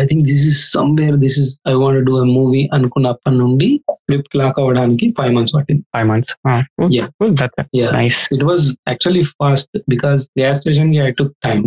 I 0.00 0.04
think 0.04 0.24
this 0.24 0.46
is 0.46 0.72
somewhere 0.72 1.16
this 1.16 1.40
is 1.40 1.60
I 1.68 1.72
want 1.72 2.04
do 2.04 2.24
movie 2.24 2.68
అనుకున్నప్పటి 2.72 3.36
నుండి 3.36 3.80
స్క్రిప్ట్ 3.92 4.36
లాక్ 4.36 4.60
అవ్వడానికి 4.60 5.14
ఫైవ్ 5.18 5.34
మంత్స్ 5.34 5.54
పట్టింది. 5.54 5.82
Five 5.82 6.08
months. 6.08 6.36
Nice 7.94 8.34
it. 8.34 8.40
Was 8.40 8.62
actually 8.90 9.22
fast 9.22 9.80
because 9.94 10.20
gas 10.40 10.54
station 10.54 10.92
I 10.92 11.10
took 11.10 11.30
time. 11.46 11.62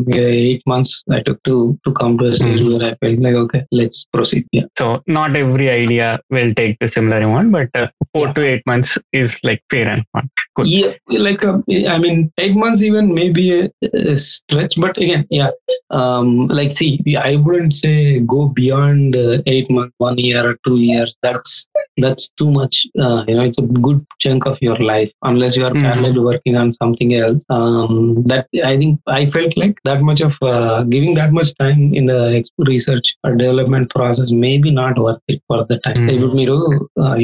Eight 0.50 0.64
months 0.74 0.92
I 1.18 1.22
took 1.28 1.40
to 1.50 1.56
to 1.86 1.92
come 2.00 2.18
to 2.20 2.26
a 2.32 2.36
stage 2.40 2.62
Mhm. 2.62 2.70
where 2.80 2.86
I 2.90 2.96
felt 3.02 3.20
like 3.28 3.38
okay, 3.44 3.62
let's 3.82 4.00
proceed. 4.14 4.46
Yeah. 4.58 4.68
So 4.82 4.88
not 5.20 5.36
every 5.44 5.70
idea 5.70 6.08
will 6.30 6.54
take 6.62 6.78
the 6.82 6.90
similar 6.98 7.20
amount, 7.28 7.52
but 7.58 7.70
uh, 7.84 7.88
four 8.14 8.28
Yeah. 8.28 8.34
to 8.38 8.42
eight 8.52 8.64
months 8.72 8.98
is 9.24 9.40
like 9.50 9.62
fair 9.76 9.88
and 9.96 10.04
fun. 10.14 10.30
Good. 10.58 10.68
Yeah, 10.68 10.94
like 11.28 11.44
uh, 11.44 11.58
I 11.96 11.98
mean, 12.06 12.32
eight 12.44 12.56
months 12.56 12.82
even 12.90 13.14
maybe 13.14 13.44
a, 13.60 13.70
a 14.14 14.18
stretch, 14.18 14.76
but 14.86 14.98
again, 14.98 15.26
yeah. 15.30 15.52
Um, 15.92 16.48
like 16.48 16.72
see, 16.72 16.92
I 17.18 17.36
wouldn't 17.36 17.74
say 17.74 18.20
go 18.20 18.50
beyond 18.50 19.16
uh, 19.16 19.42
eight 19.46 19.70
months, 19.70 19.94
one 20.00 20.18
year 20.18 20.42
or 20.50 20.56
two 20.66 20.78
years. 20.78 21.16
That's 21.22 21.68
that's 21.98 22.30
too 22.40 22.50
much. 22.52 22.86
Uh, 23.00 23.24
you 23.28 23.36
know, 23.36 23.44
it's 23.44 23.60
a 23.60 23.68
good 23.88 24.06
chunk 24.20 24.46
of 24.48 24.58
your 24.62 24.78
life 24.78 25.12
unless 25.32 25.56
you 25.58 25.66
are 25.68 25.72
Mhm. 25.74 25.82
parallel 25.88 26.24
working 26.32 26.56
on 26.64 26.72
something 26.80 27.14
else. 27.14 27.44
Um, 27.50 28.24
that 28.32 28.48
I 28.66 28.78
think 28.78 29.00
I 29.08 29.26
felt 29.38 29.56
like 29.58 29.78
that 29.86 30.02
much 30.02 30.22
of 30.22 30.37
uh, 30.37 30.83
giving 30.85 31.15
that 31.15 31.33
much 31.33 31.51
time 31.55 31.95
in 31.95 32.07
the 32.07 32.35
ex- 32.39 32.51
research 32.59 33.09
or 33.25 33.31
development 33.35 33.91
process 33.91 34.31
maybe 34.47 34.71
not 34.71 34.99
worth 34.99 35.23
it 35.29 35.41
for 35.49 35.59
the 35.71 35.79
time. 35.85 35.99
Mhm. 36.03 36.11
ఇప్పుడు 36.15 36.35
మీరు 36.41 36.57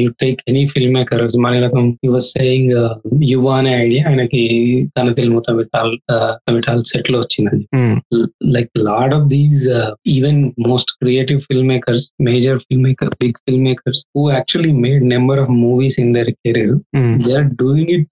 you 0.01 0.09
take 0.23 0.39
any 0.51 0.63
film 0.73 0.93
maker 0.93 1.23
మన 1.45 1.59
రకం 1.59 1.85
you 2.05 2.11
was 2.11 2.27
saying 2.37 2.73
యువ 3.33 3.47
అనే 3.59 3.73
idea 3.85 4.03
ఆయనకి 4.09 4.41
తన 4.97 5.11
తెలుగు 5.19 5.41
తమిళ 5.47 5.65
తమిళ 6.47 6.81
set 6.93 7.11
లో 7.13 7.19
వచ్చిందండి 7.25 7.65
Mm, 7.79 7.95
like 8.55 8.69
a 8.79 8.81
lot 8.81 9.11
of 9.17 9.29
these 9.33 9.61
uh, 9.69 9.89
even 10.05 10.35
most 10.67 10.87
creative 11.01 11.39
filmmakers 11.49 12.03
major 12.19 12.55
filmmaker 12.65 13.09
big 13.23 13.35
filmmakers 13.45 13.99
who 14.13 14.29
actually 14.31 14.73
made 14.85 15.01
number 15.13 15.37
of 15.43 15.49
movies 15.65 15.95
in 16.03 16.11
their 16.17 16.31
career 16.43 16.71
mm, 16.97 17.13
they 17.25 17.35
are 17.39 17.47
doing 17.63 17.87
it 17.97 18.09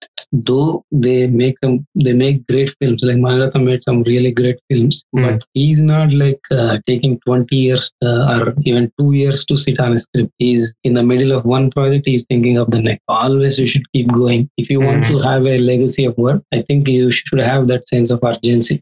though 0.48 0.70
they 1.06 1.26
make 1.42 1.56
some 1.64 1.76
they 2.04 2.14
make 2.14 2.46
great 2.46 2.70
films 2.78 3.02
like 3.02 3.16
Manaratha 3.16 3.60
made 3.60 3.82
some 3.82 4.02
really 4.02 4.32
great 4.32 4.58
times 4.93 5.05
mm. 5.15 5.39
but 5.39 5.45
he's 5.53 5.81
not 5.81 6.13
like 6.13 6.39
uh, 6.51 6.77
taking 6.87 7.19
20 7.21 7.55
years 7.55 7.91
uh, 8.03 8.41
or 8.41 8.53
even 8.63 8.91
two 8.99 9.13
years 9.13 9.45
to 9.45 9.57
sit 9.57 9.79
on 9.79 9.93
a 9.93 9.99
script. 9.99 10.31
He's 10.37 10.75
in 10.83 10.93
the 10.93 11.03
middle 11.03 11.31
of 11.31 11.45
one 11.45 11.71
project 11.71 12.07
he's 12.07 12.25
thinking 12.25 12.57
of 12.57 12.71
the 12.71 12.81
next. 12.81 13.01
Always 13.07 13.59
you 13.59 13.67
should 13.67 13.89
keep 13.93 14.11
going. 14.11 14.49
If 14.57 14.69
you 14.69 14.79
want 14.79 15.03
to 15.03 15.17
hmm. 15.17 15.23
have 15.23 15.45
a 15.45 15.57
legacy 15.57 16.05
of 16.05 16.17
work 16.17 16.41
i 16.53 16.61
think 16.61 16.87
you 16.87 17.11
should 17.11 17.39
have 17.39 17.67
that 17.67 17.87
sense 17.87 18.11
of 18.11 18.19
urgency. 18.23 18.81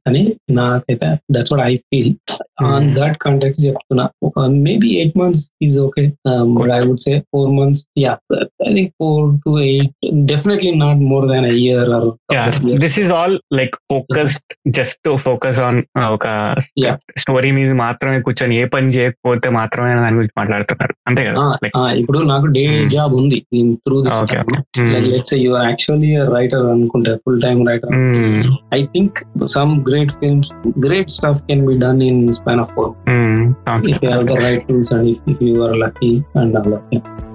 That's 1.29 1.51
what 1.51 1.59
i 1.59 1.81
feel. 1.89 2.15
On 2.59 2.87
hmm. 2.87 2.93
that 2.93 3.19
context 3.19 3.65
uh, 3.65 4.49
maybe 4.49 5.01
eight 5.01 5.15
months 5.15 5.51
is 5.61 5.77
okay. 5.77 6.13
Um, 6.25 6.55
but 6.55 6.71
i 6.71 6.83
would 6.83 7.01
say 7.01 7.23
four 7.31 7.47
months 7.51 7.87
yeah 7.95 8.17
i 8.33 8.73
think 8.73 8.93
four 8.97 9.37
to 9.45 9.57
eight 9.57 9.91
definitely 10.25 10.71
not 10.71 10.97
more 10.97 11.27
than 11.27 11.45
a 11.45 11.53
year 11.53 11.83
or 11.93 12.17
yeah 12.31 12.49
this 12.85 12.97
is 12.97 13.11
all 13.11 13.33
like 13.51 13.75
focused 13.89 14.45
just 14.71 14.99
to 15.03 15.17
focus 15.17 15.57
on 15.57 15.85
ఒక. 16.09 16.55
Story 17.17 17.51
మీద 17.51 17.71
మాత్రమే 17.71 18.21
కూర్చొని 18.21 18.57
ఏ 18.57 18.65
పని 18.65 18.89
చేయకపోతే 18.89 19.49
మాత్రమే 19.49 19.95
దాని 19.95 20.15
గురించి 20.15 20.31
మాట్లాడుతున్నారు. 20.37 20.95
అంతే 21.07 21.25
కదా? 21.25 21.57
ఇప్పుడు 21.91 22.19
నాకు 22.19 22.45
డే 22.45 22.81
Mm. 22.81 22.87
జాబ్ 22.87 23.13
ఉంది. 23.13 23.45
Through 23.73 24.03
let's 24.81 25.33
you 25.33 25.53
are 25.53 25.67
actually 25.67 26.17
writer 26.17 26.65
అనుకుంటే 26.65 27.15
full 27.15 27.41
time 27.41 27.67
writer 27.67 27.89
I 28.73 28.85
think 28.85 29.47
some 29.47 29.85
great 29.89 30.11
films 30.11 30.51
great 30.85 31.11
stuff 31.11 31.41
can 31.41 31.65
be 31.65 31.77
done 31.77 32.01
in 32.01 32.31
span 32.31 32.59
of 32.59 32.73
four 32.75 32.91
mm, 33.09 33.53
sounds 33.67 33.87
if 33.87 34.01
you 34.01 34.09
have 34.09 34.27
the 34.27 34.33
good. 34.33 34.43
right 34.43 34.67
tools 34.67 34.91
and 34.91 35.07
if, 35.07 35.17
if 35.27 35.41
you 35.41 35.63
are 35.63 37.30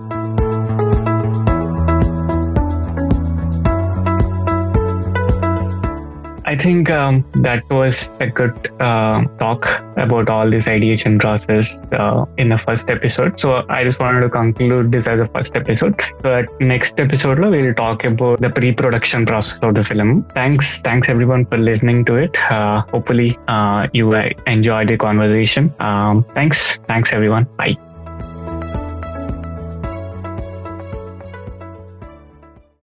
I 6.57 6.59
think 6.59 6.89
um, 6.89 7.23
that 7.43 7.69
was 7.69 8.09
a 8.19 8.29
good 8.29 8.71
uh, 8.81 9.25
talk 9.39 9.67
about 9.99 10.31
all 10.31 10.51
this 10.51 10.69
ideation 10.69 11.19
process 11.19 11.83
uh, 11.93 12.25
in 12.39 12.49
the 12.49 12.57
first 12.57 12.91
episode. 12.91 13.39
So 13.39 13.67
I 13.69 13.85
just 13.85 14.01
wanted 14.01 14.23
to 14.23 14.31
conclude 14.31 14.91
this 14.91 15.07
as 15.07 15.21
a 15.21 15.29
first 15.29 15.55
episode. 15.55 16.01
So 16.23 16.35
at 16.35 16.49
next 16.59 16.99
episode, 16.99 17.41
we'll 17.41 17.75
talk 17.75 18.05
about 18.05 18.41
the 18.41 18.49
pre-production 18.49 19.27
process 19.27 19.61
of 19.61 19.75
the 19.75 19.85
film. 19.85 20.23
Thanks, 20.35 20.81
thanks 20.81 21.11
everyone 21.11 21.45
for 21.45 21.59
listening 21.59 22.07
to 22.07 22.15
it. 22.15 22.35
Uh, 22.51 22.81
hopefully, 22.91 23.39
uh, 23.49 23.89
you 23.93 24.15
uh, 24.15 24.31
enjoyed 24.47 24.89
the 24.89 24.97
conversation. 24.97 25.75
Um, 25.79 26.25
thanks, 26.33 26.79
thanks 26.89 27.13
everyone. 27.13 27.45
Bye. 27.59 27.77